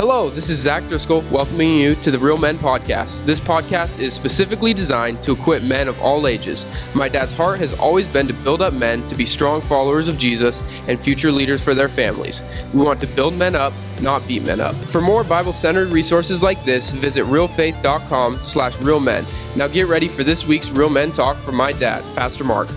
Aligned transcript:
Hello, 0.00 0.30
this 0.30 0.48
is 0.48 0.58
Zach 0.58 0.82
Driscoll 0.88 1.20
welcoming 1.30 1.76
you 1.76 1.94
to 1.96 2.10
the 2.10 2.18
Real 2.18 2.38
Men 2.38 2.56
Podcast. 2.56 3.26
This 3.26 3.38
podcast 3.38 3.98
is 3.98 4.14
specifically 4.14 4.72
designed 4.72 5.22
to 5.24 5.32
equip 5.32 5.62
men 5.62 5.88
of 5.88 6.00
all 6.00 6.26
ages. 6.26 6.64
My 6.94 7.06
dad's 7.06 7.34
heart 7.34 7.58
has 7.58 7.74
always 7.74 8.08
been 8.08 8.26
to 8.26 8.32
build 8.32 8.62
up 8.62 8.72
men 8.72 9.06
to 9.08 9.14
be 9.14 9.26
strong 9.26 9.60
followers 9.60 10.08
of 10.08 10.16
Jesus 10.16 10.62
and 10.88 10.98
future 10.98 11.30
leaders 11.30 11.62
for 11.62 11.74
their 11.74 11.90
families. 11.90 12.42
We 12.72 12.80
want 12.80 12.98
to 13.02 13.06
build 13.08 13.34
men 13.34 13.54
up, 13.54 13.74
not 14.00 14.26
beat 14.26 14.42
men 14.42 14.58
up. 14.58 14.74
For 14.74 15.02
more 15.02 15.22
Bible-centered 15.22 15.88
resources 15.88 16.42
like 16.42 16.64
this, 16.64 16.88
visit 16.88 17.26
realfaith.com 17.26 18.36
slash 18.36 18.76
realmen. 18.76 19.26
Now 19.54 19.68
get 19.68 19.86
ready 19.86 20.08
for 20.08 20.24
this 20.24 20.46
week's 20.46 20.70
Real 20.70 20.88
Men 20.88 21.12
Talk 21.12 21.36
from 21.36 21.56
my 21.56 21.72
dad, 21.72 22.02
Pastor 22.16 22.44
Mark. 22.44 22.70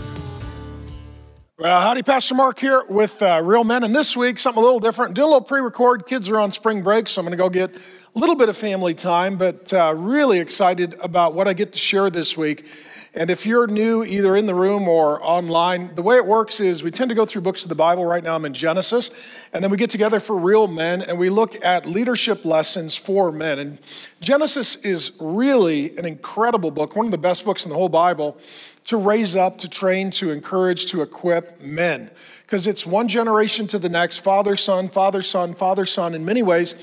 Well, 1.59 1.81
howdy, 1.81 2.01
Pastor 2.01 2.33
Mark 2.33 2.59
here 2.59 2.83
with 2.89 3.21
uh, 3.21 3.39
Real 3.43 3.63
Men. 3.63 3.83
And 3.83 3.95
this 3.95 4.17
week, 4.17 4.39
something 4.39 4.59
a 4.59 4.65
little 4.65 4.79
different. 4.79 5.13
Doing 5.13 5.25
a 5.25 5.27
little 5.33 5.41
pre 5.41 5.61
record. 5.61 6.07
Kids 6.07 6.27
are 6.31 6.39
on 6.39 6.51
spring 6.51 6.81
break, 6.81 7.07
so 7.07 7.21
I'm 7.21 7.27
going 7.27 7.37
to 7.37 7.37
go 7.37 7.47
get 7.47 7.69
a 7.75 8.19
little 8.19 8.35
bit 8.35 8.49
of 8.49 8.57
family 8.57 8.95
time, 8.95 9.37
but 9.37 9.71
uh, 9.71 9.93
really 9.95 10.39
excited 10.39 10.95
about 10.99 11.35
what 11.35 11.47
I 11.47 11.53
get 11.53 11.73
to 11.73 11.79
share 11.79 12.09
this 12.09 12.35
week. 12.35 12.65
And 13.13 13.29
if 13.29 13.45
you're 13.45 13.67
new, 13.67 14.03
either 14.03 14.35
in 14.35 14.47
the 14.47 14.55
room 14.55 14.87
or 14.87 15.23
online, 15.23 15.93
the 15.93 16.01
way 16.01 16.15
it 16.15 16.25
works 16.25 16.59
is 16.59 16.81
we 16.81 16.89
tend 16.89 17.09
to 17.09 17.15
go 17.15 17.27
through 17.27 17.43
books 17.43 17.61
of 17.61 17.69
the 17.69 17.75
Bible. 17.75 18.03
Right 18.03 18.23
now, 18.23 18.33
I'm 18.33 18.45
in 18.45 18.55
Genesis. 18.55 19.11
And 19.53 19.63
then 19.63 19.69
we 19.69 19.77
get 19.77 19.91
together 19.91 20.19
for 20.19 20.35
Real 20.35 20.65
Men 20.65 21.03
and 21.03 21.19
we 21.19 21.29
look 21.29 21.63
at 21.63 21.85
leadership 21.85 22.43
lessons 22.43 22.95
for 22.95 23.31
men. 23.31 23.59
And 23.59 23.77
Genesis 24.19 24.77
is 24.77 25.11
really 25.19 25.95
an 25.97 26.05
incredible 26.05 26.71
book, 26.71 26.95
one 26.95 27.05
of 27.05 27.11
the 27.11 27.19
best 27.19 27.45
books 27.45 27.63
in 27.63 27.69
the 27.69 27.75
whole 27.75 27.89
Bible 27.89 28.39
to 28.85 28.97
raise 28.97 29.35
up, 29.35 29.59
to 29.59 29.69
train, 29.69 30.11
to 30.11 30.31
encourage, 30.31 30.87
to 30.87 31.01
equip 31.01 31.61
men. 31.61 32.11
Because 32.45 32.67
it's 32.67 32.85
one 32.85 33.07
generation 33.07 33.67
to 33.67 33.79
the 33.79 33.89
next 33.89 34.19
father, 34.19 34.55
son, 34.55 34.89
father, 34.89 35.21
son, 35.21 35.53
father, 35.53 35.85
son. 35.85 36.13
In 36.13 36.25
many 36.25 36.43
ways, 36.43 36.75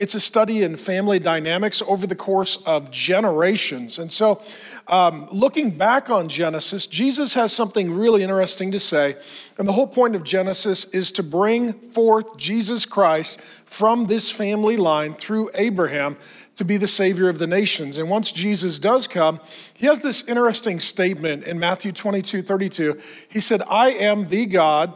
it's 0.00 0.14
a 0.14 0.20
study 0.20 0.62
in 0.62 0.76
family 0.76 1.18
dynamics 1.18 1.82
over 1.86 2.06
the 2.06 2.14
course 2.14 2.56
of 2.66 2.90
generations. 2.90 3.98
And 3.98 4.12
so, 4.12 4.40
um, 4.86 5.28
looking 5.32 5.70
back 5.70 6.08
on 6.08 6.28
Genesis, 6.28 6.86
Jesus 6.86 7.34
has 7.34 7.52
something 7.52 7.92
really 7.92 8.22
interesting 8.22 8.70
to 8.72 8.80
say. 8.80 9.16
And 9.58 9.66
the 9.66 9.72
whole 9.72 9.88
point 9.88 10.14
of 10.14 10.22
Genesis 10.22 10.84
is 10.86 11.10
to 11.12 11.22
bring 11.22 11.72
forth 11.90 12.36
Jesus 12.36 12.86
Christ 12.86 13.40
from 13.64 14.06
this 14.06 14.30
family 14.30 14.76
line 14.76 15.14
through 15.14 15.50
Abraham 15.54 16.16
to 16.54 16.64
be 16.64 16.76
the 16.76 16.88
Savior 16.88 17.28
of 17.28 17.38
the 17.38 17.46
nations. 17.46 17.98
And 17.98 18.08
once 18.08 18.32
Jesus 18.32 18.78
does 18.78 19.06
come, 19.06 19.40
he 19.74 19.86
has 19.86 20.00
this 20.00 20.22
interesting 20.24 20.80
statement 20.80 21.44
in 21.44 21.58
Matthew 21.58 21.92
22 21.92 22.42
32. 22.42 23.00
He 23.28 23.40
said, 23.40 23.62
I 23.68 23.90
am 23.90 24.28
the 24.28 24.46
God 24.46 24.92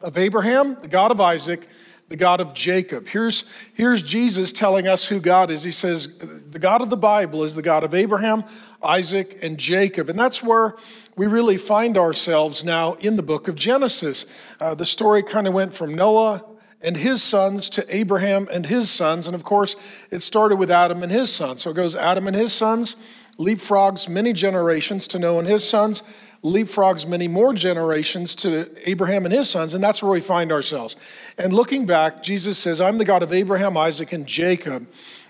of 0.00 0.18
Abraham, 0.18 0.76
the 0.80 0.88
God 0.88 1.10
of 1.10 1.20
Isaac, 1.20 1.66
the 2.08 2.16
God 2.16 2.40
of 2.40 2.54
Jacob. 2.54 3.08
Here's, 3.08 3.44
here's 3.74 4.02
Jesus 4.02 4.52
telling 4.52 4.86
us 4.86 5.06
who 5.06 5.20
God 5.20 5.50
is. 5.50 5.64
He 5.64 5.72
says, 5.72 6.16
The 6.18 6.58
God 6.58 6.80
of 6.80 6.90
the 6.90 6.96
Bible 6.96 7.42
is 7.42 7.54
the 7.54 7.62
God 7.62 7.82
of 7.82 7.94
Abraham, 7.94 8.44
Isaac, 8.82 9.38
and 9.42 9.58
Jacob. 9.58 10.08
And 10.08 10.18
that's 10.18 10.42
where 10.42 10.76
we 11.16 11.26
really 11.26 11.58
find 11.58 11.96
ourselves 11.96 12.64
now 12.64 12.94
in 12.94 13.16
the 13.16 13.22
book 13.22 13.48
of 13.48 13.56
Genesis. 13.56 14.24
Uh, 14.60 14.74
the 14.74 14.86
story 14.86 15.22
kind 15.22 15.48
of 15.48 15.54
went 15.54 15.74
from 15.74 15.94
Noah 15.94 16.44
and 16.80 16.96
his 16.96 17.22
sons 17.22 17.68
to 17.70 17.96
Abraham 17.96 18.46
and 18.52 18.66
his 18.66 18.90
sons. 18.90 19.26
And 19.26 19.34
of 19.34 19.42
course, 19.42 19.74
it 20.10 20.22
started 20.22 20.56
with 20.56 20.70
Adam 20.70 21.02
and 21.02 21.10
his 21.10 21.32
sons. 21.32 21.62
So 21.62 21.70
it 21.70 21.74
goes 21.74 21.94
Adam 21.94 22.28
and 22.28 22.36
his 22.36 22.52
sons, 22.52 22.94
leapfrogs 23.38 24.08
many 24.08 24.32
generations 24.32 25.08
to 25.08 25.18
Noah 25.18 25.40
and 25.40 25.48
his 25.48 25.68
sons, 25.68 26.02
leapfrogs 26.42 27.08
many 27.08 27.28
more 27.28 27.52
generations 27.52 28.34
to 28.36 28.70
Abraham 28.88 29.24
and 29.24 29.34
his 29.34 29.50
sons. 29.50 29.74
And 29.74 29.82
that's 29.82 30.02
where 30.02 30.12
we 30.12 30.20
find 30.20 30.52
ourselves. 30.52 30.96
And 31.38 31.52
looking 31.52 31.86
back, 31.86 32.22
Jesus 32.22 32.58
says, 32.58 32.80
I'm 32.80 32.98
the 32.98 33.04
God 33.04 33.22
of 33.22 33.32
Abraham, 33.32 33.76
Isaac, 33.76 34.12
and 34.12 34.26
Jacob. 34.26 34.86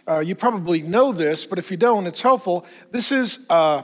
Uh, 0.06 0.20
you 0.20 0.34
probably 0.34 0.82
know 0.82 1.12
this, 1.12 1.44
but 1.44 1.58
if 1.58 1.70
you 1.70 1.76
don't, 1.76 2.06
it's 2.06 2.22
helpful. 2.22 2.64
This 2.90 3.10
is 3.10 3.46
uh, 3.50 3.82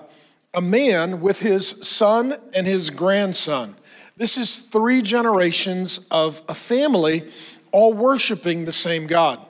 a 0.55 0.61
man 0.61 1.20
with 1.20 1.41
his 1.41 1.67
son 1.67 2.37
and 2.55 2.67
his 2.67 2.91
grandson. 2.91 3.77
This 4.16 4.37
is 4.37 4.60
three 4.60 5.03
generations 5.03 6.06
of 6.10 6.43
a 6.49 6.54
family 6.54 7.28
all 7.72 7.93
worshiping 7.93 8.66
the 8.66 8.72
same 8.72 9.06
God. 9.06 9.44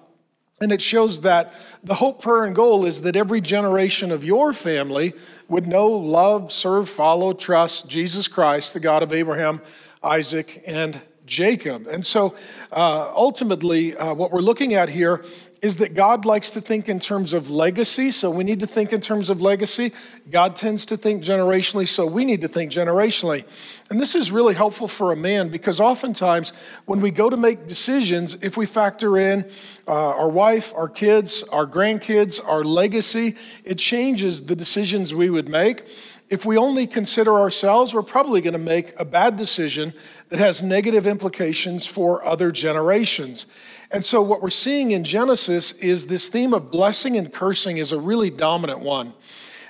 And 0.62 0.70
it 0.70 0.80
shows 0.80 1.22
that 1.22 1.52
the 1.82 1.96
hope, 1.96 2.22
prayer, 2.22 2.44
and 2.44 2.54
goal 2.54 2.84
is 2.84 3.00
that 3.00 3.16
every 3.16 3.40
generation 3.40 4.12
of 4.12 4.22
your 4.22 4.52
family 4.52 5.12
would 5.48 5.66
know, 5.66 5.88
love, 5.88 6.52
serve, 6.52 6.88
follow, 6.88 7.32
trust 7.32 7.88
Jesus 7.88 8.28
Christ, 8.28 8.72
the 8.72 8.78
God 8.78 9.02
of 9.02 9.12
Abraham, 9.12 9.60
Isaac, 10.04 10.62
and 10.64 11.00
Jacob. 11.26 11.88
And 11.88 12.06
so 12.06 12.36
uh, 12.70 13.12
ultimately, 13.12 13.96
uh, 13.96 14.14
what 14.14 14.30
we're 14.30 14.38
looking 14.38 14.74
at 14.74 14.88
here 14.88 15.24
is 15.62 15.76
that 15.76 15.94
God 15.94 16.24
likes 16.24 16.50
to 16.50 16.60
think 16.60 16.88
in 16.88 16.98
terms 16.98 17.32
of 17.32 17.48
legacy, 17.48 18.10
so 18.10 18.28
we 18.28 18.42
need 18.42 18.58
to 18.60 18.66
think 18.66 18.92
in 18.92 19.00
terms 19.00 19.30
of 19.30 19.40
legacy. 19.40 19.92
God 20.28 20.56
tends 20.56 20.84
to 20.86 20.96
think 20.96 21.22
generationally, 21.22 21.86
so 21.86 22.04
we 22.04 22.24
need 22.24 22.40
to 22.40 22.48
think 22.48 22.72
generationally. 22.72 23.44
And 23.88 24.00
this 24.00 24.16
is 24.16 24.32
really 24.32 24.54
helpful 24.54 24.88
for 24.88 25.12
a 25.12 25.16
man 25.16 25.50
because 25.50 25.78
oftentimes 25.78 26.52
when 26.86 27.00
we 27.00 27.12
go 27.12 27.30
to 27.30 27.36
make 27.36 27.68
decisions, 27.68 28.34
if 28.42 28.56
we 28.56 28.66
factor 28.66 29.16
in 29.16 29.48
uh, 29.86 29.92
our 29.92 30.28
wife, 30.28 30.74
our 30.74 30.88
kids, 30.88 31.44
our 31.44 31.66
grandkids, 31.66 32.44
our 32.44 32.64
legacy, 32.64 33.36
it 33.62 33.78
changes 33.78 34.46
the 34.46 34.56
decisions 34.56 35.14
we 35.14 35.30
would 35.30 35.48
make. 35.48 35.86
If 36.28 36.44
we 36.44 36.56
only 36.56 36.88
consider 36.88 37.38
ourselves, 37.38 37.94
we're 37.94 38.02
probably 38.02 38.40
going 38.40 38.54
to 38.54 38.58
make 38.58 38.98
a 38.98 39.04
bad 39.04 39.36
decision 39.36 39.92
that 40.30 40.40
has 40.40 40.60
negative 40.60 41.06
implications 41.06 41.86
for 41.86 42.24
other 42.24 42.50
generations. 42.50 43.46
And 43.92 44.02
so, 44.02 44.22
what 44.22 44.40
we're 44.40 44.48
seeing 44.48 44.92
in 44.92 45.04
Genesis 45.04 45.72
is 45.72 46.06
this 46.06 46.30
theme 46.30 46.54
of 46.54 46.70
blessing 46.70 47.18
and 47.18 47.30
cursing 47.30 47.76
is 47.76 47.92
a 47.92 47.98
really 47.98 48.30
dominant 48.30 48.80
one. 48.80 49.12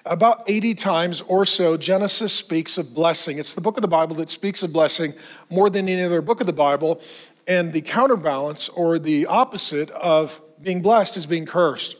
About 0.06 0.44
80 0.46 0.76
times 0.76 1.22
or 1.22 1.44
so, 1.44 1.76
Genesis 1.76 2.32
speaks 2.32 2.78
of 2.78 2.94
blessing. 2.94 3.38
It's 3.38 3.52
the 3.52 3.60
book 3.60 3.76
of 3.76 3.82
the 3.82 3.88
Bible 3.88 4.14
that 4.16 4.30
speaks 4.30 4.62
of 4.62 4.72
blessing 4.72 5.14
more 5.50 5.68
than 5.68 5.88
any 5.88 6.02
other 6.02 6.22
book 6.22 6.40
of 6.40 6.46
the 6.46 6.52
Bible. 6.52 7.00
And 7.48 7.72
the 7.72 7.80
counterbalance 7.80 8.68
or 8.68 9.00
the 9.00 9.26
opposite 9.26 9.90
of 9.90 10.40
being 10.62 10.82
blessed 10.82 11.16
is 11.16 11.26
being 11.26 11.46
cursed. 11.46 11.96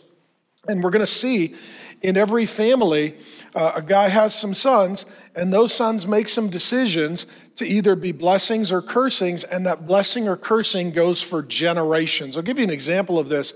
And 0.68 0.82
we're 0.82 0.90
going 0.90 1.04
to 1.04 1.12
see 1.12 1.56
in 2.02 2.16
every 2.16 2.46
family, 2.46 3.16
uh, 3.54 3.72
a 3.76 3.82
guy 3.82 4.08
has 4.08 4.34
some 4.34 4.54
sons, 4.54 5.06
and 5.34 5.52
those 5.52 5.72
sons 5.72 6.06
make 6.06 6.28
some 6.28 6.48
decisions 6.48 7.26
to 7.56 7.64
either 7.64 7.94
be 7.94 8.12
blessings 8.12 8.72
or 8.72 8.82
cursings, 8.82 9.44
and 9.44 9.64
that 9.66 9.86
blessing 9.86 10.28
or 10.28 10.36
cursing 10.36 10.90
goes 10.90 11.22
for 11.22 11.42
generations. 11.42 12.36
I'll 12.36 12.42
give 12.42 12.58
you 12.58 12.64
an 12.64 12.70
example 12.70 13.18
of 13.18 13.28
this. 13.28 13.52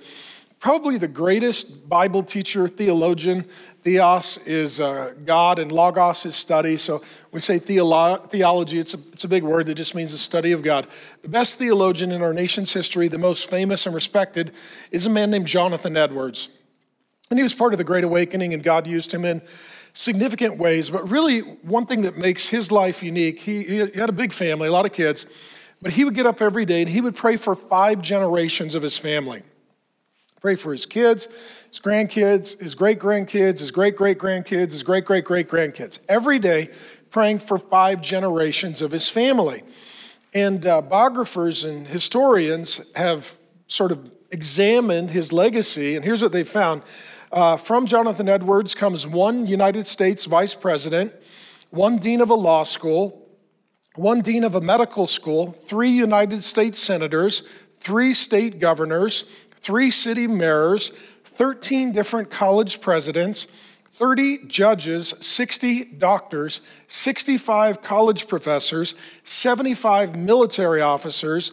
Probably 0.58 0.96
the 0.96 1.08
greatest 1.08 1.86
Bible 1.88 2.22
teacher, 2.22 2.66
theologian, 2.66 3.44
theos 3.82 4.38
is 4.46 4.80
uh, 4.80 5.12
God, 5.24 5.58
and 5.58 5.70
logos 5.70 6.24
is 6.24 6.34
study. 6.34 6.78
So 6.78 7.02
we 7.30 7.40
say 7.40 7.58
theolo- 7.58 8.30
theology, 8.30 8.78
it's 8.78 8.94
a, 8.94 8.98
it's 9.12 9.24
a 9.24 9.28
big 9.28 9.44
word 9.44 9.66
that 9.66 9.74
just 9.74 9.94
means 9.94 10.12
the 10.12 10.18
study 10.18 10.52
of 10.52 10.62
God. 10.62 10.86
The 11.22 11.28
best 11.28 11.58
theologian 11.58 12.10
in 12.10 12.22
our 12.22 12.32
nation's 12.32 12.72
history, 12.72 13.08
the 13.08 13.18
most 13.18 13.50
famous 13.50 13.86
and 13.86 13.94
respected, 13.94 14.52
is 14.90 15.04
a 15.04 15.10
man 15.10 15.30
named 15.30 15.46
Jonathan 15.46 15.96
Edwards. 15.96 16.48
And 17.30 17.38
he 17.38 17.42
was 17.42 17.54
part 17.54 17.74
of 17.74 17.78
the 17.78 17.84
Great 17.84 18.04
Awakening, 18.04 18.54
and 18.54 18.62
God 18.62 18.86
used 18.86 19.12
him 19.12 19.24
in 19.24 19.42
significant 19.94 20.58
ways. 20.58 20.90
But 20.90 21.10
really, 21.10 21.40
one 21.40 21.86
thing 21.86 22.02
that 22.02 22.16
makes 22.16 22.48
his 22.48 22.70
life 22.70 23.02
unique, 23.02 23.40
he, 23.40 23.62
he 23.64 23.76
had 23.78 24.08
a 24.08 24.12
big 24.12 24.32
family, 24.32 24.68
a 24.68 24.72
lot 24.72 24.86
of 24.86 24.92
kids, 24.92 25.26
but 25.82 25.92
he 25.92 26.04
would 26.04 26.14
get 26.14 26.26
up 26.26 26.40
every 26.40 26.64
day 26.64 26.82
and 26.82 26.90
he 26.90 27.00
would 27.00 27.16
pray 27.16 27.36
for 27.36 27.54
five 27.54 28.00
generations 28.00 28.74
of 28.74 28.82
his 28.82 28.96
family. 28.96 29.42
Pray 30.40 30.54
for 30.54 30.70
his 30.70 30.86
kids, 30.86 31.26
his 31.68 31.80
grandkids, 31.80 32.60
his 32.60 32.74
great 32.74 32.98
grandkids, 33.00 33.58
his 33.58 33.70
great 33.70 33.96
great 33.96 34.18
grandkids, 34.18 34.72
his 34.72 34.82
great 34.82 35.04
great 35.04 35.24
great 35.24 35.48
grandkids. 35.48 35.98
Every 36.08 36.38
day, 36.38 36.70
praying 37.10 37.38
for 37.40 37.58
five 37.58 38.00
generations 38.00 38.82
of 38.82 38.92
his 38.92 39.08
family. 39.08 39.64
And 40.34 40.66
uh, 40.66 40.82
biographers 40.82 41.64
and 41.64 41.86
historians 41.86 42.90
have 42.94 43.38
sort 43.66 43.90
of 43.90 44.10
examined 44.30 45.10
his 45.10 45.32
legacy, 45.32 45.96
and 45.96 46.04
here's 46.04 46.22
what 46.22 46.32
they 46.32 46.44
found. 46.44 46.82
Uh, 47.32 47.56
from 47.56 47.86
Jonathan 47.86 48.28
Edwards 48.28 48.74
comes 48.74 49.06
one 49.06 49.46
United 49.46 49.86
States 49.86 50.26
vice 50.26 50.54
president, 50.54 51.12
one 51.70 51.98
dean 51.98 52.20
of 52.20 52.30
a 52.30 52.34
law 52.34 52.62
school, 52.62 53.26
one 53.96 54.20
dean 54.20 54.44
of 54.44 54.54
a 54.54 54.60
medical 54.60 55.06
school, 55.06 55.52
three 55.66 55.90
United 55.90 56.44
States 56.44 56.78
senators, 56.78 57.42
three 57.78 58.14
state 58.14 58.60
governors, 58.60 59.24
three 59.54 59.90
city 59.90 60.26
mayors, 60.26 60.90
13 61.24 61.92
different 61.92 62.30
college 62.30 62.80
presidents, 62.80 63.48
30 63.98 64.46
judges, 64.46 65.14
60 65.20 65.84
doctors, 65.84 66.60
65 66.86 67.82
college 67.82 68.28
professors, 68.28 68.94
75 69.24 70.16
military 70.16 70.80
officers, 70.80 71.52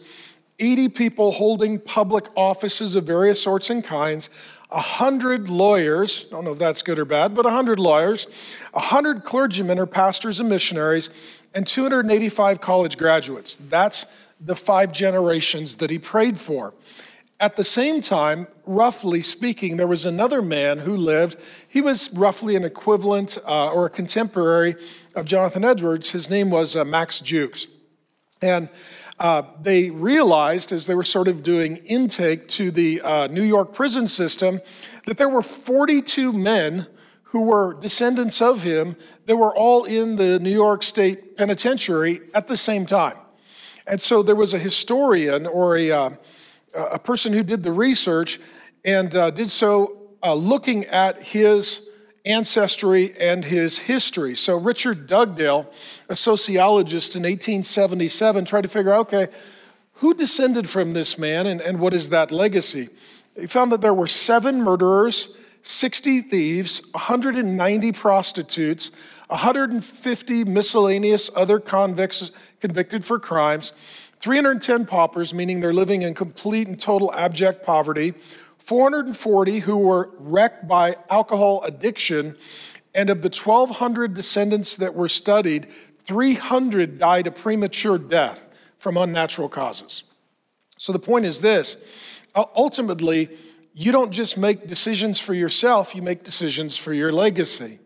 80 0.60 0.88
people 0.90 1.32
holding 1.32 1.80
public 1.80 2.26
offices 2.36 2.94
of 2.94 3.04
various 3.04 3.42
sorts 3.42 3.70
and 3.70 3.82
kinds, 3.82 4.30
100 4.68 5.48
lawyers, 5.48 6.26
I 6.28 6.34
don't 6.34 6.44
know 6.44 6.52
if 6.52 6.58
that's 6.58 6.82
good 6.82 6.98
or 6.98 7.04
bad, 7.04 7.34
but 7.34 7.44
a 7.44 7.48
100 7.48 7.78
lawyers, 7.78 8.26
a 8.72 8.78
100 8.78 9.24
clergymen 9.24 9.78
or 9.78 9.86
pastors 9.86 10.40
and 10.40 10.48
missionaries, 10.48 11.10
and 11.54 11.66
285 11.66 12.60
college 12.60 12.98
graduates. 12.98 13.56
That's 13.56 14.06
the 14.40 14.56
five 14.56 14.92
generations 14.92 15.76
that 15.76 15.90
he 15.90 15.98
prayed 15.98 16.40
for. 16.40 16.74
At 17.40 17.56
the 17.56 17.64
same 17.64 18.00
time, 18.00 18.46
roughly 18.64 19.22
speaking, 19.22 19.76
there 19.76 19.86
was 19.86 20.06
another 20.06 20.40
man 20.40 20.78
who 20.78 20.96
lived. 20.96 21.38
He 21.68 21.80
was 21.80 22.12
roughly 22.12 22.56
an 22.56 22.64
equivalent 22.64 23.38
uh, 23.46 23.72
or 23.72 23.86
a 23.86 23.90
contemporary 23.90 24.76
of 25.14 25.26
Jonathan 25.26 25.64
Edwards. 25.64 26.10
His 26.10 26.30
name 26.30 26.50
was 26.50 26.76
uh, 26.76 26.84
Max 26.84 27.20
Jukes. 27.20 27.66
And 28.40 28.68
uh, 29.18 29.42
they 29.60 29.90
realized 29.90 30.72
as 30.72 30.86
they 30.86 30.94
were 30.94 31.04
sort 31.04 31.28
of 31.28 31.42
doing 31.42 31.76
intake 31.78 32.48
to 32.48 32.70
the 32.70 33.00
uh, 33.00 33.26
New 33.28 33.42
York 33.42 33.72
prison 33.72 34.08
system 34.08 34.60
that 35.06 35.18
there 35.18 35.28
were 35.28 35.42
42 35.42 36.32
men 36.32 36.86
who 37.24 37.42
were 37.42 37.74
descendants 37.74 38.40
of 38.40 38.62
him 38.62 38.96
that 39.26 39.36
were 39.36 39.54
all 39.56 39.84
in 39.84 40.16
the 40.16 40.38
New 40.38 40.50
York 40.52 40.82
State 40.82 41.36
Penitentiary 41.36 42.20
at 42.34 42.48
the 42.48 42.56
same 42.56 42.86
time. 42.86 43.16
And 43.86 44.00
so 44.00 44.22
there 44.22 44.36
was 44.36 44.54
a 44.54 44.58
historian 44.58 45.46
or 45.46 45.76
a, 45.76 45.90
uh, 45.90 46.10
a 46.74 46.98
person 46.98 47.32
who 47.32 47.42
did 47.42 47.62
the 47.62 47.72
research 47.72 48.40
and 48.84 49.14
uh, 49.14 49.30
did 49.30 49.50
so 49.50 50.10
uh, 50.22 50.34
looking 50.34 50.84
at 50.86 51.22
his 51.22 51.88
ancestry 52.24 53.14
and 53.18 53.44
his 53.44 53.78
history. 53.78 54.34
So 54.34 54.56
Richard 54.56 55.06
Dugdale, 55.06 55.66
a 56.08 56.16
sociologist 56.16 57.14
in 57.16 57.22
1877, 57.22 58.44
tried 58.46 58.62
to 58.62 58.68
figure 58.68 58.92
out, 58.92 59.12
okay, 59.12 59.32
who 59.94 60.14
descended 60.14 60.68
from 60.68 60.92
this 60.92 61.18
man 61.18 61.46
and, 61.46 61.60
and 61.60 61.78
what 61.78 61.94
is 61.94 62.08
that 62.08 62.30
legacy? 62.30 62.88
He 63.38 63.46
found 63.46 63.72
that 63.72 63.80
there 63.80 63.94
were 63.94 64.06
seven 64.06 64.62
murderers, 64.62 65.36
60 65.62 66.22
thieves, 66.22 66.82
190 66.92 67.92
prostitutes, 67.92 68.90
150 69.28 70.44
miscellaneous 70.44 71.30
other 71.34 71.58
convicts 71.58 72.30
convicted 72.60 73.04
for 73.04 73.18
crimes, 73.18 73.72
310 74.20 74.86
paupers, 74.86 75.34
meaning 75.34 75.60
they're 75.60 75.72
living 75.72 76.02
in 76.02 76.14
complete 76.14 76.66
and 76.66 76.80
total 76.80 77.12
abject 77.14 77.64
poverty, 77.64 78.14
440 78.64 79.60
who 79.60 79.78
were 79.78 80.10
wrecked 80.18 80.66
by 80.66 80.96
alcohol 81.10 81.62
addiction, 81.64 82.36
and 82.94 83.10
of 83.10 83.22
the 83.22 83.28
1,200 83.28 84.14
descendants 84.14 84.76
that 84.76 84.94
were 84.94 85.08
studied, 85.08 85.70
300 86.04 86.98
died 86.98 87.26
a 87.26 87.30
premature 87.30 87.98
death 87.98 88.48
from 88.78 88.96
unnatural 88.96 89.48
causes. 89.48 90.04
So 90.78 90.92
the 90.92 90.98
point 90.98 91.26
is 91.26 91.40
this 91.40 91.76
ultimately, 92.34 93.30
you 93.74 93.92
don't 93.92 94.12
just 94.12 94.38
make 94.38 94.66
decisions 94.66 95.20
for 95.20 95.34
yourself, 95.34 95.94
you 95.94 96.02
make 96.02 96.24
decisions 96.24 96.76
for 96.76 96.94
your 96.94 97.12
legacy. 97.12 97.80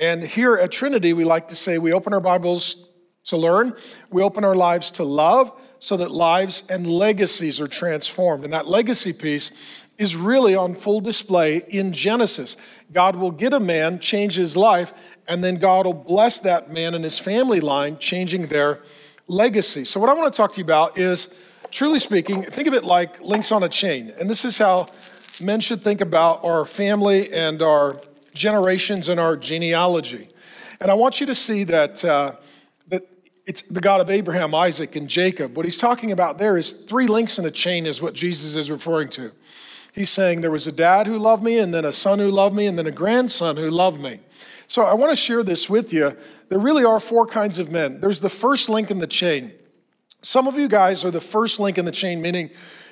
And 0.00 0.24
here 0.24 0.56
at 0.56 0.72
Trinity, 0.72 1.12
we 1.12 1.24
like 1.24 1.48
to 1.48 1.56
say 1.56 1.78
we 1.78 1.92
open 1.92 2.12
our 2.12 2.20
Bibles 2.20 2.88
to 3.24 3.36
learn, 3.36 3.74
we 4.10 4.22
open 4.22 4.44
our 4.44 4.54
lives 4.54 4.90
to 4.92 5.04
love 5.04 5.52
so 5.78 5.96
that 5.98 6.10
lives 6.10 6.62
and 6.68 6.86
legacies 6.86 7.60
are 7.60 7.68
transformed. 7.68 8.44
And 8.44 8.52
that 8.52 8.66
legacy 8.66 9.12
piece 9.12 9.50
is 9.98 10.16
really 10.16 10.54
on 10.54 10.74
full 10.74 11.00
display 11.00 11.58
in 11.68 11.92
Genesis. 11.92 12.56
God 12.92 13.16
will 13.16 13.30
get 13.30 13.52
a 13.52 13.60
man, 13.60 13.98
change 13.98 14.36
his 14.36 14.56
life, 14.56 14.92
and 15.28 15.42
then 15.42 15.56
God 15.56 15.86
will 15.86 15.94
bless 15.94 16.40
that 16.40 16.70
man 16.70 16.94
and 16.94 17.04
his 17.04 17.18
family 17.18 17.60
line, 17.60 17.98
changing 17.98 18.48
their 18.48 18.80
legacy. 19.28 19.84
So, 19.84 20.00
what 20.00 20.10
I 20.10 20.14
want 20.14 20.32
to 20.32 20.36
talk 20.36 20.52
to 20.54 20.58
you 20.58 20.64
about 20.64 20.98
is 20.98 21.28
truly 21.70 22.00
speaking, 22.00 22.42
think 22.42 22.68
of 22.68 22.74
it 22.74 22.84
like 22.84 23.20
links 23.20 23.50
on 23.52 23.62
a 23.62 23.68
chain. 23.68 24.12
And 24.18 24.30
this 24.30 24.44
is 24.44 24.58
how 24.58 24.86
men 25.40 25.60
should 25.60 25.82
think 25.82 26.00
about 26.00 26.44
our 26.44 26.64
family 26.64 27.32
and 27.32 27.60
our 27.62 28.00
generations 28.32 29.08
and 29.08 29.18
our 29.18 29.36
genealogy. 29.36 30.28
And 30.80 30.90
I 30.90 30.94
want 30.94 31.20
you 31.20 31.26
to 31.26 31.34
see 31.34 31.64
that, 31.64 32.04
uh, 32.04 32.32
that 32.88 33.02
it's 33.46 33.62
the 33.62 33.80
God 33.80 34.00
of 34.00 34.10
Abraham, 34.10 34.54
Isaac, 34.54 34.96
and 34.96 35.08
Jacob. 35.08 35.56
What 35.56 35.66
he's 35.66 35.78
talking 35.78 36.12
about 36.12 36.38
there 36.38 36.56
is 36.56 36.72
three 36.72 37.06
links 37.06 37.38
in 37.38 37.44
a 37.44 37.50
chain, 37.50 37.86
is 37.86 38.00
what 38.00 38.14
Jesus 38.14 38.56
is 38.56 38.70
referring 38.70 39.08
to. 39.10 39.32
He's 39.94 40.10
saying 40.10 40.40
there 40.40 40.50
was 40.50 40.66
a 40.66 40.72
dad 40.72 41.06
who 41.06 41.16
loved 41.18 41.42
me, 41.42 41.58
and 41.58 41.72
then 41.72 41.84
a 41.84 41.92
son 41.92 42.18
who 42.18 42.28
loved 42.28 42.56
me, 42.56 42.66
and 42.66 42.76
then 42.76 42.86
a 42.86 42.92
grandson 42.92 43.56
who 43.56 43.70
loved 43.70 44.00
me. 44.00 44.18
So 44.66 44.82
I 44.82 44.94
want 44.94 45.10
to 45.10 45.16
share 45.16 45.44
this 45.44 45.70
with 45.70 45.92
you. 45.92 46.16
There 46.48 46.58
really 46.58 46.84
are 46.84 46.98
four 46.98 47.26
kinds 47.26 47.60
of 47.60 47.70
men. 47.70 48.00
There's 48.00 48.18
the 48.18 48.28
first 48.28 48.68
link 48.68 48.90
in 48.90 48.98
the 48.98 49.06
chain. 49.06 49.52
Some 50.20 50.48
of 50.48 50.56
you 50.56 50.68
guys 50.68 51.04
are 51.04 51.12
the 51.12 51.20
first 51.20 51.60
link 51.60 51.78
in 51.78 51.84
the 51.84 51.92
chain, 51.92 52.20
meaning 52.20 52.50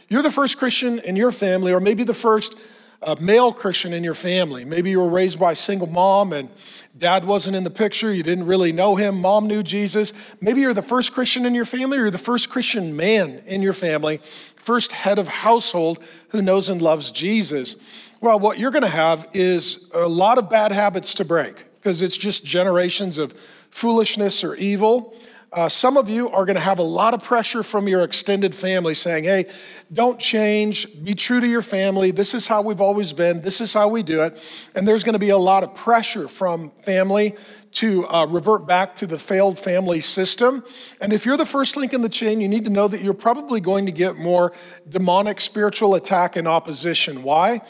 you're 0.09 0.23
the 0.23 0.31
first 0.31 0.59
Christian 0.59 1.01
in 1.01 1.17
your 1.17 1.33
family, 1.33 1.73
or 1.73 1.81
maybe 1.81 2.05
the 2.05 2.15
first 2.15 2.55
uh, 3.03 3.17
male 3.19 3.53
Christian 3.53 3.93
in 3.93 4.05
your 4.05 4.15
family. 4.15 4.65
Maybe 4.65 4.91
you 4.91 5.01
were 5.01 5.09
raised 5.09 5.41
by 5.41 5.53
a 5.53 5.57
single 5.57 5.89
mom 5.89 6.33
and 6.33 6.51
dad 6.97 7.25
wasn't 7.25 7.57
in 7.57 7.65
the 7.65 7.71
picture. 7.71 8.13
You 8.13 8.23
didn't 8.23 8.47
really 8.47 8.71
know 8.71 8.95
him. 8.97 9.21
Mom 9.21 9.47
knew 9.49 9.63
Jesus. 9.63 10.13
Maybe 10.41 10.61
you're 10.61 10.75
the 10.75 10.83
first 10.83 11.13
Christian 11.13 11.47
in 11.47 11.55
your 11.55 11.65
family, 11.65 11.99
or 11.99 12.11
the 12.11 12.19
first 12.19 12.51
Christian 12.51 12.95
man 12.95 13.43
in 13.47 13.63
your 13.63 13.73
family 13.73 14.21
first 14.63 14.93
head 14.93 15.19
of 15.19 15.29
household 15.29 16.03
who 16.29 16.41
knows 16.41 16.69
and 16.69 16.81
loves 16.81 17.11
Jesus. 17.11 17.77
Well, 18.21 18.39
what 18.39 18.59
you're 18.59 18.71
going 18.71 18.83
to 18.83 18.89
have 18.89 19.29
is 19.33 19.89
a 19.93 20.09
lot 20.09 20.39
of 20.39 20.49
bad 20.49 20.71
habits 20.71 21.15
to 21.15 21.25
break 21.25 21.65
because 21.75 22.01
it's 22.01 22.17
just 22.17 22.45
generations 22.45 23.19
of 23.19 23.35
foolishness 23.71 24.45
or 24.45 24.55
evil. 24.55 25.15
Uh, 25.53 25.69
some 25.69 25.99
of 25.99 26.09
you 26.09 26.31
are 26.31 26.47
going 26.47 26.57
to 26.57 26.63
have 26.63 26.79
a 26.79 26.83
lot 26.83 27.13
of 27.13 27.23
pressure 27.23 27.63
from 27.63 27.87
your 27.87 28.01
extended 28.01 28.57
family 28.57 28.95
saying, 28.95 29.25
hey, 29.25 29.45
don't 29.93 30.19
change, 30.19 30.87
be 31.05 31.15
true 31.15 31.41
to 31.41 31.47
your 31.47 31.61
family. 31.61 32.11
This 32.11 32.33
is 32.33 32.47
how 32.47 32.63
we've 32.63 32.81
always 32.81 33.13
been, 33.13 33.43
this 33.43 33.61
is 33.61 33.75
how 33.75 33.89
we 33.89 34.03
do 34.03 34.23
it. 34.23 34.43
And 34.75 34.89
there's 34.89 35.05
going 35.05 35.13
to 35.13 35.19
be 35.19 35.29
a 35.29 35.37
lot 35.37 35.63
of 35.63 35.75
pressure 35.75 36.27
from 36.27 36.71
family 36.85 37.37
to 37.73 38.07
uh, 38.09 38.27
revert 38.27 38.67
back 38.67 38.97
to 38.97 39.07
the 39.07 39.19
failed 39.19 39.59
family 39.59 40.01
system. 40.01 40.65
And 41.03 41.13
if 41.13 41.27
you're 41.27 41.37
the 41.37 41.45
first 41.45 41.77
link 41.77 41.93
in 41.93 42.01
the 42.01 42.09
chain, 42.09 42.41
you 42.41 42.49
need 42.49 42.65
to 42.65 42.71
know 42.71 42.89
that 42.89 43.03
you're 43.03 43.13
probably 43.13 43.61
going 43.61 43.85
to 43.85 43.93
get 43.93 44.17
more 44.17 44.53
demonic 44.89 45.39
spiritual 45.39 45.95
attack 45.95 46.37
and 46.37 46.49
opposition. 46.49 47.23
Why? 47.23 47.61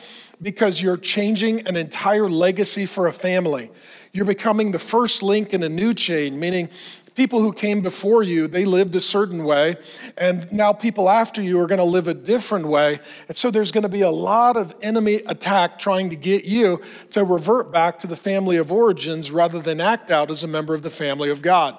Because 0.40 0.82
you're 0.82 0.96
changing 0.96 1.66
an 1.66 1.76
entire 1.76 2.28
legacy 2.28 2.86
for 2.86 3.08
a 3.08 3.12
family. 3.12 3.72
You're 4.12 4.26
becoming 4.26 4.72
the 4.72 4.78
first 4.78 5.22
link 5.22 5.54
in 5.54 5.62
a 5.62 5.68
new 5.68 5.94
chain, 5.94 6.38
meaning 6.38 6.68
people 7.14 7.40
who 7.40 7.52
came 7.52 7.80
before 7.80 8.22
you, 8.22 8.46
they 8.46 8.64
lived 8.64 8.96
a 8.96 9.00
certain 9.00 9.44
way, 9.44 9.76
and 10.16 10.50
now 10.52 10.72
people 10.72 11.08
after 11.08 11.42
you 11.42 11.60
are 11.60 11.66
going 11.66 11.78
to 11.78 11.84
live 11.84 12.08
a 12.08 12.14
different 12.14 12.66
way. 12.66 13.00
And 13.28 13.36
so 13.36 13.50
there's 13.50 13.72
going 13.72 13.82
to 13.82 13.88
be 13.88 14.02
a 14.02 14.10
lot 14.10 14.56
of 14.56 14.74
enemy 14.82 15.16
attack 15.26 15.78
trying 15.78 16.10
to 16.10 16.16
get 16.16 16.44
you 16.44 16.80
to 17.10 17.24
revert 17.24 17.72
back 17.72 17.98
to 18.00 18.06
the 18.06 18.16
family 18.16 18.56
of 18.56 18.72
origins 18.72 19.30
rather 19.30 19.60
than 19.60 19.80
act 19.80 20.10
out 20.10 20.30
as 20.30 20.42
a 20.42 20.48
member 20.48 20.74
of 20.74 20.82
the 20.82 20.90
family 20.90 21.30
of 21.30 21.42
God. 21.42 21.76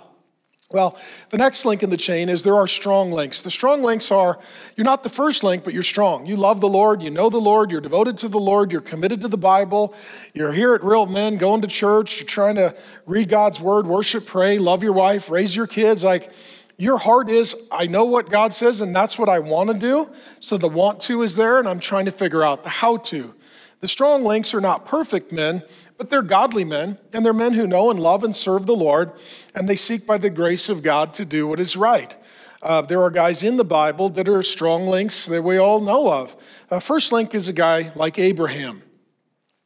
Well, 0.73 0.97
the 1.29 1.37
next 1.37 1.65
link 1.65 1.83
in 1.83 1.91
the 1.91 1.97
chain 1.97 2.29
is 2.29 2.41
there 2.41 2.55
are 2.55 2.65
strong 2.65 3.11
links. 3.11 3.43
The 3.43 3.51
strong 3.51 3.83
links 3.83 4.09
are 4.09 4.39
you're 4.75 4.85
not 4.85 5.03
the 5.03 5.09
first 5.09 5.43
link, 5.43 5.63
but 5.63 5.71
you're 5.71 5.83
strong. 5.83 6.25
You 6.25 6.35
love 6.35 6.61
the 6.61 6.67
Lord, 6.67 7.03
you 7.03 7.11
know 7.11 7.29
the 7.29 7.37
Lord, 7.37 7.69
you're 7.69 7.79
devoted 7.79 8.17
to 8.17 8.27
the 8.27 8.39
Lord, 8.39 8.71
you're 8.71 8.81
committed 8.81 9.21
to 9.21 9.27
the 9.27 9.37
Bible, 9.37 9.93
you're 10.33 10.51
here 10.51 10.73
at 10.73 10.83
Real 10.83 11.05
Men, 11.05 11.37
going 11.37 11.61
to 11.61 11.67
church, 11.67 12.19
you're 12.19 12.27
trying 12.27 12.55
to 12.55 12.75
read 13.05 13.29
God's 13.29 13.61
word, 13.61 13.85
worship, 13.85 14.25
pray, 14.25 14.57
love 14.57 14.81
your 14.81 14.93
wife, 14.93 15.29
raise 15.29 15.55
your 15.55 15.67
kids. 15.67 16.03
Like 16.03 16.31
your 16.79 16.97
heart 16.97 17.29
is, 17.29 17.55
I 17.71 17.85
know 17.85 18.05
what 18.05 18.31
God 18.31 18.55
says, 18.55 18.81
and 18.81 18.95
that's 18.95 19.19
what 19.19 19.29
I 19.29 19.37
want 19.37 19.69
to 19.69 19.77
do. 19.77 20.09
So 20.39 20.57
the 20.57 20.67
want 20.67 21.01
to 21.01 21.21
is 21.21 21.35
there, 21.35 21.59
and 21.59 21.69
I'm 21.69 21.79
trying 21.79 22.05
to 22.05 22.11
figure 22.11 22.43
out 22.43 22.63
the 22.63 22.69
how 22.69 22.97
to. 22.97 23.35
The 23.81 23.87
strong 23.87 24.23
links 24.23 24.55
are 24.55 24.61
not 24.61 24.85
perfect 24.85 25.31
men, 25.31 25.61
but 26.03 26.09
they're 26.09 26.21
godly 26.21 26.65
men, 26.65 26.97
and 27.13 27.25
they're 27.25 27.31
men 27.31 27.53
who 27.53 27.65
know 27.65 27.89
and 27.89 27.97
love 27.97 28.25
and 28.25 28.35
serve 28.35 28.65
the 28.65 28.75
Lord, 28.75 29.13
and 29.55 29.69
they 29.69 29.77
seek 29.77 30.05
by 30.05 30.17
the 30.17 30.29
grace 30.29 30.67
of 30.67 30.83
God 30.83 31.13
to 31.13 31.23
do 31.23 31.47
what 31.47 31.61
is 31.61 31.77
right. 31.77 32.17
Uh, 32.61 32.81
there 32.81 33.01
are 33.01 33.09
guys 33.09 33.41
in 33.41 33.55
the 33.55 33.63
Bible 33.63 34.09
that 34.09 34.27
are 34.27 34.43
strong 34.43 34.85
links 34.87 35.25
that 35.27 35.43
we 35.43 35.57
all 35.57 35.79
know 35.79 36.11
of. 36.11 36.35
Uh, 36.69 36.81
first 36.81 37.13
link 37.13 37.33
is 37.33 37.47
a 37.47 37.53
guy 37.53 37.93
like 37.95 38.19
Abraham. 38.19 38.83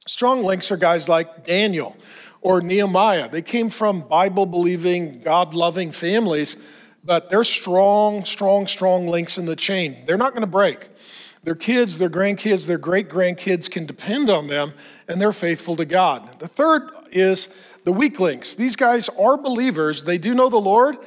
Strong 0.06 0.44
links 0.44 0.72
are 0.72 0.78
guys 0.78 1.10
like 1.10 1.48
Daniel 1.48 1.98
or 2.42 2.62
Nehemiah. 2.62 3.28
They 3.28 3.42
came 3.42 3.72
from 3.72 4.02
Bible 4.02 4.46
believing, 4.46 5.22
God 5.24 5.56
loving 5.56 5.92
families, 5.92 6.56
but 7.04 7.32
they're 7.32 7.44
strong, 7.44 8.26
strong, 8.26 8.68
strong 8.68 9.08
links 9.08 9.40
in 9.40 9.48
the 9.48 9.56
chain. 9.56 10.04
They're 10.06 10.18
not 10.18 10.34
going 10.34 10.42
to 10.42 10.48
break. 10.48 10.88
Their 11.48 11.56
kids, 11.56 11.98
their 11.98 12.10
grandkids, 12.10 12.68
their 12.68 12.78
great 12.78 13.08
grandkids 13.08 13.72
can 13.72 13.86
depend 13.86 14.30
on 14.30 14.48
them 14.48 14.74
and 15.08 15.22
they're 15.22 15.32
faithful 15.32 15.78
to 15.78 15.86
God. 15.86 16.40
The 16.40 16.50
third 16.50 16.90
is 17.12 17.48
the 17.86 17.94
weak 17.94 18.20
links. 18.20 18.54
These 18.54 18.76
guys 18.76 19.08
are 19.18 19.38
believers, 19.38 20.04
they 20.04 20.18
do 20.18 20.34
know 20.34 20.50
the 20.50 20.58
Lord, 20.58 20.98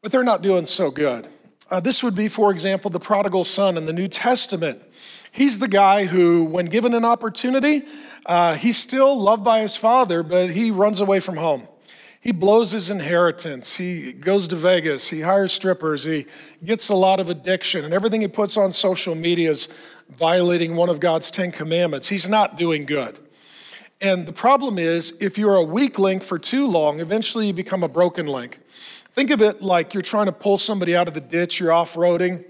but 0.00 0.10
they're 0.10 0.24
not 0.24 0.42
doing 0.42 0.66
so 0.66 0.90
good. 0.90 1.28
Uh, 1.70 1.78
this 1.78 2.02
would 2.02 2.16
be, 2.16 2.26
for 2.26 2.50
example, 2.50 2.90
the 2.90 2.98
prodigal 2.98 3.44
son 3.44 3.76
in 3.76 3.86
the 3.86 3.92
New 3.92 4.08
Testament. 4.08 4.82
He's 5.30 5.60
the 5.60 5.68
guy 5.68 6.06
who, 6.06 6.42
when 6.42 6.66
given 6.66 6.92
an 6.92 7.04
opportunity, 7.04 7.82
uh, 8.26 8.54
he's 8.54 8.78
still 8.78 9.16
loved 9.16 9.44
by 9.44 9.60
his 9.60 9.76
father, 9.76 10.24
but 10.24 10.50
he 10.50 10.72
runs 10.72 10.98
away 10.98 11.20
from 11.20 11.36
home. 11.36 11.68
He 12.22 12.30
blows 12.30 12.70
his 12.70 12.88
inheritance. 12.88 13.78
He 13.78 14.12
goes 14.12 14.46
to 14.46 14.54
Vegas. 14.54 15.08
He 15.08 15.22
hires 15.22 15.52
strippers. 15.52 16.04
He 16.04 16.26
gets 16.64 16.88
a 16.88 16.94
lot 16.94 17.18
of 17.18 17.28
addiction. 17.28 17.84
And 17.84 17.92
everything 17.92 18.20
he 18.20 18.28
puts 18.28 18.56
on 18.56 18.72
social 18.72 19.16
media 19.16 19.50
is 19.50 19.66
violating 20.08 20.76
one 20.76 20.88
of 20.88 21.00
God's 21.00 21.32
Ten 21.32 21.50
Commandments. 21.50 22.08
He's 22.08 22.28
not 22.28 22.56
doing 22.56 22.84
good. 22.84 23.18
And 24.00 24.24
the 24.24 24.32
problem 24.32 24.78
is, 24.78 25.14
if 25.20 25.36
you're 25.36 25.56
a 25.56 25.64
weak 25.64 25.98
link 25.98 26.22
for 26.22 26.38
too 26.38 26.68
long, 26.68 27.00
eventually 27.00 27.48
you 27.48 27.52
become 27.52 27.82
a 27.82 27.88
broken 27.88 28.26
link. 28.26 28.60
Think 29.10 29.32
of 29.32 29.42
it 29.42 29.60
like 29.60 29.92
you're 29.92 30.00
trying 30.00 30.26
to 30.26 30.32
pull 30.32 30.58
somebody 30.58 30.94
out 30.94 31.08
of 31.08 31.14
the 31.14 31.20
ditch, 31.20 31.58
you're 31.58 31.72
off 31.72 31.94
roading, 31.94 32.44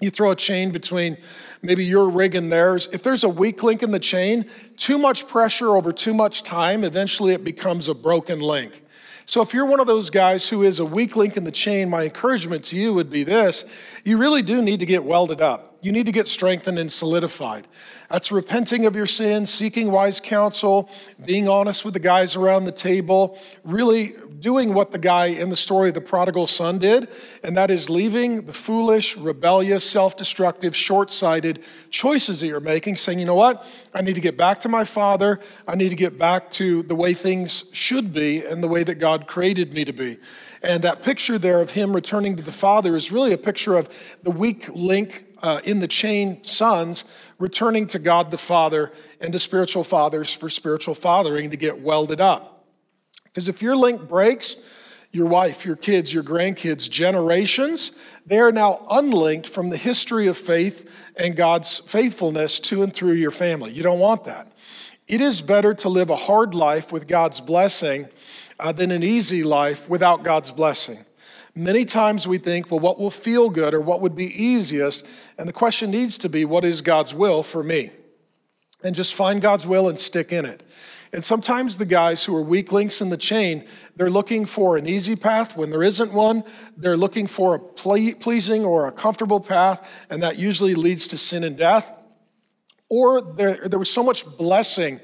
You 0.00 0.10
throw 0.10 0.30
a 0.30 0.36
chain 0.36 0.72
between 0.72 1.16
maybe 1.62 1.82
your 1.82 2.10
rig 2.10 2.34
and 2.34 2.52
theirs. 2.52 2.86
If 2.92 3.02
there's 3.02 3.24
a 3.24 3.30
weak 3.30 3.62
link 3.62 3.82
in 3.82 3.92
the 3.92 3.98
chain, 3.98 4.44
too 4.76 4.98
much 4.98 5.26
pressure 5.26 5.74
over 5.74 5.90
too 5.90 6.12
much 6.12 6.42
time, 6.42 6.84
eventually 6.84 7.32
it 7.32 7.42
becomes 7.42 7.88
a 7.88 7.94
broken 7.94 8.40
link. 8.40 8.82
So 9.26 9.42
if 9.42 9.52
you're 9.52 9.66
one 9.66 9.80
of 9.80 9.88
those 9.88 10.08
guys 10.08 10.48
who 10.48 10.62
is 10.62 10.78
a 10.78 10.84
weak 10.84 11.16
link 11.16 11.36
in 11.36 11.42
the 11.42 11.50
chain, 11.50 11.90
my 11.90 12.04
encouragement 12.04 12.64
to 12.66 12.76
you 12.76 12.94
would 12.94 13.10
be 13.10 13.24
this 13.24 13.64
you 14.04 14.18
really 14.18 14.42
do 14.42 14.62
need 14.62 14.80
to 14.80 14.86
get 14.86 15.04
welded 15.04 15.40
up. 15.40 15.75
You 15.86 15.92
need 15.92 16.06
to 16.06 16.12
get 16.12 16.26
strengthened 16.26 16.80
and 16.80 16.92
solidified. 16.92 17.68
That's 18.10 18.32
repenting 18.32 18.86
of 18.86 18.96
your 18.96 19.06
sins, 19.06 19.54
seeking 19.54 19.92
wise 19.92 20.18
counsel, 20.18 20.90
being 21.24 21.48
honest 21.48 21.84
with 21.84 21.94
the 21.94 22.00
guys 22.00 22.34
around 22.34 22.64
the 22.64 22.72
table, 22.72 23.38
really 23.62 24.16
doing 24.40 24.74
what 24.74 24.90
the 24.90 24.98
guy 24.98 25.26
in 25.26 25.48
the 25.48 25.56
story 25.56 25.88
of 25.88 25.94
the 25.94 26.00
prodigal 26.00 26.48
son 26.48 26.78
did, 26.78 27.08
and 27.44 27.56
that 27.56 27.70
is 27.70 27.88
leaving 27.88 28.46
the 28.46 28.52
foolish, 28.52 29.16
rebellious, 29.16 29.88
self 29.88 30.16
destructive, 30.16 30.74
short 30.74 31.12
sighted 31.12 31.64
choices 31.90 32.40
that 32.40 32.48
you're 32.48 32.58
making, 32.58 32.96
saying, 32.96 33.20
you 33.20 33.24
know 33.24 33.36
what? 33.36 33.64
I 33.94 34.02
need 34.02 34.16
to 34.16 34.20
get 34.20 34.36
back 34.36 34.62
to 34.62 34.68
my 34.68 34.82
father. 34.82 35.38
I 35.68 35.76
need 35.76 35.90
to 35.90 35.96
get 35.96 36.18
back 36.18 36.50
to 36.52 36.82
the 36.82 36.96
way 36.96 37.14
things 37.14 37.64
should 37.70 38.12
be 38.12 38.44
and 38.44 38.60
the 38.60 38.68
way 38.68 38.82
that 38.82 38.96
God 38.96 39.28
created 39.28 39.72
me 39.72 39.84
to 39.84 39.92
be. 39.92 40.18
And 40.62 40.82
that 40.82 41.04
picture 41.04 41.38
there 41.38 41.60
of 41.60 41.70
him 41.70 41.94
returning 41.94 42.34
to 42.34 42.42
the 42.42 42.50
father 42.50 42.96
is 42.96 43.12
really 43.12 43.32
a 43.32 43.38
picture 43.38 43.76
of 43.76 43.88
the 44.24 44.32
weak 44.32 44.68
link 44.74 45.25
uh, 45.42 45.60
in 45.64 45.80
the 45.80 45.88
chain 45.88 46.42
sons 46.44 47.04
returning 47.38 47.86
to 47.88 47.98
God 47.98 48.30
the 48.30 48.38
Father 48.38 48.92
and 49.20 49.32
to 49.32 49.38
spiritual 49.38 49.84
fathers 49.84 50.32
for 50.32 50.48
spiritual 50.48 50.94
fathering 50.94 51.50
to 51.50 51.56
get 51.56 51.80
welded 51.80 52.20
up. 52.20 52.64
Because 53.24 53.48
if 53.48 53.60
your 53.60 53.76
link 53.76 54.08
breaks, 54.08 54.56
your 55.12 55.26
wife, 55.26 55.64
your 55.64 55.76
kids, 55.76 56.12
your 56.12 56.22
grandkids, 56.22 56.88
generations, 56.88 57.92
they 58.24 58.38
are 58.38 58.52
now 58.52 58.86
unlinked 58.90 59.48
from 59.48 59.70
the 59.70 59.76
history 59.76 60.26
of 60.26 60.36
faith 60.36 60.90
and 61.16 61.36
God's 61.36 61.78
faithfulness 61.80 62.60
to 62.60 62.82
and 62.82 62.92
through 62.92 63.12
your 63.12 63.30
family. 63.30 63.72
You 63.72 63.82
don't 63.82 63.98
want 63.98 64.24
that. 64.24 64.52
It 65.08 65.20
is 65.20 65.40
better 65.40 65.72
to 65.74 65.88
live 65.88 66.10
a 66.10 66.16
hard 66.16 66.54
life 66.54 66.92
with 66.92 67.06
God's 67.08 67.40
blessing 67.40 68.08
uh, 68.58 68.72
than 68.72 68.90
an 68.90 69.02
easy 69.02 69.44
life 69.44 69.88
without 69.88 70.24
God's 70.24 70.50
blessing. 70.50 71.04
Many 71.58 71.86
times 71.86 72.28
we 72.28 72.36
think, 72.36 72.70
well, 72.70 72.80
what 72.80 73.00
will 73.00 73.10
feel 73.10 73.48
good 73.48 73.72
or 73.72 73.80
what 73.80 74.02
would 74.02 74.14
be 74.14 74.26
easiest? 74.26 75.06
And 75.38 75.48
the 75.48 75.54
question 75.54 75.90
needs 75.90 76.18
to 76.18 76.28
be, 76.28 76.44
what 76.44 76.66
is 76.66 76.82
God's 76.82 77.14
will 77.14 77.42
for 77.42 77.62
me? 77.62 77.92
And 78.84 78.94
just 78.94 79.14
find 79.14 79.40
God's 79.40 79.66
will 79.66 79.88
and 79.88 79.98
stick 79.98 80.34
in 80.34 80.44
it. 80.44 80.62
And 81.14 81.24
sometimes 81.24 81.78
the 81.78 81.86
guys 81.86 82.24
who 82.24 82.36
are 82.36 82.42
weak 82.42 82.72
links 82.72 83.00
in 83.00 83.08
the 83.08 83.16
chain, 83.16 83.64
they're 83.96 84.10
looking 84.10 84.44
for 84.44 84.76
an 84.76 84.86
easy 84.86 85.16
path 85.16 85.56
when 85.56 85.70
there 85.70 85.82
isn't 85.82 86.12
one. 86.12 86.44
They're 86.76 86.96
looking 86.96 87.26
for 87.26 87.54
a 87.54 87.58
pleasing 87.58 88.62
or 88.62 88.86
a 88.86 88.92
comfortable 88.92 89.40
path, 89.40 89.90
and 90.10 90.22
that 90.22 90.38
usually 90.38 90.74
leads 90.74 91.08
to 91.08 91.16
sin 91.16 91.42
and 91.42 91.56
death. 91.56 91.90
Or 92.90 93.22
there, 93.22 93.66
there 93.66 93.78
was 93.78 93.90
so 93.90 94.02
much 94.02 94.26
blessing 94.36 95.00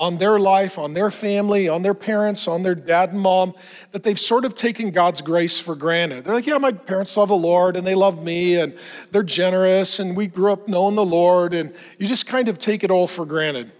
on 0.00 0.16
their 0.16 0.40
life, 0.40 0.78
on 0.78 0.94
their 0.94 1.10
family, 1.10 1.68
on 1.68 1.82
their 1.82 1.92
parents, 1.92 2.48
on 2.48 2.62
their 2.62 2.74
dad 2.74 3.12
and 3.12 3.20
mom, 3.20 3.54
that 3.92 4.02
they've 4.02 4.18
sort 4.18 4.46
of 4.46 4.54
taken 4.54 4.90
God's 4.90 5.20
grace 5.20 5.60
for 5.60 5.74
granted. 5.74 6.24
They're 6.24 6.32
like, 6.32 6.46
yeah, 6.46 6.56
my 6.56 6.72
parents 6.72 7.14
love 7.18 7.28
the 7.28 7.36
Lord 7.36 7.76
and 7.76 7.86
they 7.86 7.94
love 7.94 8.24
me 8.24 8.58
and 8.58 8.76
they're 9.12 9.22
generous 9.22 9.98
and 10.00 10.16
we 10.16 10.26
grew 10.26 10.52
up 10.52 10.66
knowing 10.66 10.96
the 10.96 11.04
Lord, 11.04 11.52
and 11.52 11.74
you 11.98 12.06
just 12.06 12.26
kind 12.26 12.48
of 12.48 12.58
take 12.58 12.82
it 12.82 12.90
all 12.90 13.06
for 13.06 13.26
granted. 13.26 13.70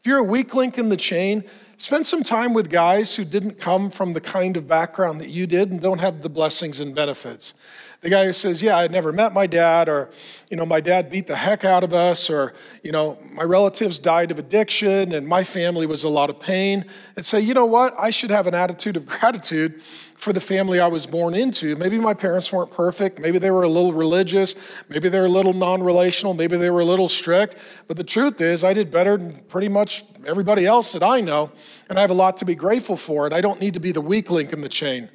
If 0.00 0.06
you're 0.06 0.18
a 0.18 0.22
weak 0.24 0.54
link 0.54 0.76
in 0.76 0.90
the 0.90 0.96
chain, 0.96 1.42
spend 1.78 2.04
some 2.04 2.22
time 2.22 2.52
with 2.52 2.68
guys 2.68 3.16
who 3.16 3.24
didn't 3.24 3.58
come 3.58 3.90
from 3.90 4.12
the 4.12 4.20
kind 4.20 4.58
of 4.58 4.68
background 4.68 5.22
that 5.22 5.30
you 5.30 5.46
did 5.46 5.70
and 5.70 5.80
don't 5.80 6.00
have 6.00 6.20
the 6.20 6.28
blessings 6.28 6.80
and 6.80 6.94
benefits. 6.94 7.54
The 8.02 8.10
guy 8.10 8.26
who 8.26 8.32
says, 8.32 8.60
Yeah, 8.60 8.76
I 8.76 8.88
never 8.88 9.12
met 9.12 9.32
my 9.32 9.46
dad, 9.46 9.88
or, 9.88 10.10
you 10.50 10.56
know, 10.56 10.66
my 10.66 10.80
dad 10.80 11.08
beat 11.08 11.28
the 11.28 11.36
heck 11.36 11.64
out 11.64 11.84
of 11.84 11.94
us, 11.94 12.28
or, 12.28 12.52
you 12.82 12.90
know, 12.90 13.16
my 13.32 13.44
relatives 13.44 14.00
died 14.00 14.32
of 14.32 14.40
addiction 14.40 15.12
and 15.12 15.26
my 15.26 15.44
family 15.44 15.86
was 15.86 16.02
a 16.02 16.08
lot 16.08 16.28
of 16.28 16.40
pain, 16.40 16.84
and 17.14 17.24
say, 17.24 17.40
You 17.40 17.54
know 17.54 17.64
what? 17.64 17.94
I 17.96 18.10
should 18.10 18.30
have 18.30 18.48
an 18.48 18.54
attitude 18.54 18.96
of 18.96 19.06
gratitude 19.06 19.80
for 20.16 20.32
the 20.32 20.40
family 20.40 20.80
I 20.80 20.88
was 20.88 21.06
born 21.06 21.34
into. 21.34 21.76
Maybe 21.76 21.96
my 21.96 22.12
parents 22.12 22.52
weren't 22.52 22.72
perfect. 22.72 23.20
Maybe 23.20 23.38
they 23.38 23.52
were 23.52 23.62
a 23.62 23.68
little 23.68 23.92
religious. 23.92 24.56
Maybe 24.88 25.08
they 25.08 25.20
were 25.20 25.26
a 25.26 25.28
little 25.28 25.52
non 25.52 25.80
relational. 25.80 26.34
Maybe 26.34 26.56
they 26.56 26.70
were 26.70 26.80
a 26.80 26.84
little 26.84 27.08
strict. 27.08 27.56
But 27.86 27.96
the 27.96 28.04
truth 28.04 28.40
is, 28.40 28.64
I 28.64 28.72
did 28.72 28.90
better 28.90 29.16
than 29.16 29.34
pretty 29.44 29.68
much 29.68 30.04
everybody 30.26 30.66
else 30.66 30.90
that 30.92 31.04
I 31.04 31.20
know, 31.20 31.52
and 31.88 31.98
I 31.98 32.00
have 32.00 32.10
a 32.10 32.14
lot 32.14 32.36
to 32.38 32.44
be 32.44 32.56
grateful 32.56 32.96
for. 32.96 33.26
And 33.26 33.34
I 33.34 33.40
don't 33.40 33.60
need 33.60 33.74
to 33.74 33.80
be 33.80 33.92
the 33.92 34.00
weak 34.00 34.28
link 34.28 34.52
in 34.52 34.60
the 34.60 34.68
chain. 34.68 35.08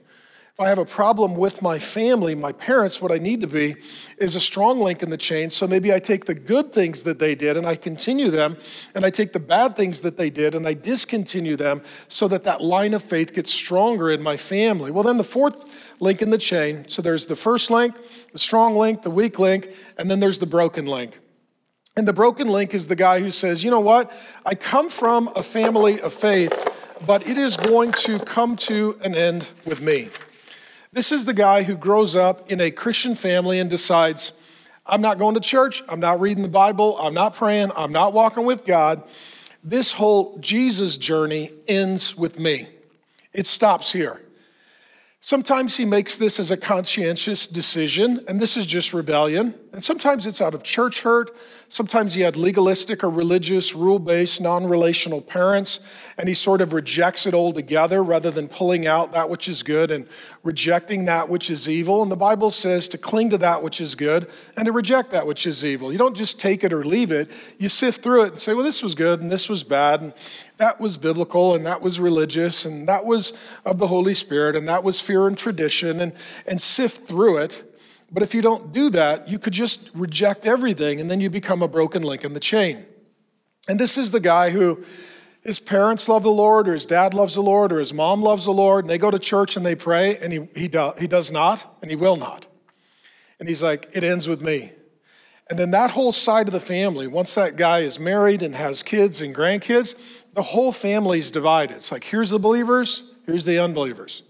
If 0.57 0.61
I 0.65 0.69
have 0.69 0.79
a 0.79 0.85
problem 0.85 1.35
with 1.35 1.61
my 1.61 1.77
family, 1.77 2.33
my 2.33 2.51
parents, 2.51 2.99
what 2.99 3.11
I 3.11 3.19
need 3.19 3.41
to 3.41 3.47
be 3.47 3.75
is 4.17 4.35
a 4.35 4.39
strong 4.39 4.79
link 4.79 5.03
in 5.03 5.11
the 5.11 5.17
chain. 5.17 5.51
So 5.51 5.67
maybe 5.67 5.93
I 5.93 5.99
take 5.99 6.25
the 6.25 6.33
good 6.33 6.73
things 6.73 7.03
that 7.03 7.19
they 7.19 7.35
did 7.35 7.57
and 7.57 7.67
I 7.67 7.75
continue 7.75 8.31
them, 8.31 8.57
and 8.95 9.05
I 9.05 9.11
take 9.11 9.33
the 9.33 9.39
bad 9.39 9.77
things 9.77 9.99
that 9.99 10.17
they 10.17 10.31
did 10.31 10.55
and 10.55 10.67
I 10.67 10.73
discontinue 10.73 11.57
them 11.57 11.83
so 12.07 12.27
that 12.29 12.43
that 12.45 12.59
line 12.59 12.95
of 12.95 13.03
faith 13.03 13.35
gets 13.35 13.53
stronger 13.53 14.09
in 14.09 14.23
my 14.23 14.35
family. 14.35 14.89
Well, 14.89 15.03
then 15.03 15.17
the 15.17 15.23
fourth 15.23 15.95
link 16.01 16.23
in 16.23 16.31
the 16.31 16.39
chain 16.39 16.87
so 16.87 17.03
there's 17.03 17.27
the 17.27 17.35
first 17.35 17.69
link, 17.69 17.93
the 18.33 18.39
strong 18.39 18.75
link, 18.75 19.03
the 19.03 19.11
weak 19.11 19.37
link, 19.37 19.69
and 19.99 20.09
then 20.09 20.19
there's 20.19 20.39
the 20.39 20.47
broken 20.47 20.85
link. 20.85 21.19
And 21.95 22.07
the 22.07 22.13
broken 22.13 22.47
link 22.47 22.73
is 22.73 22.87
the 22.87 22.95
guy 22.95 23.19
who 23.19 23.29
says, 23.29 23.63
you 23.63 23.69
know 23.69 23.79
what? 23.79 24.11
I 24.43 24.55
come 24.55 24.89
from 24.89 25.29
a 25.35 25.43
family 25.43 26.01
of 26.01 26.15
faith, 26.15 26.73
but 27.05 27.27
it 27.27 27.37
is 27.37 27.57
going 27.57 27.91
to 27.91 28.17
come 28.17 28.55
to 28.55 28.97
an 29.03 29.13
end 29.13 29.47
with 29.63 29.81
me. 29.81 30.09
This 30.97 31.11
is 31.11 31.25
the 31.25 31.33
guy 31.35 31.61
who 31.61 31.75
grows 31.75 32.15
up 32.15 32.51
in 32.51 32.59
a 32.59 32.71
Christian 32.71 33.13
family 33.13 33.59
and 33.59 33.69
decides, 33.69 34.31
I'm 34.83 34.99
not 34.99 35.19
going 35.19 35.35
to 35.35 35.39
church, 35.39 35.83
I'm 35.87 35.99
not 35.99 36.19
reading 36.19 36.41
the 36.41 36.49
Bible, 36.49 36.97
I'm 36.97 37.13
not 37.13 37.35
praying, 37.35 37.69
I'm 37.75 37.91
not 37.91 38.13
walking 38.13 38.45
with 38.47 38.65
God. 38.65 39.03
This 39.63 39.93
whole 39.93 40.39
Jesus 40.39 40.97
journey 40.97 41.51
ends 41.67 42.17
with 42.17 42.39
me. 42.39 42.69
It 43.31 43.45
stops 43.45 43.93
here. 43.93 44.23
Sometimes 45.21 45.77
he 45.77 45.85
makes 45.85 46.17
this 46.17 46.39
as 46.39 46.49
a 46.49 46.57
conscientious 46.57 47.45
decision, 47.45 48.25
and 48.27 48.39
this 48.39 48.57
is 48.57 48.65
just 48.65 48.91
rebellion. 48.91 49.53
And 49.73 49.83
sometimes 49.83 50.25
it's 50.25 50.41
out 50.41 50.53
of 50.53 50.63
church 50.63 51.01
hurt. 51.01 51.35
Sometimes 51.67 52.13
he 52.13 52.21
had 52.21 52.37
legalistic 52.37 53.03
or 53.03 53.09
religious, 53.09 53.75
rule 53.75 53.99
based, 53.99 54.39
non 54.39 54.65
relational 54.65 55.21
parents, 55.21 55.81
and 56.17 56.29
he 56.29 56.35
sort 56.35 56.61
of 56.61 56.71
rejects 56.71 57.27
it 57.27 57.33
altogether 57.33 58.01
rather 58.01 58.31
than 58.31 58.47
pulling 58.47 58.87
out 58.87 59.11
that 59.11 59.29
which 59.29 59.49
is 59.49 59.63
good 59.63 59.91
and 59.91 60.07
rejecting 60.43 61.03
that 61.05 61.27
which 61.27 61.49
is 61.49 61.67
evil. 61.67 62.01
And 62.01 62.09
the 62.09 62.15
Bible 62.15 62.51
says 62.51 62.87
to 62.89 62.97
cling 62.97 63.29
to 63.31 63.37
that 63.39 63.61
which 63.61 63.81
is 63.81 63.95
good 63.95 64.31
and 64.55 64.65
to 64.65 64.71
reject 64.71 65.11
that 65.11 65.27
which 65.27 65.45
is 65.45 65.65
evil. 65.65 65.91
You 65.91 65.97
don't 65.97 66.15
just 66.15 66.39
take 66.39 66.63
it 66.63 66.71
or 66.71 66.85
leave 66.85 67.11
it, 67.11 67.29
you 67.57 67.67
sift 67.67 68.01
through 68.01 68.23
it 68.23 68.31
and 68.31 68.41
say, 68.41 68.53
well, 68.53 68.63
this 68.63 68.81
was 68.81 68.95
good 68.95 69.19
and 69.19 69.29
this 69.29 69.49
was 69.49 69.65
bad, 69.65 70.01
and 70.01 70.13
that 70.57 70.79
was 70.79 70.95
biblical 70.95 71.55
and 71.55 71.65
that 71.65 71.81
was 71.81 71.99
religious 71.99 72.63
and 72.63 72.87
that 72.87 73.03
was 73.03 73.33
of 73.65 73.79
the 73.79 73.87
Holy 73.87 74.15
Spirit 74.15 74.55
and 74.55 74.69
that 74.69 74.85
was 74.85 75.01
fear 75.01 75.27
and 75.27 75.37
tradition, 75.37 75.99
and, 75.99 76.13
and 76.47 76.61
sift 76.61 77.05
through 77.05 77.37
it 77.37 77.66
but 78.11 78.23
if 78.23 78.33
you 78.33 78.41
don't 78.41 78.71
do 78.71 78.89
that, 78.91 79.27
you 79.27 79.39
could 79.39 79.53
just 79.53 79.91
reject 79.93 80.45
everything 80.45 81.01
and 81.01 81.11
then 81.11 81.19
you 81.19 81.29
become 81.29 81.61
a 81.61 81.67
broken 81.67 82.03
link 82.03 82.23
in 82.23 82.33
the 82.33 82.39
chain. 82.39 82.85
And 83.67 83.79
this 83.79 83.97
is 83.97 84.11
the 84.11 84.19
guy 84.19 84.51
who 84.51 84.83
his 85.41 85.59
parents 85.59 86.09
love 86.09 86.23
the 86.23 86.29
Lord, 86.29 86.67
or 86.67 86.73
his 86.73 86.85
dad 86.85 87.13
loves 87.13 87.35
the 87.35 87.41
Lord, 87.41 87.71
or 87.71 87.79
his 87.79 87.93
mom 87.93 88.21
loves 88.21 88.45
the 88.45 88.51
Lord, 88.51 88.83
and 88.83 88.89
they 88.89 88.97
go 88.97 89.09
to 89.09 89.19
church 89.19 89.55
and 89.55 89.65
they 89.65 89.75
pray, 89.75 90.17
and 90.17 90.33
he, 90.33 90.47
he, 90.55 90.67
do, 90.67 90.91
he 90.99 91.07
does 91.07 91.31
not, 91.31 91.77
and 91.81 91.89
he 91.89 91.95
will 91.95 92.17
not. 92.17 92.47
And 93.39 93.47
he's 93.47 93.63
like, 93.63 93.89
it 93.93 94.03
ends 94.03 94.27
with 94.27 94.41
me. 94.41 94.73
And 95.49 95.57
then 95.57 95.71
that 95.71 95.91
whole 95.91 96.11
side 96.11 96.47
of 96.47 96.53
the 96.53 96.59
family, 96.59 97.07
once 97.07 97.33
that 97.35 97.55
guy 97.55 97.79
is 97.79 97.99
married 97.99 98.41
and 98.41 98.55
has 98.55 98.83
kids 98.83 99.21
and 99.21 99.33
grandkids, 99.33 99.95
the 100.33 100.41
whole 100.41 100.73
family 100.73 101.19
is 101.19 101.31
divided. 101.31 101.77
It's 101.77 101.91
like, 101.91 102.03
here's 102.03 102.31
the 102.31 102.39
believers, 102.39 103.13
here's 103.25 103.45
the 103.45 103.57
unbelievers. 103.57 104.23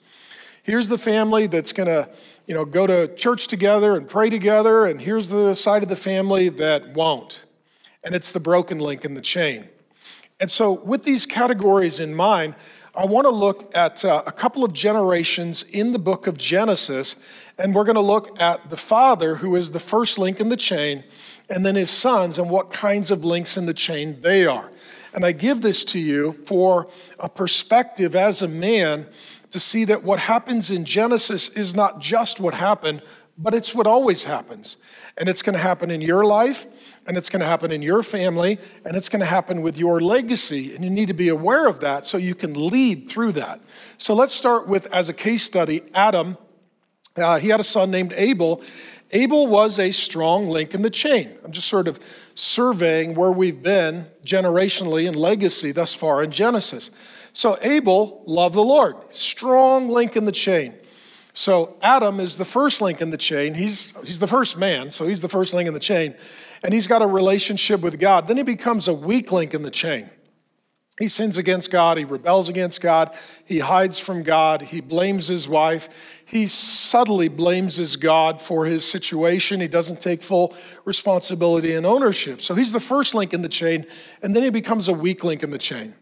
Here's 0.61 0.87
the 0.87 0.97
family 0.97 1.47
that's 1.47 1.73
going 1.73 1.87
to 1.87 2.09
you 2.47 2.53
know, 2.53 2.63
go 2.63 2.87
to 2.87 3.13
church 3.15 3.47
together 3.47 3.97
and 3.97 4.07
pray 4.07 4.29
together, 4.29 4.85
and 4.85 5.01
here's 5.01 5.29
the 5.29 5.53
side 5.53 5.83
of 5.83 5.89
the 5.89 5.97
family 5.97 6.47
that 6.47 6.93
won't. 6.93 7.43
And 8.03 8.15
it's 8.15 8.31
the 8.31 8.39
broken 8.39 8.79
link 8.79 9.03
in 9.03 9.15
the 9.15 9.21
chain. 9.21 9.67
And 10.39 10.49
so, 10.49 10.71
with 10.71 11.03
these 11.03 11.25
categories 11.25 11.99
in 11.99 12.15
mind, 12.15 12.55
I 12.95 13.05
want 13.05 13.25
to 13.25 13.31
look 13.31 13.75
at 13.75 14.05
uh, 14.05 14.23
a 14.25 14.31
couple 14.31 14.63
of 14.63 14.71
generations 14.71 15.61
in 15.63 15.91
the 15.91 15.99
book 15.99 16.25
of 16.25 16.37
Genesis, 16.37 17.15
and 17.59 17.75
we're 17.75 17.83
going 17.83 17.95
to 17.95 18.01
look 18.01 18.39
at 18.41 18.69
the 18.69 18.77
father, 18.77 19.35
who 19.35 19.55
is 19.55 19.71
the 19.71 19.79
first 19.79 20.17
link 20.17 20.39
in 20.39 20.49
the 20.49 20.57
chain, 20.57 21.03
and 21.49 21.65
then 21.65 21.75
his 21.75 21.91
sons, 21.91 22.39
and 22.39 22.49
what 22.49 22.71
kinds 22.71 23.11
of 23.11 23.25
links 23.25 23.57
in 23.57 23.65
the 23.65 23.73
chain 23.73 24.21
they 24.21 24.45
are. 24.45 24.71
And 25.13 25.25
I 25.25 25.31
give 25.31 25.61
this 25.61 25.83
to 25.85 25.99
you 25.99 26.31
for 26.31 26.87
a 27.19 27.27
perspective 27.27 28.15
as 28.15 28.41
a 28.41 28.47
man 28.47 29.07
to 29.51 29.59
see 29.59 29.85
that 29.85 30.03
what 30.03 30.19
happens 30.19 30.71
in 30.71 30.85
Genesis 30.85 31.49
is 31.49 31.75
not 31.75 31.99
just 31.99 32.39
what 32.39 32.53
happened, 32.53 33.01
but 33.37 33.53
it's 33.53 33.73
what 33.73 33.87
always 33.87 34.23
happens. 34.23 34.77
And 35.17 35.29
it's 35.29 35.41
going 35.41 35.53
to 35.53 35.61
happen 35.61 35.91
in 35.91 36.01
your 36.01 36.25
life, 36.25 36.65
and 37.05 37.17
it's 37.17 37.29
going 37.29 37.39
to 37.39 37.45
happen 37.45 37.71
in 37.71 37.81
your 37.81 38.03
family, 38.03 38.59
and 38.83 38.95
it's 38.95 39.09
going 39.09 39.19
to 39.19 39.25
happen 39.25 39.61
with 39.61 39.77
your 39.77 39.99
legacy. 39.99 40.75
And 40.75 40.83
you 40.83 40.89
need 40.89 41.07
to 41.07 41.13
be 41.13 41.29
aware 41.29 41.67
of 41.67 41.79
that 41.81 42.05
so 42.05 42.17
you 42.17 42.35
can 42.35 42.67
lead 42.67 43.09
through 43.09 43.33
that. 43.33 43.61
So 43.97 44.13
let's 44.13 44.33
start 44.33 44.67
with, 44.67 44.85
as 44.93 45.09
a 45.09 45.13
case 45.13 45.43
study, 45.43 45.81
Adam. 45.93 46.37
Uh, 47.15 47.39
he 47.39 47.49
had 47.49 47.59
a 47.59 47.63
son 47.63 47.89
named 47.89 48.13
Abel, 48.15 48.61
Abel 49.11 49.47
was 49.47 49.79
a 49.79 49.91
strong 49.91 50.49
link 50.49 50.73
in 50.73 50.81
the 50.81 50.89
chain. 50.89 51.37
I'm 51.43 51.51
just 51.51 51.67
sort 51.67 51.87
of 51.87 51.99
surveying 52.35 53.15
where 53.15 53.31
we've 53.31 53.63
been 53.63 54.07
generationally 54.25 55.07
and 55.07 55.15
legacy 55.15 55.71
thus 55.71 55.95
far 55.95 56.21
in 56.21 56.31
Genesis. 56.31 56.91
So 57.37 57.55
Abel 57.61 58.23
loved 58.25 58.55
the 58.55 58.63
Lord, 58.63 58.95
strong 59.11 59.89
link 59.89 60.15
in 60.15 60.25
the 60.25 60.31
chain. 60.31 60.73
So 61.35 61.77
Adam 61.83 62.19
is 62.19 62.37
the 62.37 62.45
first 62.45 62.81
link 62.81 62.99
in 62.99 63.11
the 63.11 63.17
chain. 63.17 63.53
He's, 63.53 63.95
he's 64.03 64.17
the 64.17 64.25
first 64.25 64.57
man, 64.57 64.89
so 64.89 65.07
he's 65.07 65.21
the 65.21 65.29
first 65.29 65.53
link 65.53 65.67
in 65.67 65.75
the 65.75 65.79
chain. 65.79 66.15
And 66.63 66.73
he's 66.73 66.87
got 66.87 67.03
a 67.03 67.05
relationship 67.05 67.81
with 67.81 67.99
God. 67.99 68.27
Then 68.27 68.37
he 68.37 68.43
becomes 68.43 68.87
a 68.87 68.93
weak 68.93 69.31
link 69.31 69.53
in 69.53 69.61
the 69.61 69.69
chain. 69.69 70.09
He 70.99 71.07
sins 71.07 71.37
against 71.37 71.69
God, 71.69 71.99
he 71.99 72.05
rebels 72.05 72.49
against 72.49 72.81
God, 72.81 73.15
he 73.45 73.59
hides 73.59 73.99
from 73.99 74.23
God, 74.23 74.63
he 74.63 74.81
blames 74.81 75.27
his 75.27 75.47
wife, 75.47 76.23
he 76.25 76.47
subtly 76.47 77.27
blames 77.27 77.75
his 77.75 77.97
God 77.97 78.41
for 78.41 78.65
his 78.65 78.83
situation. 78.83 79.61
He 79.61 79.67
doesn't 79.67 80.01
take 80.01 80.23
full 80.23 80.55
responsibility 80.85 81.73
and 81.73 81.85
ownership. 81.85 82.41
So 82.41 82.55
he's 82.55 82.71
the 82.71 82.79
first 82.79 83.13
link 83.13 83.31
in 83.31 83.43
the 83.43 83.47
chain, 83.47 83.85
and 84.23 84.35
then 84.35 84.41
he 84.41 84.49
becomes 84.49 84.87
a 84.87 84.93
weak 84.93 85.23
link 85.23 85.43
in 85.43 85.51
the 85.51 85.59
chain. 85.59 85.93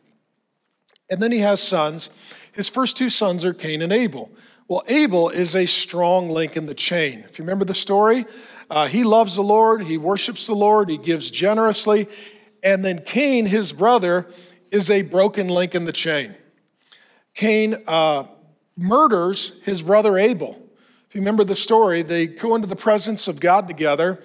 And 1.10 1.22
then 1.22 1.32
he 1.32 1.40
has 1.40 1.62
sons. 1.62 2.10
His 2.52 2.70
first 2.70 2.98
two 2.98 3.10
sons 3.10 3.46
are 3.46 3.54
Cain 3.54 3.82
and 3.82 3.94
Abel. 3.94 4.32
Well, 4.68 4.84
Abel 4.88 5.30
is 5.30 5.56
a 5.56 5.68
strong 5.68 6.30
link 6.30 6.58
in 6.58 6.66
the 6.66 6.74
chain. 6.74 7.24
If 7.28 7.38
you 7.38 7.46
remember 7.46 7.66
the 7.66 7.76
story, 7.76 8.26
uh, 8.70 8.88
he 8.88 9.04
loves 9.04 9.36
the 9.36 9.44
Lord, 9.44 9.84
he 9.84 9.98
worships 9.98 10.48
the 10.48 10.56
Lord, 10.56 10.90
he 10.90 10.98
gives 10.98 11.30
generously. 11.30 12.08
And 12.64 12.84
then 12.84 13.04
Cain, 13.04 13.46
his 13.46 13.74
brother, 13.74 14.26
is 14.72 14.90
a 14.90 15.04
broken 15.04 15.48
link 15.48 15.76
in 15.76 15.86
the 15.86 15.92
chain. 15.92 16.34
Cain 17.36 17.78
uh, 17.86 18.24
murders 18.76 19.52
his 19.64 19.84
brother 19.84 20.18
Abel. 20.18 20.60
If 21.08 21.14
you 21.14 21.22
remember 21.22 21.44
the 21.44 21.56
story, 21.56 22.02
they 22.02 22.26
go 22.26 22.56
into 22.56 22.68
the 22.68 22.76
presence 22.76 23.28
of 23.28 23.40
God 23.40 23.68
together. 23.68 24.20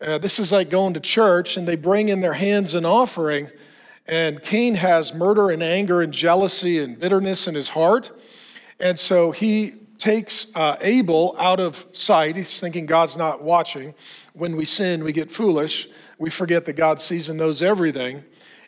Uh, 0.00 0.18
this 0.18 0.38
is 0.38 0.52
like 0.52 0.70
going 0.70 0.94
to 0.94 1.00
church, 1.00 1.56
and 1.56 1.66
they 1.66 1.76
bring 1.76 2.08
in 2.08 2.20
their 2.20 2.34
hands 2.34 2.74
an 2.74 2.84
offering. 2.84 3.50
And 4.06 4.42
Cain 4.42 4.74
has 4.74 5.14
murder 5.14 5.50
and 5.50 5.62
anger 5.62 6.02
and 6.02 6.12
jealousy 6.12 6.78
and 6.78 6.98
bitterness 6.98 7.46
in 7.46 7.54
his 7.54 7.70
heart. 7.70 8.10
And 8.80 8.98
so 8.98 9.30
he 9.30 9.74
takes 9.98 10.48
uh, 10.56 10.76
Abel 10.80 11.36
out 11.38 11.60
of 11.60 11.86
sight. 11.92 12.34
He's 12.34 12.58
thinking 12.58 12.86
God's 12.86 13.16
not 13.16 13.42
watching. 13.42 13.94
When 14.32 14.56
we 14.56 14.64
sin, 14.64 15.04
we 15.04 15.12
get 15.12 15.32
foolish. 15.32 15.88
We 16.18 16.30
forget 16.30 16.64
that 16.66 16.72
God 16.72 17.00
sees 17.00 17.28
and 17.28 17.38
knows 17.38 17.62
everything. 17.62 18.24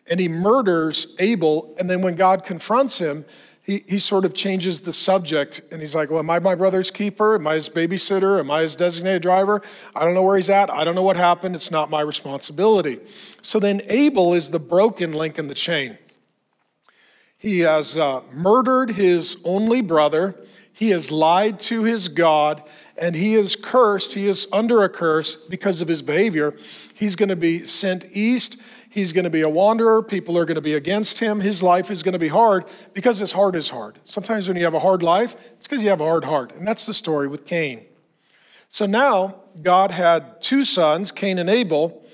And 0.08 0.20
he 0.20 0.28
murders 0.28 1.14
Abel. 1.18 1.74
And 1.78 1.90
then 1.90 2.02
when 2.02 2.14
God 2.14 2.44
confronts 2.44 2.98
him, 2.98 3.24
he, 3.64 3.82
he 3.88 3.98
sort 3.98 4.26
of 4.26 4.34
changes 4.34 4.82
the 4.82 4.92
subject 4.92 5.62
and 5.70 5.80
he's 5.80 5.94
like, 5.94 6.10
Well, 6.10 6.18
am 6.18 6.28
I 6.28 6.38
my 6.38 6.54
brother's 6.54 6.90
keeper? 6.90 7.34
Am 7.34 7.46
I 7.46 7.54
his 7.54 7.70
babysitter? 7.70 8.38
Am 8.38 8.50
I 8.50 8.60
his 8.60 8.76
designated 8.76 9.22
driver? 9.22 9.62
I 9.96 10.04
don't 10.04 10.12
know 10.12 10.22
where 10.22 10.36
he's 10.36 10.50
at. 10.50 10.70
I 10.70 10.84
don't 10.84 10.94
know 10.94 11.02
what 11.02 11.16
happened. 11.16 11.54
It's 11.54 11.70
not 11.70 11.88
my 11.88 12.02
responsibility. 12.02 13.00
So 13.40 13.58
then 13.58 13.80
Abel 13.88 14.34
is 14.34 14.50
the 14.50 14.58
broken 14.58 15.12
link 15.12 15.38
in 15.38 15.48
the 15.48 15.54
chain. 15.54 15.96
He 17.38 17.60
has 17.60 17.96
uh, 17.96 18.22
murdered 18.32 18.90
his 18.90 19.38
only 19.44 19.80
brother, 19.80 20.34
he 20.72 20.90
has 20.90 21.10
lied 21.10 21.60
to 21.60 21.84
his 21.84 22.08
God, 22.08 22.62
and 22.98 23.14
he 23.14 23.34
is 23.34 23.54
cursed. 23.54 24.14
He 24.14 24.26
is 24.26 24.46
under 24.52 24.82
a 24.82 24.88
curse 24.88 25.36
because 25.36 25.80
of 25.80 25.88
his 25.88 26.02
behavior. 26.02 26.54
He's 26.94 27.16
going 27.16 27.28
to 27.28 27.36
be 27.36 27.66
sent 27.66 28.06
east 28.10 28.60
He's 28.94 29.12
going 29.12 29.24
to 29.24 29.30
be 29.30 29.40
a 29.40 29.48
wanderer. 29.48 30.04
People 30.04 30.38
are 30.38 30.44
going 30.44 30.54
to 30.54 30.60
be 30.60 30.74
against 30.74 31.18
him. 31.18 31.40
His 31.40 31.64
life 31.64 31.90
is 31.90 32.04
going 32.04 32.12
to 32.12 32.18
be 32.20 32.28
hard 32.28 32.64
because 32.92 33.18
his 33.18 33.32
heart 33.32 33.56
is 33.56 33.70
hard. 33.70 33.98
Sometimes 34.04 34.46
when 34.46 34.56
you 34.56 34.62
have 34.62 34.72
a 34.72 34.78
hard 34.78 35.02
life, 35.02 35.34
it's 35.54 35.66
because 35.66 35.82
you 35.82 35.88
have 35.88 36.00
a 36.00 36.04
hard 36.04 36.24
heart. 36.24 36.54
And 36.54 36.64
that's 36.64 36.86
the 36.86 36.94
story 36.94 37.26
with 37.26 37.44
Cain. 37.44 37.84
So 38.68 38.86
now 38.86 39.40
God 39.60 39.90
had 39.90 40.40
two 40.40 40.64
sons, 40.64 41.10
Cain 41.10 41.40
and 41.40 41.50
Abel, 41.50 42.06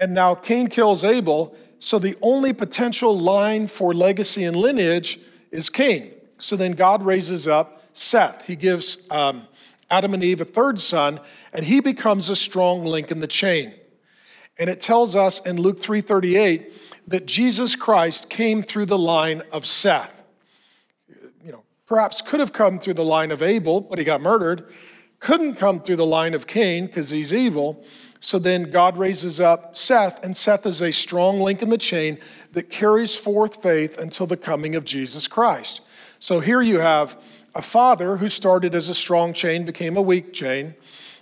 and 0.00 0.14
now 0.14 0.34
Cain 0.34 0.66
kills 0.66 1.04
Abel. 1.04 1.56
So 1.78 2.00
the 2.00 2.16
only 2.20 2.52
potential 2.52 3.16
line 3.16 3.68
for 3.68 3.94
legacy 3.94 4.42
and 4.42 4.56
lineage 4.56 5.20
is 5.52 5.70
Cain. 5.70 6.12
So 6.38 6.56
then 6.56 6.72
God 6.72 7.04
raises 7.04 7.46
up 7.46 7.84
Seth. 7.94 8.48
He 8.48 8.56
gives 8.56 8.98
um, 9.12 9.46
Adam 9.88 10.12
and 10.12 10.24
Eve 10.24 10.40
a 10.40 10.44
third 10.44 10.80
son, 10.80 11.20
and 11.52 11.66
he 11.66 11.78
becomes 11.78 12.30
a 12.30 12.34
strong 12.34 12.84
link 12.84 13.12
in 13.12 13.20
the 13.20 13.28
chain. 13.28 13.74
And 14.58 14.70
it 14.70 14.80
tells 14.80 15.14
us 15.14 15.40
in 15.40 15.56
Luke 15.56 15.80
3:38 15.80 16.72
that 17.06 17.26
Jesus 17.26 17.76
Christ 17.76 18.30
came 18.30 18.62
through 18.62 18.86
the 18.86 18.98
line 18.98 19.42
of 19.52 19.66
Seth. 19.66 20.22
You 21.44 21.52
know, 21.52 21.62
perhaps 21.86 22.22
could 22.22 22.40
have 22.40 22.52
come 22.52 22.78
through 22.78 22.94
the 22.94 23.04
line 23.04 23.30
of 23.30 23.42
Abel, 23.42 23.80
but 23.80 23.98
he 23.98 24.04
got 24.04 24.20
murdered. 24.20 24.66
Couldn't 25.18 25.54
come 25.54 25.80
through 25.80 25.96
the 25.96 26.06
line 26.06 26.34
of 26.34 26.46
Cain 26.46 26.86
because 26.86 27.10
he's 27.10 27.32
evil. 27.32 27.84
So 28.20 28.38
then 28.38 28.70
God 28.70 28.98
raises 28.98 29.40
up 29.40 29.76
Seth, 29.76 30.24
and 30.24 30.36
Seth 30.36 30.66
is 30.66 30.82
a 30.82 30.90
strong 30.90 31.40
link 31.40 31.62
in 31.62 31.68
the 31.68 31.78
chain 31.78 32.18
that 32.52 32.70
carries 32.70 33.14
forth 33.14 33.62
faith 33.62 33.98
until 33.98 34.26
the 34.26 34.36
coming 34.36 34.74
of 34.74 34.84
Jesus 34.84 35.28
Christ. 35.28 35.80
So 36.18 36.40
here 36.40 36.62
you 36.62 36.80
have 36.80 37.20
a 37.54 37.62
father 37.62 38.16
who 38.16 38.28
started 38.28 38.74
as 38.74 38.88
a 38.88 38.94
strong 38.94 39.32
chain, 39.32 39.64
became 39.64 39.96
a 39.96 40.02
weak 40.02 40.32
chain. 40.32 40.74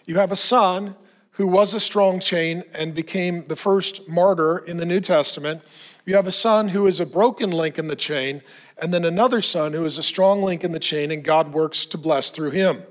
You 0.06 0.16
have 0.16 0.32
a 0.32 0.36
son 0.36 0.96
who 1.34 1.46
was 1.46 1.74
a 1.74 1.80
strong 1.80 2.20
chain 2.20 2.62
and 2.72 2.94
became 2.94 3.46
the 3.48 3.56
first 3.56 4.08
martyr 4.08 4.58
in 4.58 4.76
the 4.76 4.84
New 4.84 5.00
Testament. 5.00 5.62
You 6.06 6.14
have 6.14 6.26
a 6.26 6.32
son 6.32 6.68
who 6.68 6.86
is 6.86 7.00
a 7.00 7.06
broken 7.06 7.50
link 7.50 7.78
in 7.78 7.88
the 7.88 7.96
chain, 7.96 8.42
and 8.78 8.94
then 8.94 9.04
another 9.04 9.42
son 9.42 9.72
who 9.72 9.84
is 9.84 9.98
a 9.98 10.02
strong 10.02 10.42
link 10.42 10.62
in 10.62 10.72
the 10.72 10.78
chain, 10.78 11.10
and 11.10 11.24
God 11.24 11.52
works 11.52 11.86
to 11.86 11.98
bless 11.98 12.30
through 12.30 12.50
him. 12.50 12.84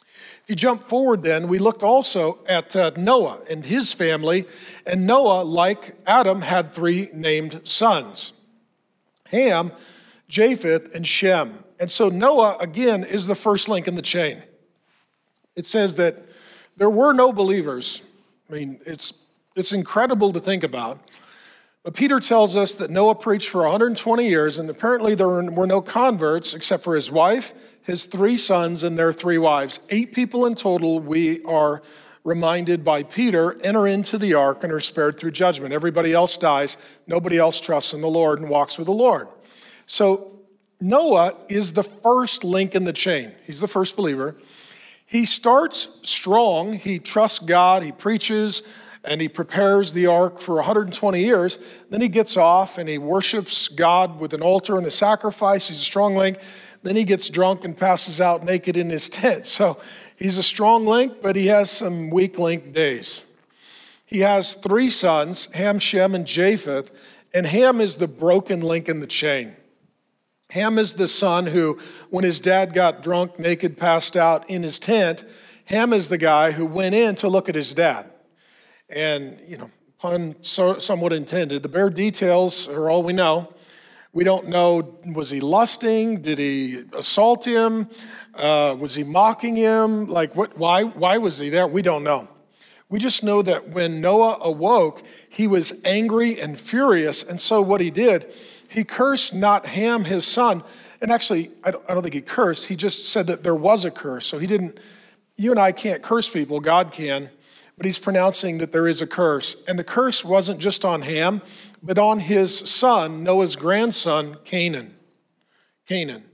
If 0.00 0.44
you 0.46 0.56
jump 0.56 0.84
forward, 0.84 1.22
then, 1.22 1.46
we 1.46 1.58
looked 1.58 1.82
also 1.82 2.38
at 2.48 2.74
uh, 2.74 2.92
Noah 2.96 3.40
and 3.50 3.66
his 3.66 3.92
family, 3.92 4.46
and 4.86 5.06
Noah, 5.06 5.42
like 5.42 5.96
Adam, 6.06 6.40
had 6.40 6.74
three 6.74 7.10
named 7.12 7.60
sons 7.64 8.32
Ham, 9.26 9.72
Japheth, 10.26 10.94
and 10.94 11.06
Shem. 11.06 11.64
And 11.78 11.90
so 11.90 12.08
Noah, 12.08 12.56
again, 12.60 13.04
is 13.04 13.26
the 13.26 13.34
first 13.34 13.68
link 13.68 13.86
in 13.86 13.94
the 13.94 14.00
chain. 14.00 14.42
It 15.54 15.66
says 15.66 15.96
that 15.96 16.27
there 16.78 16.88
were 16.88 17.12
no 17.12 17.32
believers. 17.32 18.02
I 18.48 18.54
mean, 18.54 18.80
it's, 18.86 19.12
it's 19.56 19.72
incredible 19.72 20.32
to 20.32 20.40
think 20.40 20.62
about. 20.62 21.00
But 21.82 21.94
Peter 21.94 22.20
tells 22.20 22.56
us 22.56 22.74
that 22.76 22.90
Noah 22.90 23.14
preached 23.14 23.48
for 23.50 23.62
120 23.62 24.28
years, 24.28 24.58
and 24.58 24.70
apparently 24.70 25.14
there 25.14 25.28
were 25.28 25.66
no 25.66 25.80
converts 25.80 26.54
except 26.54 26.84
for 26.84 26.94
his 26.94 27.10
wife, 27.10 27.52
his 27.82 28.04
three 28.04 28.38
sons, 28.38 28.82
and 28.84 28.96
their 28.96 29.12
three 29.12 29.38
wives. 29.38 29.80
Eight 29.90 30.12
people 30.12 30.46
in 30.46 30.54
total, 30.54 31.00
we 31.00 31.42
are 31.44 31.82
reminded 32.24 32.84
by 32.84 33.02
Peter, 33.02 33.60
enter 33.62 33.86
into 33.86 34.18
the 34.18 34.34
ark 34.34 34.62
and 34.62 34.72
are 34.72 34.80
spared 34.80 35.18
through 35.18 35.30
judgment. 35.30 35.72
Everybody 35.72 36.12
else 36.12 36.36
dies. 36.36 36.76
Nobody 37.06 37.38
else 37.38 37.58
trusts 37.58 37.94
in 37.94 38.02
the 38.02 38.08
Lord 38.08 38.38
and 38.38 38.50
walks 38.50 38.76
with 38.76 38.86
the 38.86 38.92
Lord. 38.92 39.28
So 39.86 40.32
Noah 40.80 41.34
is 41.48 41.72
the 41.72 41.84
first 41.84 42.44
link 42.44 42.74
in 42.74 42.84
the 42.84 42.92
chain. 42.92 43.32
He's 43.46 43.60
the 43.60 43.68
first 43.68 43.96
believer. 43.96 44.36
He 45.08 45.24
starts 45.24 45.88
strong. 46.02 46.74
He 46.74 46.98
trusts 46.98 47.38
God. 47.38 47.82
He 47.82 47.92
preaches 47.92 48.62
and 49.04 49.22
he 49.22 49.28
prepares 49.28 49.94
the 49.94 50.06
ark 50.06 50.38
for 50.38 50.56
120 50.56 51.18
years. 51.18 51.58
Then 51.88 52.02
he 52.02 52.08
gets 52.08 52.36
off 52.36 52.76
and 52.76 52.86
he 52.86 52.98
worships 52.98 53.68
God 53.68 54.20
with 54.20 54.34
an 54.34 54.42
altar 54.42 54.76
and 54.76 54.86
a 54.86 54.90
sacrifice. 54.90 55.68
He's 55.68 55.80
a 55.80 55.84
strong 55.84 56.14
link. 56.14 56.38
Then 56.82 56.94
he 56.94 57.04
gets 57.04 57.30
drunk 57.30 57.64
and 57.64 57.74
passes 57.76 58.20
out 58.20 58.44
naked 58.44 58.76
in 58.76 58.90
his 58.90 59.08
tent. 59.08 59.46
So 59.46 59.78
he's 60.16 60.36
a 60.36 60.42
strong 60.42 60.86
link, 60.86 61.22
but 61.22 61.36
he 61.36 61.46
has 61.46 61.70
some 61.70 62.10
weak 62.10 62.38
link 62.38 62.74
days. 62.74 63.24
He 64.04 64.18
has 64.20 64.52
three 64.52 64.90
sons 64.90 65.46
Ham, 65.54 65.78
Shem, 65.78 66.14
and 66.14 66.26
Japheth. 66.26 66.92
And 67.32 67.46
Ham 67.46 67.80
is 67.80 67.96
the 67.96 68.08
broken 68.08 68.60
link 68.60 68.90
in 68.90 69.00
the 69.00 69.06
chain. 69.06 69.56
Ham 70.50 70.78
is 70.78 70.94
the 70.94 71.08
son 71.08 71.46
who, 71.46 71.78
when 72.08 72.24
his 72.24 72.40
dad 72.40 72.72
got 72.72 73.02
drunk, 73.02 73.38
naked, 73.38 73.76
passed 73.76 74.16
out 74.16 74.48
in 74.48 74.62
his 74.62 74.78
tent, 74.78 75.24
Ham 75.66 75.92
is 75.92 76.08
the 76.08 76.16
guy 76.16 76.52
who 76.52 76.64
went 76.64 76.94
in 76.94 77.14
to 77.16 77.28
look 77.28 77.48
at 77.50 77.54
his 77.54 77.74
dad. 77.74 78.10
And, 78.88 79.38
you 79.46 79.58
know, 79.58 79.70
pun 79.98 80.36
somewhat 80.42 81.12
intended, 81.12 81.62
the 81.62 81.68
bare 81.68 81.90
details 81.90 82.66
are 82.66 82.88
all 82.88 83.02
we 83.02 83.12
know. 83.12 83.52
We 84.14 84.24
don't 84.24 84.48
know 84.48 84.98
was 85.04 85.28
he 85.28 85.40
lusting? 85.40 86.22
Did 86.22 86.38
he 86.38 86.84
assault 86.96 87.44
him? 87.44 87.90
Uh, 88.34 88.74
was 88.78 88.94
he 88.94 89.04
mocking 89.04 89.54
him? 89.54 90.06
Like, 90.06 90.34
what, 90.34 90.56
why, 90.56 90.82
why 90.84 91.18
was 91.18 91.38
he 91.38 91.50
there? 91.50 91.66
We 91.66 91.82
don't 91.82 92.04
know. 92.04 92.26
We 92.88 92.98
just 92.98 93.22
know 93.22 93.42
that 93.42 93.68
when 93.68 94.00
Noah 94.00 94.38
awoke, 94.40 95.02
he 95.28 95.46
was 95.46 95.78
angry 95.84 96.40
and 96.40 96.58
furious. 96.58 97.22
And 97.22 97.38
so, 97.38 97.60
what 97.60 97.82
he 97.82 97.90
did, 97.90 98.32
he 98.68 98.84
cursed 98.84 99.34
not 99.34 99.66
Ham, 99.66 100.04
his 100.04 100.26
son. 100.26 100.62
And 101.00 101.10
actually, 101.10 101.50
I 101.64 101.70
don't, 101.70 101.84
I 101.88 101.94
don't 101.94 102.02
think 102.02 102.14
he 102.14 102.20
cursed. 102.20 102.66
He 102.66 102.76
just 102.76 103.08
said 103.08 103.26
that 103.28 103.42
there 103.42 103.54
was 103.54 103.84
a 103.84 103.90
curse. 103.90 104.26
So 104.26 104.38
he 104.38 104.46
didn't, 104.46 104.78
you 105.36 105.50
and 105.50 105.58
I 105.58 105.72
can't 105.72 106.02
curse 106.02 106.28
people, 106.28 106.60
God 106.60 106.92
can. 106.92 107.30
But 107.76 107.86
he's 107.86 107.98
pronouncing 107.98 108.58
that 108.58 108.72
there 108.72 108.88
is 108.88 109.00
a 109.00 109.06
curse. 109.06 109.56
And 109.66 109.78
the 109.78 109.84
curse 109.84 110.24
wasn't 110.24 110.58
just 110.58 110.84
on 110.84 111.02
Ham, 111.02 111.42
but 111.82 111.98
on 111.98 112.20
his 112.20 112.58
son, 112.58 113.22
Noah's 113.22 113.56
grandson, 113.56 114.36
Canaan. 114.44 114.94
Canaan. 115.86 116.24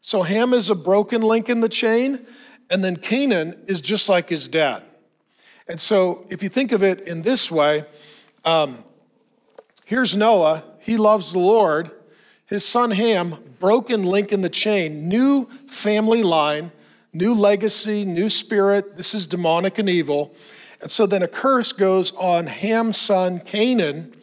So 0.00 0.22
Ham 0.22 0.52
is 0.52 0.70
a 0.70 0.74
broken 0.74 1.22
link 1.22 1.48
in 1.48 1.60
the 1.60 1.68
chain, 1.68 2.26
and 2.70 2.82
then 2.82 2.96
Canaan 2.96 3.62
is 3.68 3.80
just 3.80 4.08
like 4.08 4.28
his 4.28 4.48
dad. 4.48 4.82
And 5.68 5.80
so, 5.80 6.26
if 6.28 6.42
you 6.42 6.50
think 6.50 6.72
of 6.72 6.82
it 6.82 7.08
in 7.08 7.22
this 7.22 7.50
way, 7.50 7.86
um, 8.44 8.84
here's 9.86 10.14
Noah. 10.14 10.62
He 10.84 10.98
loves 10.98 11.32
the 11.32 11.38
Lord. 11.38 11.90
His 12.46 12.62
son 12.64 12.90
Ham, 12.90 13.36
broken 13.58 14.04
link 14.04 14.32
in 14.32 14.42
the 14.42 14.50
chain, 14.50 15.08
new 15.08 15.46
family 15.66 16.22
line, 16.22 16.72
new 17.14 17.32
legacy, 17.32 18.04
new 18.04 18.28
spirit. 18.28 18.98
This 18.98 19.14
is 19.14 19.26
demonic 19.26 19.78
and 19.78 19.88
evil. 19.88 20.34
And 20.82 20.90
so 20.90 21.06
then 21.06 21.22
a 21.22 21.28
curse 21.28 21.72
goes 21.72 22.12
on 22.16 22.48
Ham's 22.48 22.98
son 22.98 23.40
Canaan 23.40 24.14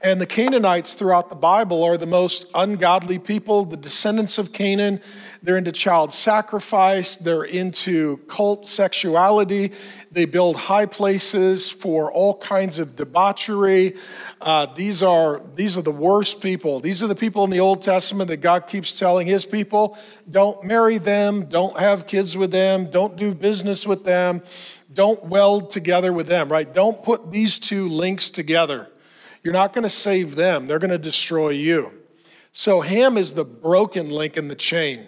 and 0.00 0.20
the 0.20 0.26
Canaanites 0.26 0.94
throughout 0.94 1.30
the 1.30 1.36
Bible 1.36 1.82
are 1.82 1.96
the 1.96 2.06
most 2.06 2.46
ungodly 2.54 3.18
people, 3.18 3.64
the 3.64 3.76
descendants 3.76 4.38
of 4.38 4.52
Canaan. 4.52 5.00
They're 5.42 5.56
into 5.56 5.72
child 5.72 6.12
sacrifice, 6.14 7.16
they're 7.16 7.44
into 7.44 8.18
cult 8.28 8.66
sexuality, 8.66 9.72
they 10.10 10.24
build 10.24 10.56
high 10.56 10.86
places 10.86 11.70
for 11.70 12.10
all 12.10 12.36
kinds 12.38 12.78
of 12.78 12.96
debauchery. 12.96 13.96
Uh, 14.40 14.66
these, 14.74 15.02
are, 15.02 15.42
these 15.54 15.76
are 15.76 15.82
the 15.82 15.92
worst 15.92 16.40
people. 16.40 16.80
These 16.80 17.02
are 17.02 17.06
the 17.06 17.14
people 17.14 17.44
in 17.44 17.50
the 17.50 17.60
Old 17.60 17.82
Testament 17.82 18.28
that 18.28 18.38
God 18.38 18.68
keeps 18.68 18.98
telling 18.98 19.26
his 19.26 19.44
people 19.44 19.98
don't 20.30 20.64
marry 20.64 20.98
them, 20.98 21.46
don't 21.46 21.78
have 21.78 22.06
kids 22.06 22.36
with 22.36 22.50
them, 22.50 22.90
don't 22.90 23.16
do 23.16 23.34
business 23.34 23.86
with 23.86 24.04
them, 24.04 24.42
don't 24.92 25.24
weld 25.24 25.70
together 25.70 26.12
with 26.12 26.26
them, 26.26 26.50
right? 26.50 26.72
Don't 26.72 27.02
put 27.02 27.30
these 27.30 27.58
two 27.58 27.88
links 27.88 28.30
together. 28.30 28.88
You're 29.44 29.52
not 29.52 29.74
going 29.74 29.82
to 29.82 29.90
save 29.90 30.36
them, 30.36 30.66
they're 30.66 30.78
going 30.78 30.90
to 30.90 30.98
destroy 30.98 31.50
you. 31.50 31.92
So 32.50 32.80
Ham 32.80 33.18
is 33.18 33.34
the 33.34 33.44
broken 33.44 34.08
link 34.08 34.36
in 34.38 34.48
the 34.48 34.54
chain. 34.54 35.06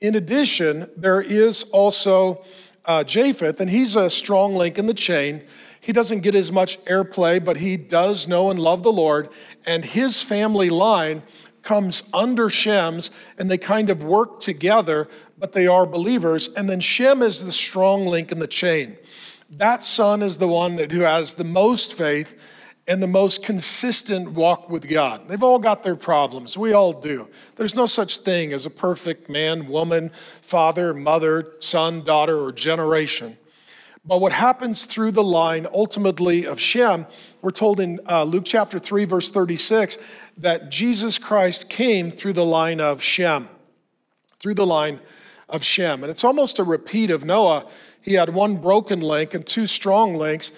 In 0.00 0.14
addition, 0.14 0.88
there 0.96 1.20
is 1.20 1.64
also 1.64 2.44
uh, 2.84 3.02
Japheth, 3.02 3.58
and 3.58 3.68
he's 3.68 3.96
a 3.96 4.10
strong 4.10 4.54
link 4.54 4.78
in 4.78 4.86
the 4.86 4.94
chain. 4.94 5.42
He 5.80 5.92
doesn't 5.92 6.20
get 6.20 6.36
as 6.36 6.52
much 6.52 6.82
airplay, 6.84 7.44
but 7.44 7.56
he 7.56 7.76
does 7.76 8.28
know 8.28 8.48
and 8.50 8.60
love 8.60 8.84
the 8.84 8.92
Lord, 8.92 9.28
and 9.66 9.84
his 9.84 10.22
family 10.22 10.70
line 10.70 11.24
comes 11.62 12.04
under 12.14 12.48
Shem's, 12.48 13.10
and 13.38 13.50
they 13.50 13.58
kind 13.58 13.90
of 13.90 14.04
work 14.04 14.38
together, 14.38 15.08
but 15.36 15.52
they 15.52 15.66
are 15.66 15.84
believers. 15.84 16.48
And 16.56 16.70
then 16.70 16.80
Shem 16.80 17.22
is 17.22 17.44
the 17.44 17.52
strong 17.52 18.06
link 18.06 18.30
in 18.30 18.38
the 18.38 18.46
chain. 18.46 18.96
That 19.50 19.82
son 19.82 20.22
is 20.22 20.38
the 20.38 20.48
one 20.48 20.76
that, 20.76 20.92
who 20.92 21.00
has 21.00 21.34
the 21.34 21.44
most 21.44 21.92
faith 21.92 22.40
and 22.88 23.02
the 23.02 23.06
most 23.06 23.44
consistent 23.44 24.32
walk 24.32 24.70
with 24.70 24.88
God. 24.88 25.28
They've 25.28 25.42
all 25.42 25.58
got 25.58 25.82
their 25.82 25.94
problems. 25.94 26.56
We 26.56 26.72
all 26.72 26.94
do. 26.94 27.28
There's 27.56 27.76
no 27.76 27.84
such 27.84 28.18
thing 28.18 28.54
as 28.54 28.64
a 28.64 28.70
perfect 28.70 29.28
man, 29.28 29.68
woman, 29.68 30.10
father, 30.40 30.94
mother, 30.94 31.52
son, 31.60 32.02
daughter, 32.02 32.40
or 32.40 32.50
generation. 32.50 33.36
But 34.06 34.22
what 34.22 34.32
happens 34.32 34.86
through 34.86 35.10
the 35.10 35.22
line 35.22 35.66
ultimately 35.72 36.46
of 36.46 36.58
Shem, 36.58 37.06
we're 37.42 37.50
told 37.50 37.78
in 37.78 38.00
uh, 38.08 38.24
Luke 38.24 38.44
chapter 38.46 38.78
3, 38.78 39.04
verse 39.04 39.30
36, 39.30 39.98
that 40.38 40.70
Jesus 40.70 41.18
Christ 41.18 41.68
came 41.68 42.10
through 42.10 42.32
the 42.32 42.44
line 42.44 42.80
of 42.80 43.02
Shem. 43.02 43.50
Through 44.38 44.54
the 44.54 44.66
line 44.66 45.00
of 45.46 45.62
Shem. 45.62 46.02
And 46.02 46.10
it's 46.10 46.24
almost 46.24 46.58
a 46.58 46.64
repeat 46.64 47.10
of 47.10 47.22
Noah. 47.22 47.66
He 48.00 48.14
had 48.14 48.30
one 48.30 48.56
broken 48.56 49.00
link 49.00 49.34
and 49.34 49.46
two 49.46 49.66
strong 49.66 50.16
links. 50.16 50.52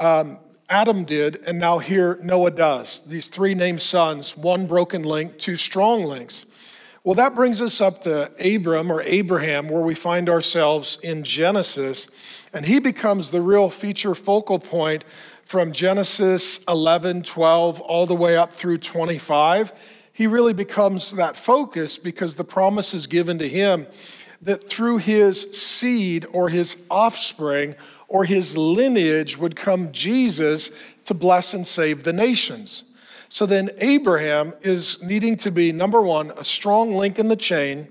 Um, 0.00 0.38
Adam 0.68 1.04
did, 1.04 1.42
and 1.46 1.58
now 1.58 1.78
here 1.78 2.18
Noah 2.22 2.50
does. 2.50 3.02
These 3.02 3.28
three 3.28 3.54
named 3.54 3.82
sons, 3.82 4.36
one 4.36 4.66
broken 4.66 5.02
link, 5.02 5.38
two 5.38 5.56
strong 5.56 6.04
links. 6.04 6.46
Well, 7.02 7.14
that 7.16 7.34
brings 7.34 7.60
us 7.60 7.82
up 7.82 8.00
to 8.02 8.30
Abram 8.42 8.90
or 8.90 9.02
Abraham, 9.02 9.68
where 9.68 9.82
we 9.82 9.94
find 9.94 10.30
ourselves 10.30 10.98
in 11.02 11.22
Genesis, 11.22 12.06
and 12.54 12.64
he 12.64 12.78
becomes 12.78 13.30
the 13.30 13.42
real 13.42 13.68
feature 13.68 14.14
focal 14.14 14.58
point 14.58 15.04
from 15.44 15.72
Genesis 15.72 16.64
11, 16.66 17.24
12, 17.24 17.80
all 17.82 18.06
the 18.06 18.14
way 18.14 18.36
up 18.36 18.54
through 18.54 18.78
25. 18.78 19.72
He 20.14 20.26
really 20.26 20.54
becomes 20.54 21.10
that 21.12 21.36
focus 21.36 21.98
because 21.98 22.36
the 22.36 22.44
promise 22.44 22.94
is 22.94 23.06
given 23.06 23.38
to 23.38 23.48
him 23.48 23.86
that 24.40 24.68
through 24.68 24.98
his 24.98 25.42
seed 25.52 26.26
or 26.32 26.48
his 26.48 26.86
offspring, 26.90 27.74
or 28.14 28.24
his 28.24 28.56
lineage 28.56 29.36
would 29.36 29.56
come 29.56 29.90
Jesus 29.90 30.70
to 31.04 31.12
bless 31.12 31.52
and 31.52 31.66
save 31.66 32.04
the 32.04 32.12
nations. 32.12 32.84
So 33.28 33.44
then 33.44 33.70
Abraham 33.78 34.54
is 34.60 35.02
needing 35.02 35.36
to 35.38 35.50
be, 35.50 35.72
number 35.72 36.00
one, 36.00 36.30
a 36.36 36.44
strong 36.44 36.94
link 36.94 37.18
in 37.18 37.26
the 37.26 37.34
chain. 37.34 37.88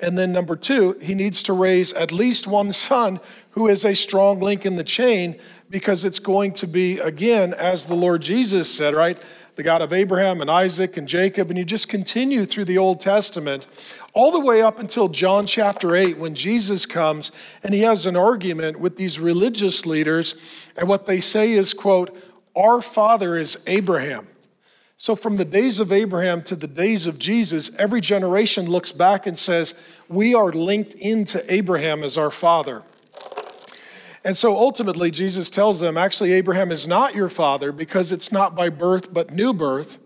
And 0.00 0.16
then 0.16 0.32
number 0.32 0.56
two, 0.56 0.92
he 1.02 1.14
needs 1.14 1.42
to 1.42 1.52
raise 1.52 1.92
at 1.92 2.12
least 2.12 2.46
one 2.46 2.72
son 2.72 3.20
who 3.50 3.68
is 3.68 3.84
a 3.84 3.94
strong 3.94 4.40
link 4.40 4.64
in 4.64 4.76
the 4.76 4.84
chain 4.84 5.38
because 5.68 6.06
it's 6.06 6.18
going 6.18 6.54
to 6.54 6.66
be, 6.66 6.98
again, 7.00 7.52
as 7.52 7.84
the 7.84 7.94
Lord 7.94 8.22
Jesus 8.22 8.74
said, 8.74 8.94
right? 8.94 9.22
The 9.58 9.64
God 9.64 9.82
of 9.82 9.92
Abraham 9.92 10.40
and 10.40 10.48
Isaac 10.48 10.96
and 10.96 11.08
Jacob. 11.08 11.50
And 11.50 11.58
you 11.58 11.64
just 11.64 11.88
continue 11.88 12.44
through 12.44 12.66
the 12.66 12.78
Old 12.78 13.00
Testament 13.00 13.66
all 14.12 14.30
the 14.30 14.38
way 14.38 14.62
up 14.62 14.78
until 14.78 15.08
John 15.08 15.46
chapter 15.46 15.96
8 15.96 16.16
when 16.16 16.36
Jesus 16.36 16.86
comes 16.86 17.32
and 17.64 17.74
he 17.74 17.80
has 17.80 18.06
an 18.06 18.14
argument 18.14 18.78
with 18.78 18.98
these 18.98 19.18
religious 19.18 19.84
leaders 19.84 20.36
and 20.76 20.88
what 20.88 21.08
they 21.08 21.20
say 21.20 21.54
is 21.54 21.74
quote 21.74 22.16
our 22.54 22.80
father 22.80 23.36
is 23.36 23.58
Abraham. 23.66 24.28
So 24.96 25.16
from 25.16 25.38
the 25.38 25.44
days 25.44 25.80
of 25.80 25.90
Abraham 25.90 26.42
to 26.42 26.54
the 26.54 26.68
days 26.68 27.08
of 27.08 27.18
Jesus 27.18 27.72
every 27.80 28.00
generation 28.00 28.70
looks 28.70 28.92
back 28.92 29.26
and 29.26 29.36
says 29.36 29.74
we 30.08 30.36
are 30.36 30.52
linked 30.52 30.94
into 30.94 31.42
Abraham 31.52 32.04
as 32.04 32.16
our 32.16 32.30
father. 32.30 32.84
And 34.28 34.36
so 34.36 34.58
ultimately 34.58 35.10
Jesus 35.10 35.48
tells 35.48 35.80
them 35.80 35.96
actually 35.96 36.34
Abraham 36.34 36.70
is 36.70 36.86
not 36.86 37.14
your 37.14 37.30
father 37.30 37.72
because 37.72 38.12
it's 38.12 38.30
not 38.30 38.54
by 38.54 38.68
birth 38.68 39.10
but 39.10 39.30
new 39.30 39.54
birth. 39.54 39.98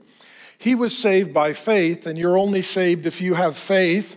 He 0.57 0.77
was 0.77 0.97
saved 0.97 1.35
by 1.35 1.55
faith, 1.55 2.07
and 2.07 2.17
you're 2.17 2.39
only 2.39 2.63
saved 2.63 3.05
if 3.05 3.21
you 3.21 3.35
have 3.35 3.59
faith. 3.59 4.17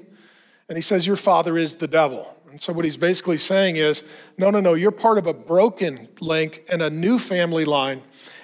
And 0.69 0.77
he 0.77 0.81
says, 0.83 1.07
Your 1.07 1.15
father 1.15 1.57
is 1.57 1.77
the 1.77 1.87
devil. 1.87 2.37
And 2.51 2.61
so, 2.61 2.71
what 2.71 2.85
he's 2.85 2.97
basically 2.97 3.39
saying 3.39 3.77
is, 3.77 4.03
No, 4.37 4.51
no, 4.51 4.59
no, 4.59 4.75
you're 4.75 4.91
part 4.91 5.17
of 5.17 5.25
a 5.25 5.33
broken 5.33 6.07
link 6.21 6.63
and 6.71 6.83
a 6.83 6.91
new 6.91 7.17
family 7.17 7.65
line. 7.65 8.03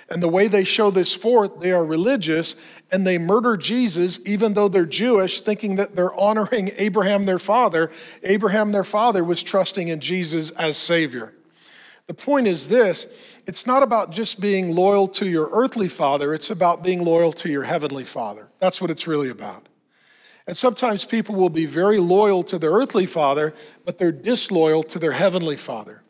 And 0.10 0.24
the 0.24 0.28
way 0.28 0.48
they 0.48 0.64
show 0.64 0.90
this 0.90 1.14
forth, 1.14 1.60
they 1.60 1.72
are 1.72 1.86
religious 1.86 2.56
and 2.92 3.06
they 3.06 3.20
murder 3.20 3.56
Jesus, 3.56 4.20
even 4.26 4.56
though 4.56 4.68
they're 4.68 4.88
Jewish, 4.88 5.42
thinking 5.44 5.76
that 5.76 5.96
they're 5.96 6.20
honoring 6.20 6.72
Abraham, 6.78 7.26
their 7.26 7.38
father. 7.38 7.92
Abraham, 8.24 8.72
their 8.72 8.84
father, 8.84 9.24
was 9.24 9.44
trusting 9.44 9.90
in 9.90 10.00
Jesus 10.00 10.50
as 10.52 10.76
Savior. 10.76 11.36
The 12.12 12.16
point 12.26 12.46
is 12.46 12.68
this 12.68 13.08
it's 13.48 13.66
not 13.66 13.84
about 13.84 14.12
just 14.12 14.42
being 14.42 14.76
loyal 14.76 15.08
to 15.08 15.26
your 15.26 15.50
earthly 15.54 15.88
father, 15.88 16.34
it's 16.34 16.50
about 16.50 16.84
being 16.84 17.06
loyal 17.06 17.32
to 17.32 17.50
your 17.50 17.64
heavenly 17.64 18.04
father. 18.04 18.50
That's 18.60 18.82
what 18.82 18.92
it's 18.92 19.08
really 19.08 19.30
about. 19.30 19.70
And 20.46 20.58
sometimes 20.58 21.06
people 21.06 21.36
will 21.36 21.50
be 21.50 21.66
very 21.66 22.00
loyal 22.00 22.44
to 22.44 22.60
their 22.60 22.72
earthly 22.72 23.06
father, 23.06 23.54
but 23.86 23.98
they're 23.98 24.12
disloyal 24.12 24.84
to 24.84 25.00
their 25.00 25.14
heavenly 25.14 25.56
father. 25.56 26.04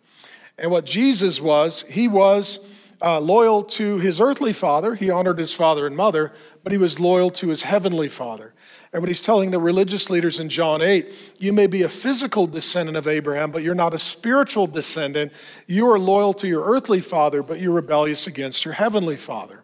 And 0.58 0.72
what 0.72 0.88
Jesus 0.88 1.40
was, 1.40 1.84
he 1.84 2.08
was 2.08 2.58
uh, 3.00 3.20
loyal 3.20 3.64
to 3.66 4.00
his 4.00 4.20
earthly 4.20 4.54
father. 4.54 4.96
He 4.96 5.12
honored 5.12 5.38
his 5.38 5.54
father 5.54 5.86
and 5.86 5.96
mother, 5.96 6.34
but 6.64 6.72
he 6.72 6.80
was 6.80 7.00
loyal 7.00 7.30
to 7.30 7.50
his 7.50 7.62
heavenly 7.62 8.10
father. 8.10 8.51
And 8.94 9.02
what 9.02 9.08
he's 9.08 9.22
telling 9.22 9.52
the 9.52 9.60
religious 9.60 10.10
leaders 10.10 10.40
in 10.40 10.50
John 10.50 10.82
8, 10.82 11.36
you 11.40 11.54
may 11.54 11.68
be 11.68 11.84
a 11.84 11.90
physical 11.90 12.46
descendant 12.46 12.98
of 12.98 13.08
Abraham, 13.08 13.52
but 13.52 13.64
you're 13.64 13.74
not 13.74 13.94
a 13.94 14.00
spiritual 14.00 14.68
descendant. 14.68 15.32
You 15.66 15.90
are 15.90 15.98
loyal 15.98 16.34
to 16.36 16.48
your 16.48 16.66
earthly 16.66 17.00
father, 17.00 17.42
but 17.42 17.62
you're 17.62 17.72
rebellious 17.72 18.28
against 18.28 18.66
your 18.66 18.74
heavenly 18.74 19.16
father. 19.16 19.64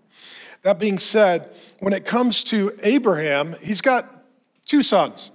That 0.64 0.80
being 0.80 0.98
said, 0.98 1.54
when 1.80 1.94
it 1.94 2.06
comes 2.06 2.44
to 2.46 2.72
Abraham, 2.84 3.56
he's 3.62 3.82
got 3.82 4.24
two 4.66 4.82
sons 4.82 5.32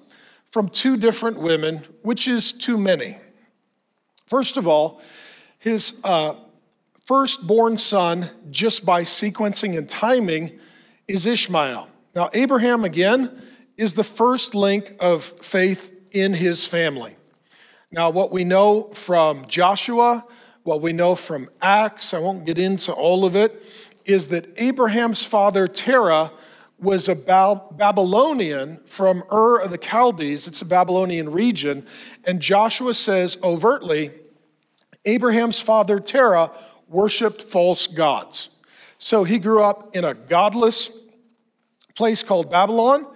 from 0.50 0.68
two 0.68 0.96
different 0.96 1.38
women, 1.38 1.84
which 2.02 2.26
is 2.26 2.52
too 2.52 2.78
many. 2.78 3.18
First 4.26 4.56
of 4.56 4.66
all, 4.66 5.02
his 5.58 5.94
uh, 6.02 6.34
firstborn 7.04 7.76
son, 7.76 8.30
just 8.50 8.86
by 8.86 9.02
sequencing 9.02 9.76
and 9.76 9.88
timing, 9.88 10.58
is 11.06 11.26
Ishmael. 11.26 11.88
Now, 12.14 12.30
Abraham, 12.32 12.84
again, 12.84 13.42
is 13.82 13.94
the 13.94 14.04
first 14.04 14.54
link 14.54 14.94
of 15.00 15.24
faith 15.24 15.92
in 16.12 16.34
his 16.34 16.64
family. 16.64 17.16
Now, 17.90 18.10
what 18.10 18.30
we 18.30 18.44
know 18.44 18.84
from 18.94 19.44
Joshua, 19.48 20.24
what 20.62 20.80
we 20.80 20.92
know 20.92 21.16
from 21.16 21.48
Acts, 21.60 22.14
I 22.14 22.20
won't 22.20 22.46
get 22.46 22.60
into 22.60 22.92
all 22.92 23.24
of 23.24 23.34
it, 23.34 23.60
is 24.04 24.28
that 24.28 24.46
Abraham's 24.56 25.24
father, 25.24 25.66
Terah, 25.66 26.30
was 26.78 27.08
a 27.08 27.16
Babylonian 27.16 28.78
from 28.86 29.24
Ur 29.32 29.58
of 29.58 29.72
the 29.72 29.78
Chaldees. 29.78 30.46
It's 30.46 30.62
a 30.62 30.64
Babylonian 30.64 31.32
region. 31.32 31.84
And 32.24 32.40
Joshua 32.40 32.94
says 32.94 33.36
overtly 33.42 34.12
Abraham's 35.04 35.60
father, 35.60 35.98
Terah, 35.98 36.52
worshiped 36.86 37.42
false 37.42 37.88
gods. 37.88 38.48
So 38.98 39.24
he 39.24 39.40
grew 39.40 39.60
up 39.60 39.96
in 39.96 40.04
a 40.04 40.14
godless 40.14 40.88
place 41.96 42.22
called 42.22 42.48
Babylon. 42.48 43.06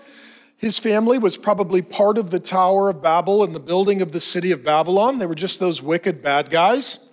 His 0.57 0.79
family 0.79 1.19
was 1.19 1.37
probably 1.37 1.83
part 1.83 2.17
of 2.17 2.31
the 2.31 2.41
Tower 2.41 2.89
of 2.89 3.03
Babel 3.03 3.45
and 3.45 3.55
the 3.55 3.61
building 3.61 4.01
of 4.01 4.13
the 4.13 4.21
city 4.21 4.51
of 4.53 4.65
Babylon. 4.65 5.19
They 5.19 5.27
were 5.27 5.35
just 5.35 5.61
those 5.61 5.83
wicked 5.83 6.23
bad 6.23 6.51
guys. 6.51 7.11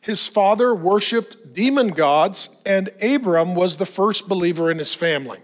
His 0.00 0.26
father 0.26 0.74
worshiped 0.74 1.54
demon 1.54 1.88
gods, 1.88 2.50
and 2.64 2.90
Abram 3.02 3.54
was 3.54 3.78
the 3.78 3.86
first 3.86 4.28
believer 4.28 4.70
in 4.70 4.78
his 4.78 4.94
family. 4.94 5.40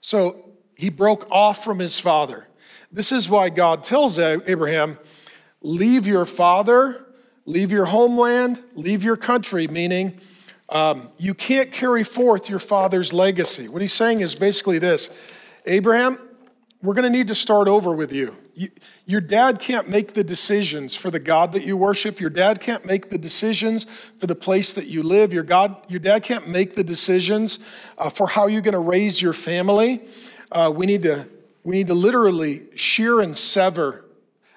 So 0.00 0.52
he 0.74 0.88
broke 0.88 1.30
off 1.30 1.62
from 1.62 1.78
his 1.78 2.00
father. 2.00 2.48
This 2.90 3.12
is 3.12 3.28
why 3.28 3.50
God 3.50 3.84
tells 3.84 4.18
Abraham, 4.18 4.98
Leave 5.62 6.06
your 6.06 6.24
father, 6.24 7.06
leave 7.44 7.70
your 7.70 7.84
homeland, 7.84 8.62
leave 8.74 9.04
your 9.04 9.16
country, 9.16 9.68
meaning 9.68 10.18
um, 10.70 11.10
you 11.18 11.34
can't 11.34 11.70
carry 11.70 12.02
forth 12.02 12.48
your 12.48 12.58
father's 12.58 13.12
legacy. 13.12 13.68
What 13.68 13.82
he's 13.82 13.92
saying 13.92 14.20
is 14.20 14.34
basically 14.34 14.78
this 14.78 15.10
Abraham, 15.66 16.18
we're 16.82 16.94
going 16.94 17.10
to 17.10 17.16
need 17.16 17.28
to 17.28 17.34
start 17.34 17.68
over 17.68 17.92
with 17.92 18.12
you. 18.12 18.36
you. 18.54 18.68
Your 19.04 19.20
dad 19.20 19.60
can't 19.60 19.88
make 19.88 20.14
the 20.14 20.24
decisions 20.24 20.96
for 20.96 21.10
the 21.10 21.18
God 21.18 21.52
that 21.52 21.64
you 21.64 21.76
worship. 21.76 22.20
Your 22.20 22.30
dad 22.30 22.60
can't 22.60 22.86
make 22.86 23.10
the 23.10 23.18
decisions 23.18 23.84
for 24.18 24.26
the 24.26 24.34
place 24.34 24.72
that 24.72 24.86
you 24.86 25.02
live. 25.02 25.32
Your, 25.32 25.42
God, 25.42 25.76
your 25.88 26.00
dad 26.00 26.22
can't 26.22 26.48
make 26.48 26.76
the 26.76 26.84
decisions 26.84 27.58
uh, 27.98 28.08
for 28.08 28.28
how 28.28 28.46
you're 28.46 28.62
going 28.62 28.72
to 28.72 28.78
raise 28.78 29.20
your 29.20 29.32
family. 29.32 30.02
Uh, 30.50 30.72
we, 30.74 30.86
need 30.86 31.02
to, 31.02 31.26
we 31.64 31.76
need 31.76 31.88
to 31.88 31.94
literally 31.94 32.62
shear 32.76 33.20
and 33.20 33.36
sever 33.36 34.04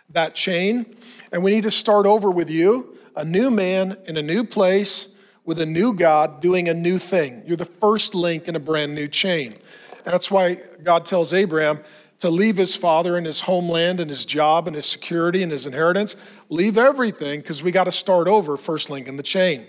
that 0.09 0.35
chain, 0.35 0.95
and 1.31 1.43
we 1.43 1.51
need 1.51 1.63
to 1.63 1.71
start 1.71 2.05
over 2.05 2.29
with 2.31 2.49
you, 2.49 2.97
a 3.15 3.25
new 3.25 3.51
man 3.51 3.97
in 4.05 4.15
a 4.15 4.21
new 4.21 4.43
place 4.43 5.09
with 5.45 5.59
a 5.59 5.65
new 5.65 5.93
God 5.93 6.41
doing 6.41 6.69
a 6.69 6.73
new 6.73 6.97
thing. 6.97 7.43
You're 7.45 7.57
the 7.57 7.65
first 7.65 8.15
link 8.15 8.47
in 8.47 8.55
a 8.55 8.59
brand 8.59 8.95
new 8.95 9.07
chain. 9.07 9.55
That's 10.03 10.29
why 10.29 10.57
God 10.83 11.05
tells 11.05 11.33
Abraham 11.33 11.79
to 12.19 12.29
leave 12.29 12.57
his 12.57 12.75
father 12.75 13.17
and 13.17 13.25
his 13.25 13.41
homeland 13.41 13.99
and 13.99 14.09
his 14.09 14.25
job 14.25 14.67
and 14.67 14.75
his 14.75 14.85
security 14.85 15.43
and 15.43 15.51
his 15.51 15.65
inheritance. 15.65 16.15
Leave 16.49 16.77
everything 16.77 17.41
because 17.41 17.61
we 17.61 17.71
got 17.71 17.83
to 17.83 17.91
start 17.91 18.27
over, 18.27 18.55
first 18.55 18.89
link 18.89 19.07
in 19.07 19.17
the 19.17 19.23
chain. 19.23 19.67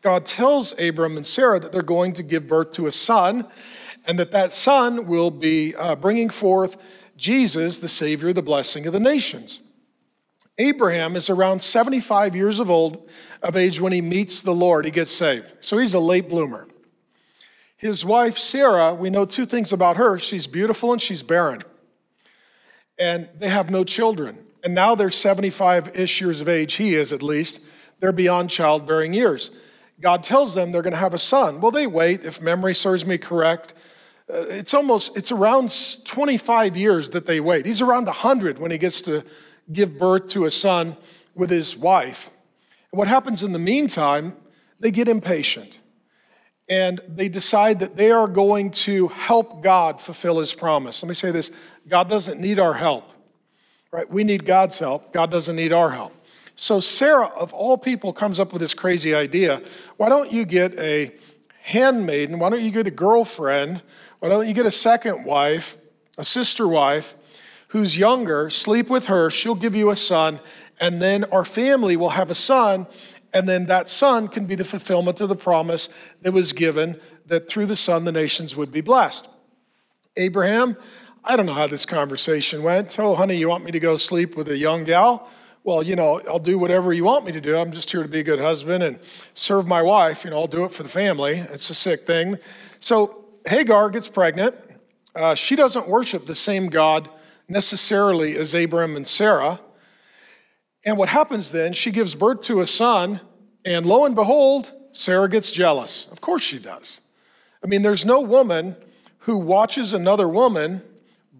God 0.00 0.26
tells 0.26 0.76
Abram 0.80 1.16
and 1.16 1.24
Sarah 1.24 1.60
that 1.60 1.70
they're 1.70 1.82
going 1.82 2.12
to 2.14 2.22
give 2.24 2.48
birth 2.48 2.72
to 2.72 2.86
a 2.86 2.92
son 2.92 3.46
and 4.04 4.18
that 4.18 4.32
that 4.32 4.52
son 4.52 5.06
will 5.06 5.30
be 5.30 5.76
uh, 5.76 5.94
bringing 5.94 6.28
forth 6.28 6.76
Jesus, 7.16 7.78
the 7.78 7.88
Savior, 7.88 8.32
the 8.32 8.42
blessing 8.42 8.86
of 8.86 8.92
the 8.92 9.00
nations. 9.00 9.60
Abraham 10.58 11.16
is 11.16 11.30
around 11.30 11.62
75 11.62 12.34
years 12.36 12.58
of 12.58 12.70
old 12.70 13.08
of 13.42 13.56
age 13.56 13.80
when 13.80 13.92
he 13.92 14.00
meets 14.00 14.42
the 14.42 14.54
Lord, 14.54 14.84
he 14.84 14.90
gets 14.90 15.10
saved. 15.10 15.52
So 15.60 15.78
he's 15.78 15.94
a 15.94 16.00
late 16.00 16.28
bloomer. 16.28 16.66
His 17.82 18.04
wife, 18.04 18.38
Sarah, 18.38 18.94
we 18.94 19.10
know 19.10 19.24
two 19.24 19.44
things 19.44 19.72
about 19.72 19.96
her. 19.96 20.16
She's 20.16 20.46
beautiful 20.46 20.92
and 20.92 21.02
she's 21.02 21.20
barren. 21.20 21.62
And 22.96 23.28
they 23.36 23.48
have 23.48 23.72
no 23.72 23.82
children. 23.82 24.38
And 24.62 24.72
now 24.72 24.94
they're 24.94 25.10
75 25.10 25.96
ish 25.98 26.20
years 26.20 26.40
of 26.40 26.48
age, 26.48 26.74
he 26.74 26.94
is 26.94 27.12
at 27.12 27.24
least. 27.24 27.60
They're 27.98 28.12
beyond 28.12 28.50
childbearing 28.50 29.14
years. 29.14 29.50
God 30.00 30.22
tells 30.22 30.54
them 30.54 30.70
they're 30.70 30.82
going 30.82 30.92
to 30.92 30.98
have 30.98 31.12
a 31.12 31.18
son. 31.18 31.60
Well, 31.60 31.72
they 31.72 31.88
wait, 31.88 32.24
if 32.24 32.40
memory 32.40 32.72
serves 32.72 33.04
me 33.04 33.18
correct. 33.18 33.74
Uh, 34.32 34.44
it's 34.48 34.74
almost, 34.74 35.16
it's 35.16 35.32
around 35.32 35.74
25 36.04 36.76
years 36.76 37.10
that 37.10 37.26
they 37.26 37.40
wait. 37.40 37.66
He's 37.66 37.82
around 37.82 38.04
100 38.04 38.60
when 38.60 38.70
he 38.70 38.78
gets 38.78 39.02
to 39.02 39.24
give 39.72 39.98
birth 39.98 40.28
to 40.28 40.44
a 40.44 40.52
son 40.52 40.96
with 41.34 41.50
his 41.50 41.76
wife. 41.76 42.30
And 42.92 42.98
what 43.00 43.08
happens 43.08 43.42
in 43.42 43.50
the 43.50 43.58
meantime, 43.58 44.34
they 44.78 44.92
get 44.92 45.08
impatient 45.08 45.80
and 46.68 47.00
they 47.08 47.28
decide 47.28 47.80
that 47.80 47.96
they 47.96 48.10
are 48.10 48.28
going 48.28 48.70
to 48.70 49.08
help 49.08 49.62
God 49.62 50.00
fulfill 50.00 50.38
his 50.38 50.54
promise. 50.54 51.02
Let 51.02 51.08
me 51.08 51.14
say 51.14 51.30
this 51.30 51.50
God 51.88 52.08
doesn't 52.08 52.40
need 52.40 52.58
our 52.58 52.74
help, 52.74 53.10
right? 53.90 54.08
We 54.08 54.24
need 54.24 54.46
God's 54.46 54.78
help. 54.78 55.12
God 55.12 55.30
doesn't 55.30 55.56
need 55.56 55.72
our 55.72 55.90
help. 55.90 56.14
So 56.54 56.80
Sarah, 56.80 57.26
of 57.26 57.52
all 57.52 57.78
people, 57.78 58.12
comes 58.12 58.38
up 58.38 58.52
with 58.52 58.60
this 58.60 58.74
crazy 58.74 59.14
idea. 59.14 59.62
Why 59.96 60.08
don't 60.08 60.32
you 60.32 60.44
get 60.44 60.78
a 60.78 61.12
handmaiden? 61.62 62.38
Why 62.38 62.50
don't 62.50 62.62
you 62.62 62.70
get 62.70 62.86
a 62.86 62.90
girlfriend? 62.90 63.82
Why 64.20 64.28
don't 64.28 64.46
you 64.46 64.54
get 64.54 64.66
a 64.66 64.72
second 64.72 65.24
wife, 65.24 65.76
a 66.18 66.24
sister 66.24 66.68
wife, 66.68 67.16
who's 67.68 67.96
younger, 67.96 68.50
sleep 68.50 68.90
with 68.90 69.06
her, 69.06 69.30
she'll 69.30 69.54
give 69.54 69.74
you 69.74 69.90
a 69.90 69.96
son, 69.96 70.38
and 70.78 71.00
then 71.00 71.24
our 71.24 71.44
family 71.44 71.96
will 71.96 72.10
have 72.10 72.30
a 72.30 72.34
son, 72.34 72.86
and 73.32 73.48
then 73.48 73.66
that 73.66 73.88
son 73.88 74.28
can 74.28 74.46
be 74.46 74.54
the 74.54 74.64
fulfillment 74.64 75.20
of 75.20 75.28
the 75.28 75.36
promise 75.36 75.88
that 76.20 76.32
was 76.32 76.52
given 76.52 77.00
that 77.26 77.48
through 77.48 77.66
the 77.66 77.76
son 77.76 78.04
the 78.04 78.12
nations 78.12 78.56
would 78.56 78.70
be 78.70 78.80
blessed. 78.80 79.28
Abraham, 80.16 80.76
I 81.24 81.36
don't 81.36 81.46
know 81.46 81.54
how 81.54 81.66
this 81.66 81.86
conversation 81.86 82.62
went. 82.62 82.98
Oh, 82.98 83.14
honey, 83.14 83.36
you 83.36 83.48
want 83.48 83.64
me 83.64 83.70
to 83.70 83.80
go 83.80 83.96
sleep 83.96 84.36
with 84.36 84.48
a 84.48 84.56
young 84.56 84.84
gal? 84.84 85.28
Well, 85.64 85.82
you 85.82 85.94
know, 85.94 86.20
I'll 86.28 86.40
do 86.40 86.58
whatever 86.58 86.92
you 86.92 87.04
want 87.04 87.24
me 87.24 87.30
to 87.32 87.40
do. 87.40 87.56
I'm 87.56 87.70
just 87.70 87.90
here 87.90 88.02
to 88.02 88.08
be 88.08 88.18
a 88.20 88.24
good 88.24 88.40
husband 88.40 88.82
and 88.82 88.98
serve 89.34 89.66
my 89.66 89.80
wife. 89.80 90.24
You 90.24 90.30
know, 90.30 90.40
I'll 90.40 90.46
do 90.48 90.64
it 90.64 90.72
for 90.72 90.82
the 90.82 90.88
family. 90.88 91.38
It's 91.38 91.70
a 91.70 91.74
sick 91.74 92.04
thing. 92.04 92.36
So 92.80 93.24
Hagar 93.46 93.88
gets 93.90 94.08
pregnant. 94.08 94.56
Uh, 95.14 95.36
she 95.36 95.54
doesn't 95.54 95.86
worship 95.86 96.26
the 96.26 96.34
same 96.34 96.68
God 96.68 97.08
necessarily 97.48 98.36
as 98.36 98.54
Abram 98.54 98.96
and 98.96 99.06
Sarah. 99.06 99.60
And 100.84 100.96
what 100.96 101.08
happens 101.08 101.52
then, 101.52 101.72
she 101.72 101.90
gives 101.90 102.14
birth 102.14 102.40
to 102.42 102.60
a 102.60 102.66
son, 102.66 103.20
and 103.64 103.86
lo 103.86 104.04
and 104.04 104.14
behold, 104.14 104.72
Sarah 104.92 105.28
gets 105.28 105.50
jealous. 105.50 106.06
Of 106.10 106.20
course 106.20 106.42
she 106.42 106.58
does. 106.58 107.00
I 107.62 107.66
mean, 107.68 107.82
there's 107.82 108.04
no 108.04 108.20
woman 108.20 108.76
who 109.20 109.36
watches 109.36 109.92
another 109.92 110.28
woman 110.28 110.82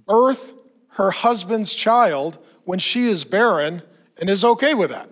birth 0.07 0.55
her 0.93 1.11
husband's 1.11 1.75
child 1.75 2.39
when 2.65 2.79
she 2.79 3.09
is 3.09 3.25
barren 3.25 3.83
and 4.19 4.29
is 4.29 4.45
okay 4.45 4.75
with 4.75 4.91
that. 4.91 5.09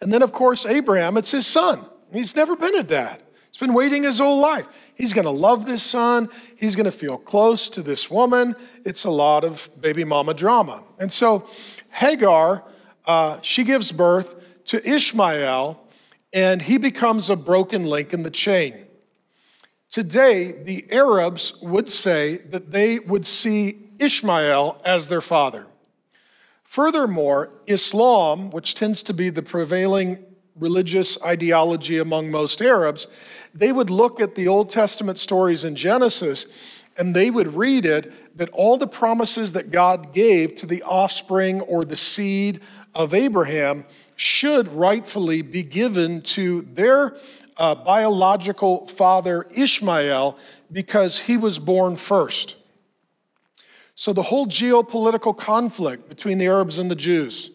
And 0.00 0.12
then, 0.12 0.22
of 0.22 0.32
course, 0.32 0.64
Abraham, 0.64 1.16
it's 1.16 1.30
his 1.30 1.46
son. 1.46 1.84
He's 2.12 2.36
never 2.36 2.56
been 2.56 2.76
a 2.76 2.82
dad, 2.82 3.20
he's 3.50 3.58
been 3.58 3.74
waiting 3.74 4.04
his 4.04 4.18
whole 4.18 4.40
life. 4.40 4.68
He's 4.94 5.12
to 5.24 5.30
love 5.30 5.64
this 5.64 5.84
son. 5.84 6.28
He's 6.56 6.74
to 6.84 6.90
feel 6.90 7.18
close 7.18 7.68
to 7.70 7.82
this 7.82 8.10
woman. 8.10 8.56
It's 8.84 9.04
a 9.04 9.10
lot 9.10 9.44
of 9.44 9.70
baby 9.80 10.02
mama 10.02 10.34
drama. 10.34 10.82
And 10.98 11.12
so 11.12 11.48
Hagar, 11.90 12.64
uh, 13.08 13.38
she 13.40 13.64
gives 13.64 13.90
birth 13.90 14.36
to 14.66 14.86
Ishmael, 14.86 15.80
and 16.32 16.60
he 16.60 16.76
becomes 16.76 17.30
a 17.30 17.36
broken 17.36 17.86
link 17.86 18.12
in 18.12 18.22
the 18.22 18.30
chain. 18.30 18.84
Today, 19.88 20.52
the 20.52 20.84
Arabs 20.92 21.54
would 21.62 21.90
say 21.90 22.36
that 22.36 22.70
they 22.70 22.98
would 22.98 23.26
see 23.26 23.88
Ishmael 23.98 24.82
as 24.84 25.08
their 25.08 25.22
father. 25.22 25.66
Furthermore, 26.62 27.50
Islam, 27.66 28.50
which 28.50 28.74
tends 28.74 29.02
to 29.04 29.14
be 29.14 29.30
the 29.30 29.42
prevailing 29.42 30.22
religious 30.54 31.20
ideology 31.22 31.96
among 31.96 32.30
most 32.30 32.60
Arabs, 32.60 33.06
they 33.54 33.72
would 33.72 33.88
look 33.88 34.20
at 34.20 34.34
the 34.34 34.46
Old 34.46 34.68
Testament 34.68 35.16
stories 35.16 35.64
in 35.64 35.76
Genesis 35.76 36.44
and 36.98 37.14
they 37.14 37.30
would 37.30 37.54
read 37.54 37.86
it 37.86 38.36
that 38.36 38.50
all 38.50 38.76
the 38.76 38.88
promises 38.88 39.52
that 39.52 39.70
God 39.70 40.12
gave 40.12 40.56
to 40.56 40.66
the 40.66 40.82
offspring 40.82 41.60
or 41.62 41.84
the 41.84 41.96
seed 41.96 42.60
of 42.94 43.14
Abraham 43.14 43.84
should 44.16 44.68
rightfully 44.68 45.42
be 45.42 45.62
given 45.62 46.22
to 46.22 46.62
their 46.62 47.16
uh, 47.56 47.74
biological 47.74 48.86
father 48.86 49.46
Ishmael 49.54 50.38
because 50.70 51.20
he 51.20 51.36
was 51.36 51.58
born 51.58 51.96
first. 51.96 52.56
So 53.94 54.12
the 54.12 54.22
whole 54.22 54.46
geopolitical 54.46 55.36
conflict 55.36 56.08
between 56.08 56.38
the 56.38 56.46
Arabs 56.46 56.78
and 56.78 56.90
the 56.90 56.94
Jews, 56.94 57.50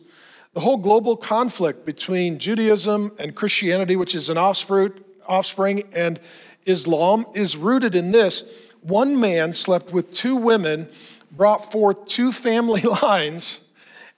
the 0.54 0.60
whole 0.60 0.78
global 0.78 1.16
conflict 1.16 1.86
between 1.86 2.38
Judaism 2.38 3.12
and 3.18 3.34
Christianity, 3.34 3.96
which 3.96 4.14
is 4.14 4.30
an 4.30 4.38
offspring, 4.38 4.92
offspring 5.26 5.84
and 5.94 6.20
Islam, 6.66 7.26
is 7.34 7.56
rooted 7.56 7.96
in 7.96 8.12
this. 8.12 8.44
One 8.82 9.20
man 9.20 9.54
slept 9.54 9.94
with 9.94 10.12
two 10.12 10.36
women, 10.36 10.90
brought 11.32 11.72
forth 11.72 12.06
two 12.06 12.34
family 12.34 12.82
lines, 13.02 13.63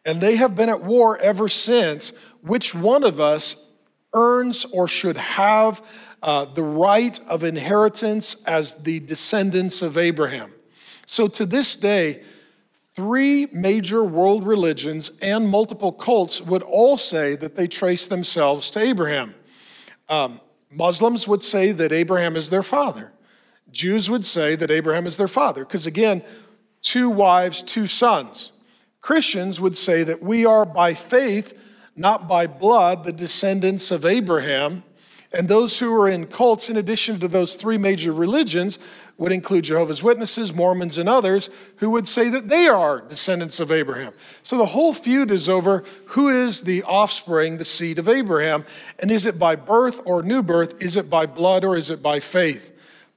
and 0.06 0.22
they 0.22 0.36
have 0.36 0.56
been 0.56 0.70
at 0.70 0.82
war 0.82 1.18
ever 1.18 1.48
since. 1.48 2.14
Which 2.42 2.76
one 2.76 3.04
of 3.04 3.20
us 3.20 3.72
earns 4.14 4.66
or 4.66 4.88
should 4.88 5.18
have 5.18 5.86
uh, 6.22 6.46
the 6.46 6.64
right 6.64 7.20
of 7.28 7.44
inheritance 7.44 8.36
as 8.46 8.74
the 8.74 9.00
descendants 9.00 9.82
of 9.82 9.98
Abraham? 9.98 10.54
So 11.06 11.28
to 11.28 11.46
this 11.46 11.76
day, 11.76 12.24
Three 12.96 13.48
major 13.52 14.06
world 14.06 14.48
religions 14.48 15.12
and 15.22 15.50
multiple 15.50 15.92
cults 15.92 16.42
would 16.42 16.64
all 16.64 16.98
say 16.98 17.36
that 17.36 17.58
they 17.58 17.68
trace 17.68 18.08
themselves 18.08 18.72
to 18.72 18.80
Abraham. 18.80 19.36
Um, 20.08 20.40
Muslims 20.72 21.28
would 21.28 21.44
say 21.44 21.74
that 21.74 21.92
Abraham 21.92 22.38
is 22.38 22.50
their 22.50 22.64
father. 22.64 23.12
Jews 23.70 24.10
would 24.10 24.26
say 24.26 24.56
that 24.56 24.72
Abraham 24.72 25.08
is 25.08 25.18
their 25.18 25.28
father, 25.28 25.66
because 25.66 25.86
again, 25.86 26.24
two 26.82 27.10
wives, 27.10 27.62
two 27.64 27.86
sons. 27.86 28.54
Christians 29.06 29.62
would 29.62 29.78
say 29.78 30.04
that 30.04 30.24
we 30.24 30.48
are 30.48 30.66
by 30.66 30.96
faith, 30.96 31.54
not 31.96 32.28
by 32.28 32.48
blood, 32.48 33.04
the 33.04 33.14
descendants 33.14 33.92
of 33.92 34.04
Abraham. 34.04 34.82
And 35.32 35.48
those 35.48 35.78
who 35.78 35.94
are 35.94 36.10
in 36.10 36.26
cults, 36.26 36.72
in 36.72 36.78
addition 36.78 37.20
to 37.20 37.28
those 37.28 37.54
three 37.54 37.78
major 37.78 38.12
religions, 38.12 38.80
would 39.20 39.32
include 39.32 39.66
Jehovah's 39.66 40.02
Witnesses, 40.02 40.56
Mormons, 40.56 40.98
and 40.98 41.08
others 41.08 41.52
who 41.76 41.92
would 41.92 42.08
say 42.08 42.30
that 42.30 42.50
they 42.50 42.68
are 42.68 43.00
descendants 43.00 43.60
of 43.60 43.72
Abraham. 43.72 44.12
So 44.42 44.58
the 44.58 44.66
whole 44.66 44.92
feud 44.92 45.30
is 45.30 45.48
over 45.50 45.84
who 46.08 46.30
is 46.30 46.62
the 46.62 46.82
offspring, 46.82 47.60
the 47.60 47.64
seed 47.64 48.00
of 48.00 48.10
Abraham, 48.10 48.66
and 48.98 49.12
is 49.12 49.28
it 49.28 49.38
by 49.38 49.56
birth 49.56 50.02
or 50.04 50.24
new 50.24 50.42
birth? 50.42 50.82
Is 50.82 50.96
it 50.96 51.12
by 51.12 51.28
blood 51.28 51.64
or 51.64 51.78
is 51.78 51.92
it 51.92 52.02
by 52.02 52.20
faith? 52.20 52.75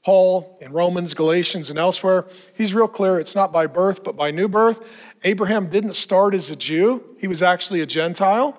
Paul 0.09 0.57
in 0.63 0.73
Romans, 0.73 1.13
Galatians, 1.13 1.69
and 1.69 1.79
elsewhere, 1.79 2.25
he's 2.55 2.73
real 2.73 2.89
clear 2.89 3.21
it's 3.21 3.35
not 3.35 3.53
by 3.53 3.67
birth, 3.67 4.03
but 4.03 4.17
by 4.17 4.31
new 4.31 4.49
birth. 4.49 5.13
Abraham 5.23 5.69
didn't 5.69 5.97
start 5.97 6.33
as 6.33 6.49
a 6.49 6.57
Jew, 6.57 7.05
he 7.21 7.29
was 7.29 7.43
actually 7.43 7.83
a 7.83 7.87
Gentile, 7.87 8.59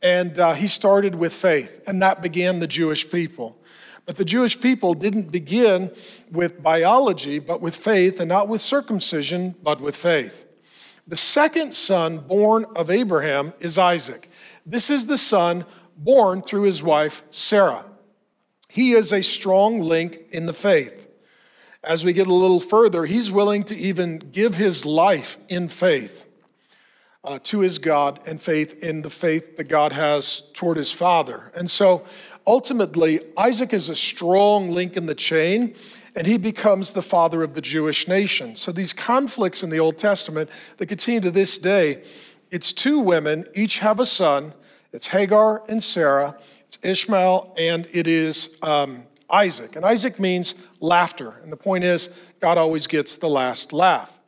and 0.00 0.40
uh, 0.40 0.54
he 0.54 0.66
started 0.66 1.16
with 1.16 1.34
faith, 1.34 1.82
and 1.86 2.00
that 2.00 2.22
began 2.22 2.60
the 2.60 2.66
Jewish 2.66 3.10
people. 3.10 3.58
But 4.06 4.16
the 4.16 4.24
Jewish 4.24 4.58
people 4.58 4.94
didn't 4.94 5.30
begin 5.30 5.90
with 6.32 6.62
biology, 6.62 7.40
but 7.40 7.60
with 7.60 7.76
faith, 7.76 8.18
and 8.18 8.30
not 8.30 8.48
with 8.48 8.62
circumcision, 8.62 9.56
but 9.62 9.82
with 9.82 9.94
faith. 9.94 10.46
The 11.06 11.18
second 11.18 11.74
son 11.74 12.20
born 12.20 12.64
of 12.74 12.90
Abraham 12.90 13.52
is 13.60 13.76
Isaac. 13.76 14.30
This 14.64 14.88
is 14.88 15.08
the 15.08 15.18
son 15.18 15.66
born 15.98 16.40
through 16.40 16.62
his 16.62 16.82
wife, 16.82 17.22
Sarah. 17.30 17.84
He 18.70 18.92
is 18.92 19.12
a 19.12 19.22
strong 19.22 19.80
link 19.80 20.20
in 20.30 20.46
the 20.46 20.52
faith. 20.52 21.08
As 21.82 22.04
we 22.04 22.12
get 22.12 22.26
a 22.26 22.34
little 22.34 22.60
further, 22.60 23.04
he's 23.04 23.32
willing 23.32 23.64
to 23.64 23.74
even 23.74 24.18
give 24.18 24.56
his 24.56 24.86
life 24.86 25.38
in 25.48 25.68
faith 25.68 26.26
uh, 27.24 27.38
to 27.44 27.60
his 27.60 27.78
God 27.78 28.20
and 28.26 28.40
faith 28.40 28.82
in 28.82 29.02
the 29.02 29.10
faith 29.10 29.56
that 29.56 29.68
God 29.68 29.92
has 29.92 30.42
toward 30.54 30.76
his 30.76 30.92
father. 30.92 31.50
And 31.54 31.70
so 31.70 32.04
ultimately, 32.46 33.20
Isaac 33.36 33.72
is 33.72 33.88
a 33.88 33.96
strong 33.96 34.70
link 34.70 34.96
in 34.96 35.06
the 35.06 35.14
chain, 35.14 35.74
and 36.14 36.26
he 36.26 36.38
becomes 36.38 36.92
the 36.92 37.02
father 37.02 37.42
of 37.42 37.54
the 37.54 37.60
Jewish 37.60 38.06
nation. 38.06 38.56
So 38.56 38.72
these 38.72 38.92
conflicts 38.92 39.62
in 39.62 39.70
the 39.70 39.80
Old 39.80 39.98
Testament 39.98 40.48
that 40.76 40.86
continue 40.86 41.20
to 41.22 41.30
this 41.30 41.58
day, 41.58 42.02
it's 42.50 42.72
two 42.72 43.00
women, 43.00 43.46
each 43.54 43.80
have 43.80 44.00
a 44.00 44.06
son. 44.06 44.54
It's 44.92 45.08
Hagar 45.08 45.62
and 45.68 45.82
Sarah, 45.84 46.36
it's 46.70 46.78
Ishmael, 46.84 47.52
and 47.58 47.88
it 47.90 48.06
is 48.06 48.56
um, 48.62 49.02
Isaac. 49.28 49.74
And 49.74 49.84
Isaac 49.84 50.20
means 50.20 50.54
laughter. 50.78 51.40
And 51.42 51.50
the 51.50 51.56
point 51.56 51.82
is, 51.82 52.10
God 52.38 52.58
always 52.58 52.86
gets 52.86 53.16
the 53.16 53.28
last 53.28 53.72
laugh. 53.72 54.20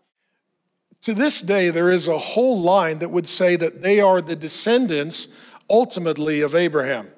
To 1.03 1.15
this 1.15 1.41
day, 1.41 1.71
there 1.71 1.89
is 1.89 2.09
a 2.09 2.19
whole 2.19 2.61
line 2.61 2.99
that 2.99 3.11
would 3.11 3.29
say 3.29 3.55
that 3.55 3.83
they 3.83 4.01
are 4.01 4.21
the 4.21 4.35
descendants 4.35 5.29
ultimately 5.71 6.41
of 6.41 6.57
Abraham. 6.57 7.13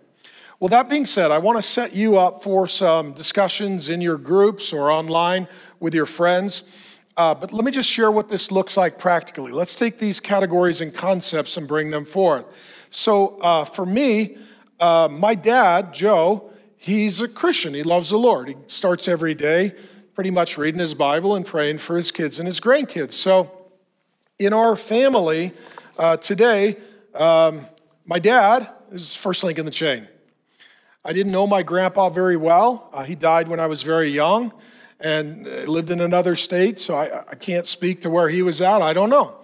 Well, 0.60 0.68
that 0.68 0.90
being 0.90 1.06
said, 1.06 1.30
I 1.30 1.38
want 1.38 1.56
to 1.56 1.62
set 1.62 1.96
you 1.96 2.18
up 2.18 2.42
for 2.42 2.66
some 2.66 3.14
discussions 3.14 3.88
in 3.88 4.02
your 4.02 4.18
groups 4.18 4.74
or 4.74 4.90
online 4.90 5.48
with 5.80 5.94
your 5.94 6.04
friends. 6.04 6.64
Uh, 7.16 7.34
but 7.34 7.50
let 7.50 7.64
me 7.64 7.72
just 7.72 7.90
share 7.90 8.10
what 8.10 8.28
this 8.28 8.52
looks 8.52 8.76
like 8.76 8.98
practically. 8.98 9.52
Let's 9.52 9.74
take 9.74 9.98
these 9.98 10.20
categories 10.20 10.82
and 10.82 10.92
concepts 10.92 11.56
and 11.56 11.66
bring 11.66 11.90
them 11.92 12.04
forth. 12.04 12.44
So, 12.90 13.38
uh, 13.38 13.64
for 13.64 13.86
me, 13.86 14.36
uh, 14.80 15.08
my 15.10 15.34
dad, 15.34 15.94
Joe, 15.94 16.50
he's 16.76 17.20
a 17.20 17.28
Christian. 17.28 17.74
He 17.74 17.82
loves 17.82 18.10
the 18.10 18.18
Lord. 18.18 18.48
He 18.48 18.56
starts 18.66 19.08
every 19.08 19.34
day 19.34 19.74
pretty 20.14 20.30
much 20.30 20.56
reading 20.56 20.80
his 20.80 20.94
Bible 20.94 21.34
and 21.34 21.44
praying 21.44 21.78
for 21.78 21.96
his 21.96 22.12
kids 22.12 22.38
and 22.38 22.46
his 22.46 22.60
grandkids. 22.60 23.14
So, 23.14 23.50
in 24.38 24.52
our 24.52 24.76
family 24.76 25.52
uh, 25.98 26.16
today, 26.16 26.76
um, 27.14 27.66
my 28.04 28.18
dad 28.18 28.68
is 28.92 29.14
first 29.14 29.44
link 29.44 29.58
in 29.58 29.64
the 29.64 29.70
chain. 29.70 30.08
I 31.04 31.12
didn't 31.12 31.32
know 31.32 31.46
my 31.46 31.62
grandpa 31.62 32.08
very 32.10 32.36
well. 32.36 32.90
Uh, 32.92 33.04
he 33.04 33.14
died 33.14 33.48
when 33.48 33.60
I 33.60 33.66
was 33.66 33.82
very 33.82 34.08
young 34.08 34.52
and 35.00 35.46
uh, 35.46 35.70
lived 35.70 35.90
in 35.90 36.00
another 36.00 36.36
state, 36.36 36.80
so 36.80 36.94
I, 36.94 37.24
I 37.30 37.34
can't 37.34 37.66
speak 37.66 38.02
to 38.02 38.10
where 38.10 38.28
he 38.28 38.42
was 38.42 38.60
at. 38.60 38.82
I 38.82 38.92
don't 38.92 39.10
know. 39.10 39.36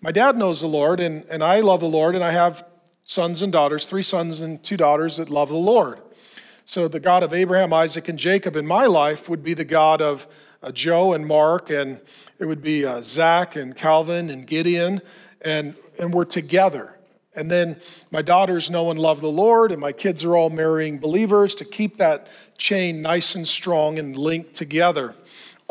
My 0.00 0.12
dad 0.12 0.36
knows 0.36 0.60
the 0.60 0.68
Lord, 0.68 1.00
and, 1.00 1.24
and 1.24 1.42
I 1.42 1.60
love 1.60 1.80
the 1.80 1.88
Lord, 1.88 2.14
and 2.14 2.22
I 2.22 2.30
have 2.30 2.64
sons 3.08 3.40
and 3.40 3.50
daughters, 3.50 3.86
three 3.86 4.02
sons 4.02 4.42
and 4.42 4.62
two 4.62 4.76
daughters 4.76 5.16
that 5.16 5.30
love 5.30 5.48
the 5.48 5.56
Lord. 5.56 5.98
So 6.66 6.88
the 6.88 7.00
God 7.00 7.22
of 7.22 7.32
Abraham, 7.32 7.72
Isaac, 7.72 8.06
and 8.06 8.18
Jacob 8.18 8.54
in 8.54 8.66
my 8.66 8.84
life 8.84 9.30
would 9.30 9.42
be 9.42 9.54
the 9.54 9.64
God 9.64 10.02
of 10.02 10.26
uh, 10.62 10.70
Joe 10.72 11.14
and 11.14 11.26
Mark, 11.26 11.70
and 11.70 12.02
it 12.38 12.44
would 12.44 12.60
be 12.60 12.84
uh, 12.84 13.00
Zach 13.00 13.56
and 13.56 13.74
Calvin 13.74 14.28
and 14.28 14.46
Gideon, 14.46 15.00
and, 15.40 15.74
and 15.98 16.12
we're 16.12 16.26
together. 16.26 16.98
And 17.34 17.50
then 17.50 17.80
my 18.10 18.20
daughters 18.20 18.70
know 18.70 18.90
and 18.90 19.00
love 19.00 19.22
the 19.22 19.30
Lord, 19.30 19.72
and 19.72 19.80
my 19.80 19.92
kids 19.92 20.22
are 20.26 20.36
all 20.36 20.50
marrying 20.50 20.98
believers 20.98 21.54
to 21.54 21.64
keep 21.64 21.96
that 21.96 22.26
chain 22.58 23.00
nice 23.00 23.34
and 23.34 23.48
strong 23.48 23.98
and 23.98 24.18
linked 24.18 24.52
together. 24.52 25.14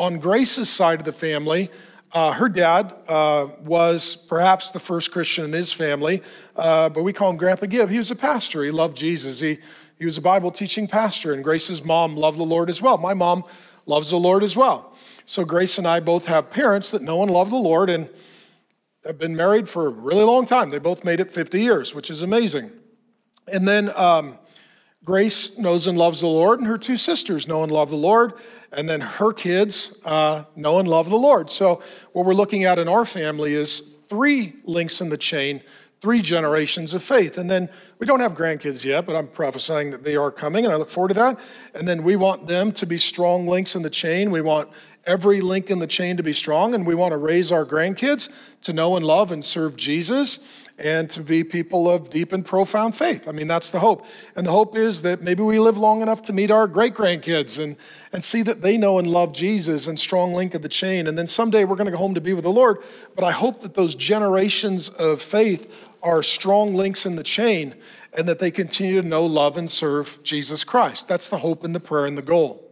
On 0.00 0.18
Grace's 0.18 0.68
side 0.68 0.98
of 0.98 1.04
the 1.04 1.12
family, 1.12 1.70
uh, 2.12 2.32
her 2.32 2.48
dad 2.48 2.94
uh, 3.06 3.48
was 3.62 4.16
perhaps 4.16 4.70
the 4.70 4.78
first 4.78 5.12
Christian 5.12 5.44
in 5.44 5.52
his 5.52 5.72
family, 5.72 6.22
uh, 6.56 6.88
but 6.88 7.02
we 7.02 7.12
call 7.12 7.30
him 7.30 7.36
Grandpa 7.36 7.66
Gibb. 7.66 7.90
He 7.90 7.98
was 7.98 8.10
a 8.10 8.16
pastor. 8.16 8.64
He 8.64 8.70
loved 8.70 8.96
Jesus. 8.96 9.40
He, 9.40 9.58
he 9.98 10.06
was 10.06 10.16
a 10.16 10.22
Bible 10.22 10.50
teaching 10.50 10.86
pastor, 10.86 11.32
and 11.34 11.44
Grace's 11.44 11.84
mom 11.84 12.16
loved 12.16 12.38
the 12.38 12.44
Lord 12.44 12.70
as 12.70 12.80
well. 12.80 12.96
My 12.96 13.14
mom 13.14 13.44
loves 13.84 14.10
the 14.10 14.18
Lord 14.18 14.42
as 14.42 14.56
well. 14.56 14.96
So 15.26 15.44
Grace 15.44 15.76
and 15.76 15.86
I 15.86 16.00
both 16.00 16.26
have 16.26 16.50
parents 16.50 16.90
that 16.92 17.02
know 17.02 17.22
and 17.22 17.30
love 17.30 17.50
the 17.50 17.56
Lord, 17.56 17.90
and 17.90 18.08
have 19.04 19.18
been 19.18 19.36
married 19.36 19.68
for 19.68 19.86
a 19.86 19.90
really 19.90 20.24
long 20.24 20.46
time. 20.46 20.70
They 20.70 20.78
both 20.78 21.04
made 21.04 21.20
it 21.20 21.30
50 21.30 21.60
years, 21.60 21.94
which 21.94 22.10
is 22.10 22.22
amazing. 22.22 22.70
And 23.52 23.66
then 23.66 23.90
um, 23.96 24.38
Grace 25.04 25.56
knows 25.56 25.86
and 25.86 25.96
loves 25.96 26.20
the 26.20 26.26
Lord, 26.26 26.58
and 26.58 26.68
her 26.68 26.78
two 26.78 26.96
sisters 26.96 27.46
know 27.46 27.62
and 27.62 27.70
love 27.70 27.88
the 27.88 27.96
Lord, 27.96 28.34
and 28.72 28.88
then 28.88 29.00
her 29.00 29.32
kids 29.32 29.96
uh, 30.04 30.44
know 30.56 30.78
and 30.78 30.88
love 30.88 31.08
the 31.08 31.16
Lord. 31.16 31.50
So, 31.50 31.82
what 32.12 32.26
we're 32.26 32.34
looking 32.34 32.64
at 32.64 32.78
in 32.78 32.88
our 32.88 33.04
family 33.04 33.54
is 33.54 33.96
three 34.08 34.54
links 34.64 35.00
in 35.00 35.08
the 35.08 35.16
chain, 35.16 35.62
three 36.00 36.20
generations 36.20 36.94
of 36.94 37.02
faith. 37.02 37.38
And 37.38 37.48
then 37.48 37.68
we 37.98 38.06
don't 38.06 38.20
have 38.20 38.34
grandkids 38.34 38.84
yet, 38.84 39.06
but 39.06 39.14
I'm 39.14 39.28
prophesying 39.28 39.92
that 39.92 40.02
they 40.02 40.16
are 40.16 40.30
coming, 40.30 40.64
and 40.64 40.74
I 40.74 40.76
look 40.76 40.90
forward 40.90 41.08
to 41.08 41.14
that. 41.14 41.38
And 41.74 41.86
then 41.86 42.02
we 42.02 42.16
want 42.16 42.48
them 42.48 42.72
to 42.72 42.86
be 42.86 42.98
strong 42.98 43.46
links 43.46 43.76
in 43.76 43.82
the 43.82 43.90
chain. 43.90 44.30
We 44.30 44.40
want 44.40 44.68
every 45.06 45.40
link 45.40 45.70
in 45.70 45.78
the 45.78 45.86
chain 45.86 46.16
to 46.16 46.22
be 46.22 46.32
strong, 46.32 46.74
and 46.74 46.86
we 46.86 46.94
want 46.94 47.12
to 47.12 47.18
raise 47.18 47.52
our 47.52 47.64
grandkids 47.64 48.28
to 48.62 48.72
know 48.72 48.96
and 48.96 49.06
love 49.06 49.30
and 49.30 49.44
serve 49.44 49.76
Jesus 49.76 50.38
and 50.78 51.10
to 51.10 51.20
be 51.20 51.42
people 51.42 51.90
of 51.90 52.10
deep 52.10 52.32
and 52.32 52.46
profound 52.46 52.96
faith. 52.96 53.26
I 53.26 53.32
mean, 53.32 53.48
that's 53.48 53.70
the 53.70 53.80
hope. 53.80 54.06
And 54.36 54.46
the 54.46 54.52
hope 54.52 54.76
is 54.76 55.02
that 55.02 55.20
maybe 55.20 55.42
we 55.42 55.58
live 55.58 55.76
long 55.76 56.02
enough 56.02 56.22
to 56.22 56.32
meet 56.32 56.50
our 56.50 56.66
great 56.66 56.94
grandkids 56.94 57.62
and, 57.62 57.76
and 58.12 58.22
see 58.22 58.42
that 58.42 58.62
they 58.62 58.78
know 58.78 58.98
and 58.98 59.08
love 59.08 59.32
Jesus 59.32 59.86
and 59.86 59.98
strong 59.98 60.34
link 60.34 60.54
of 60.54 60.62
the 60.62 60.68
chain. 60.68 61.06
And 61.06 61.18
then 61.18 61.28
someday 61.28 61.64
we're 61.64 61.76
going 61.76 61.86
to 61.86 61.92
go 61.92 61.98
home 61.98 62.14
to 62.14 62.20
be 62.20 62.32
with 62.32 62.44
the 62.44 62.52
Lord. 62.52 62.78
But 63.14 63.24
I 63.24 63.32
hope 63.32 63.62
that 63.62 63.74
those 63.74 63.94
generations 63.94 64.88
of 64.88 65.20
faith 65.20 65.88
are 66.02 66.22
strong 66.22 66.74
links 66.74 67.04
in 67.04 67.16
the 67.16 67.24
chain 67.24 67.74
and 68.16 68.28
that 68.28 68.38
they 68.38 68.50
continue 68.50 69.02
to 69.02 69.06
know, 69.06 69.26
love, 69.26 69.56
and 69.56 69.70
serve 69.70 70.22
Jesus 70.22 70.64
Christ. 70.64 71.08
That's 71.08 71.28
the 71.28 71.38
hope 71.38 71.64
and 71.64 71.74
the 71.74 71.80
prayer 71.80 72.06
and 72.06 72.16
the 72.16 72.22
goal. 72.22 72.64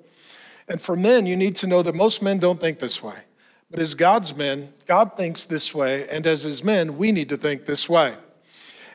And 0.69 0.81
for 0.81 0.97
men, 0.97 1.27
you 1.27 1.37
need 1.37 1.57
to 1.57 1.67
know 1.67 1.83
that 1.83 1.95
most 1.95 2.23
men 2.23 2.39
don't 2.39 2.61
think 2.61 2.79
this 2.79 3.03
way. 3.03 3.26
But 3.71 3.81
as 3.81 3.95
God's 3.95 4.35
men, 4.35 4.73
God 4.87 5.17
thinks 5.17 5.45
this 5.45 5.75
way, 5.75 6.09
and 6.09 6.27
as 6.27 6.45
his 6.45 6.63
men, 6.63 6.97
we 6.97 7.11
need 7.11 7.29
to 7.31 7.37
think 7.37 7.67
this 7.67 7.89
way. 7.89 8.15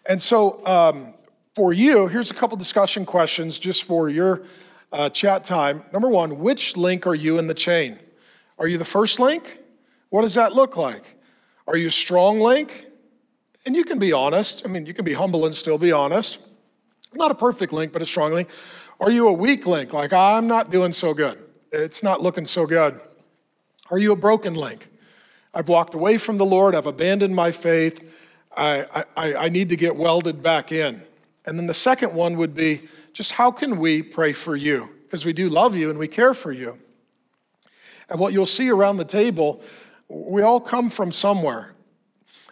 And 0.08 0.22
so, 0.22 0.66
um, 0.66 1.14
for 1.56 1.74
you, 1.74 2.08
here's 2.08 2.32
a 2.32 2.34
couple 2.34 2.56
discussion 2.58 3.06
questions 3.06 3.60
just 3.60 3.84
for 3.84 4.10
your 4.10 4.44
uh, 4.92 5.10
chat 5.10 5.44
time. 5.44 5.84
Number 5.92 6.08
one, 6.08 6.40
which 6.40 6.78
link 6.78 7.06
are 7.06 7.16
you 7.16 7.38
in 7.38 7.48
the 7.48 7.54
chain? 7.54 8.00
Are 8.58 8.68
you 8.68 8.78
the 8.78 8.86
first 8.86 9.20
link? 9.20 9.60
What 10.10 10.22
does 10.22 10.36
that 10.36 10.54
look 10.54 10.78
like? 10.78 11.18
Are 11.68 11.76
you 11.76 11.88
a 11.88 11.92
strong 11.92 12.40
link? 12.40 12.86
And 13.66 13.76
you 13.76 13.84
can 13.84 14.00
be 14.00 14.14
honest. 14.14 14.64
I 14.66 14.70
mean, 14.70 14.86
you 14.86 14.94
can 14.94 15.06
be 15.06 15.14
humble 15.14 15.46
and 15.46 15.54
still 15.54 15.78
be 15.78 15.92
honest. 15.92 16.40
Not 17.14 17.32
a 17.32 17.36
perfect 17.36 17.74
link, 17.74 17.92
but 17.92 18.02
a 18.02 18.06
strong 18.06 18.34
link. 18.34 18.50
Are 19.00 19.12
you 19.12 19.28
a 19.28 19.34
weak 19.34 19.66
link? 19.66 19.94
Like, 19.94 20.14
I'm 20.14 20.48
not 20.48 20.72
doing 20.72 20.94
so 20.94 21.14
good 21.14 21.38
it's 21.72 22.04
not 22.04 22.22
looking 22.22 22.46
so 22.46 22.66
good. 22.66 23.00
Are 23.92 24.00
you 24.00 24.14
a 24.14 24.16
broken 24.16 24.54
link? 24.54 24.88
I've 25.54 25.68
walked 25.68 25.94
away 25.94 26.18
from 26.18 26.38
the 26.38 26.46
Lord, 26.46 26.74
I've 26.74 26.86
abandoned 26.86 27.36
my 27.36 27.52
faith, 27.52 28.18
I, 28.56 29.06
I, 29.18 29.36
I 29.36 29.50
need 29.50 29.70
to 29.70 29.76
get 29.76 29.98
welded 29.98 30.42
back 30.42 30.72
in. 30.72 31.02
And 31.46 31.60
then 31.60 31.68
the 31.68 31.74
second 31.74 32.14
one 32.14 32.38
would 32.38 32.56
be 32.56 32.84
just 33.14 33.34
how 33.34 33.52
can 33.52 33.78
we 33.78 34.02
pray 34.02 34.32
for 34.32 34.56
you? 34.56 34.90
Because 35.04 35.26
we 35.26 35.34
do 35.34 35.50
love 35.50 35.76
you 35.76 35.90
and 35.90 36.00
we 36.00 36.08
care 36.08 36.34
for 36.34 36.54
you. 36.54 36.80
And 38.10 38.20
what 38.20 38.32
you'll 38.32 38.46
see 38.46 38.70
around 38.70 38.98
the 38.98 39.06
table, 39.06 39.62
we 40.08 40.42
all 40.42 40.62
come 40.62 40.90
from 40.90 41.12
somewhere. 41.12 41.74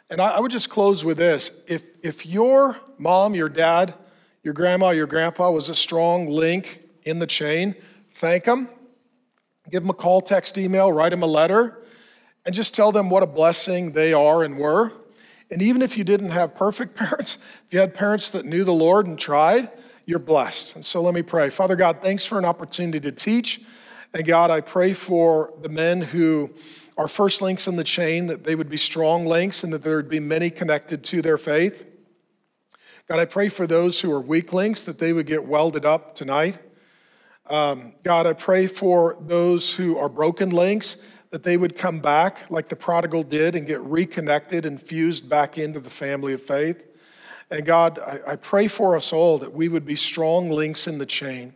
And 0.09 0.19
I, 0.19 0.31
I 0.31 0.39
would 0.41 0.51
just 0.51 0.69
close 0.69 1.05
with 1.05 1.17
this 1.17 1.51
if, 1.67 1.83
if 2.03 2.25
your 2.25 2.77
mom, 2.97 3.33
your 3.33 3.49
dad, 3.49 3.93
your 4.43 4.53
grandma, 4.53 4.89
your 4.89 5.07
grandpa 5.07 5.51
was 5.51 5.69
a 5.69 5.75
strong 5.75 6.27
link 6.27 6.81
in 7.03 7.19
the 7.19 7.27
chain, 7.27 7.75
thank 8.13 8.43
them 8.43 8.67
Give 9.69 9.83
them 9.83 9.89
a 9.89 9.93
call, 9.93 10.21
text, 10.21 10.57
email, 10.57 10.91
write 10.91 11.09
them 11.09 11.23
a 11.23 11.27
letter, 11.27 11.83
and 12.45 12.55
just 12.55 12.73
tell 12.73 12.91
them 12.91 13.09
what 13.09 13.23
a 13.23 13.27
blessing 13.27 13.91
they 13.91 14.13
are 14.13 14.43
and 14.43 14.57
were. 14.57 14.93
And 15.51 15.61
even 15.61 15.81
if 15.81 15.97
you 15.97 16.03
didn't 16.03 16.31
have 16.31 16.55
perfect 16.55 16.95
parents, 16.95 17.37
if 17.67 17.73
you 17.73 17.79
had 17.79 17.93
parents 17.93 18.29
that 18.31 18.45
knew 18.45 18.63
the 18.63 18.73
Lord 18.73 19.07
and 19.07 19.17
tried, 19.17 19.71
you're 20.05 20.19
blessed. 20.19 20.75
And 20.75 20.83
so 20.83 21.01
let 21.01 21.13
me 21.13 21.21
pray. 21.21 21.49
Father 21.49 21.75
God, 21.75 21.99
thanks 22.01 22.25
for 22.25 22.39
an 22.39 22.45
opportunity 22.45 22.99
to 22.99 23.11
teach 23.11 23.61
And 24.11 24.25
God, 24.25 24.49
I 24.49 24.61
pray 24.61 24.95
for 24.95 25.53
the 25.61 25.69
men 25.69 26.01
who 26.01 26.49
are 26.97 27.07
first 27.07 27.43
links 27.43 27.67
in 27.67 27.75
the 27.75 27.83
chain, 27.83 28.25
that 28.25 28.43
they 28.43 28.55
would 28.55 28.69
be 28.69 28.77
strong 28.77 29.27
links 29.27 29.63
and 29.63 29.71
that 29.71 29.83
there 29.83 29.97
would 29.97 30.09
be 30.09 30.19
many 30.19 30.49
connected 30.49 31.03
to 31.05 31.21
their 31.21 31.37
faith. 31.37 31.85
God, 33.07 33.19
I 33.19 33.25
pray 33.25 33.49
for 33.49 33.67
those 33.67 34.01
who 34.01 34.11
are 34.11 34.19
weak 34.19 34.51
links, 34.51 34.81
that 34.81 34.97
they 34.97 35.13
would 35.13 35.27
get 35.27 35.45
welded 35.45 35.85
up 35.85 36.15
tonight. 36.15 36.57
Um, 37.49 37.93
God, 38.03 38.27
I 38.27 38.33
pray 38.33 38.67
for 38.67 39.17
those 39.19 39.73
who 39.73 39.97
are 39.97 40.07
broken 40.07 40.51
links, 40.51 40.97
that 41.31 41.43
they 41.43 41.57
would 41.57 41.77
come 41.77 41.99
back 41.99 42.49
like 42.49 42.69
the 42.69 42.75
prodigal 42.75 43.23
did 43.23 43.55
and 43.55 43.67
get 43.67 43.81
reconnected 43.81 44.65
and 44.65 44.81
fused 44.81 45.29
back 45.29 45.57
into 45.57 45.79
the 45.79 45.89
family 45.89 46.33
of 46.33 46.41
faith. 46.41 46.83
And 47.51 47.65
God, 47.65 47.99
I, 47.99 48.19
I 48.31 48.35
pray 48.35 48.67
for 48.67 48.95
us 48.95 49.11
all 49.13 49.39
that 49.39 49.53
we 49.53 49.67
would 49.67 49.85
be 49.85 49.95
strong 49.95 50.49
links 50.49 50.87
in 50.87 50.97
the 50.97 51.05
chain. 51.05 51.53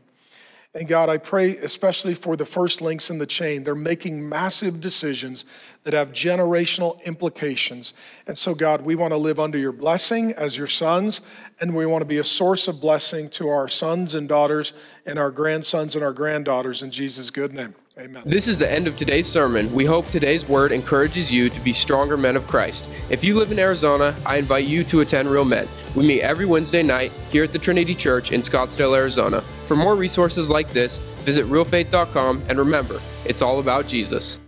And 0.76 0.88
God, 0.88 1.08
I 1.08 1.18
pray 1.18 1.56
especially 1.58 2.16
for 2.16 2.36
the 2.36 2.48
first 2.48 2.82
links 2.82 3.12
in 3.12 3.20
the 3.20 3.28
chain. 3.28 3.64
They're 3.64 3.76
making 3.76 4.28
massive 4.28 4.82
decisions 4.82 5.46
that 5.84 5.94
have 5.94 6.14
generational 6.14 7.04
implications. 7.04 7.94
And 8.26 8.36
so, 8.36 8.56
God, 8.56 8.82
we 8.82 8.96
want 8.96 9.12
to 9.12 9.18
live 9.18 9.40
under 9.40 9.60
your 9.60 9.72
blessing 9.72 10.32
as 10.32 10.58
your 10.58 10.66
sons, 10.66 11.22
and 11.60 11.76
we 11.76 11.86
want 11.86 12.02
to 12.02 12.08
be 12.08 12.18
a 12.18 12.24
source 12.24 12.68
of 12.68 12.82
blessing 12.82 13.30
to 13.32 13.50
our 13.50 13.68
sons 13.68 14.16
and 14.16 14.28
daughters 14.28 14.74
and 15.06 15.20
our 15.20 15.30
grandsons 15.30 15.96
and 15.96 16.04
our 16.04 16.14
granddaughters 16.14 16.82
in 16.82 16.90
Jesus' 16.90 17.30
good 17.30 17.54
name. 17.54 17.76
Amen. 17.96 18.24
This 18.26 18.48
is 18.48 18.58
the 18.58 18.72
end 18.72 18.88
of 18.88 18.98
today's 18.98 19.28
sermon. 19.28 19.72
We 19.72 19.86
hope 19.86 20.10
today's 20.10 20.48
word 20.48 20.72
encourages 20.72 21.32
you 21.32 21.48
to 21.50 21.60
be 21.60 21.74
stronger 21.74 22.18
men 22.18 22.36
of 22.36 22.48
Christ. 22.48 22.90
If 23.12 23.24
you 23.24 23.36
live 23.38 23.52
in 23.52 23.60
Arizona, 23.60 24.16
I 24.26 24.38
invite 24.38 24.66
you 24.66 24.84
to 24.86 25.02
attend 25.02 25.30
Real 25.30 25.46
Men. 25.46 25.68
We 25.96 26.08
meet 26.08 26.22
every 26.22 26.48
Wednesday 26.48 26.82
night 26.82 27.12
here 27.30 27.44
at 27.44 27.54
the 27.54 27.60
Trinity 27.60 27.94
Church 27.94 28.32
in 28.32 28.42
Scottsdale, 28.42 28.96
Arizona. 28.96 29.42
For 29.42 29.76
more 29.76 29.96
resources 29.96 30.50
like 30.50 30.70
this, 30.72 30.98
visit 31.24 31.46
realfaith.com 31.46 32.44
and 32.50 32.58
remember, 32.58 33.00
it's 33.26 33.44
all 33.44 33.60
about 33.60 33.88
Jesus. 33.88 34.40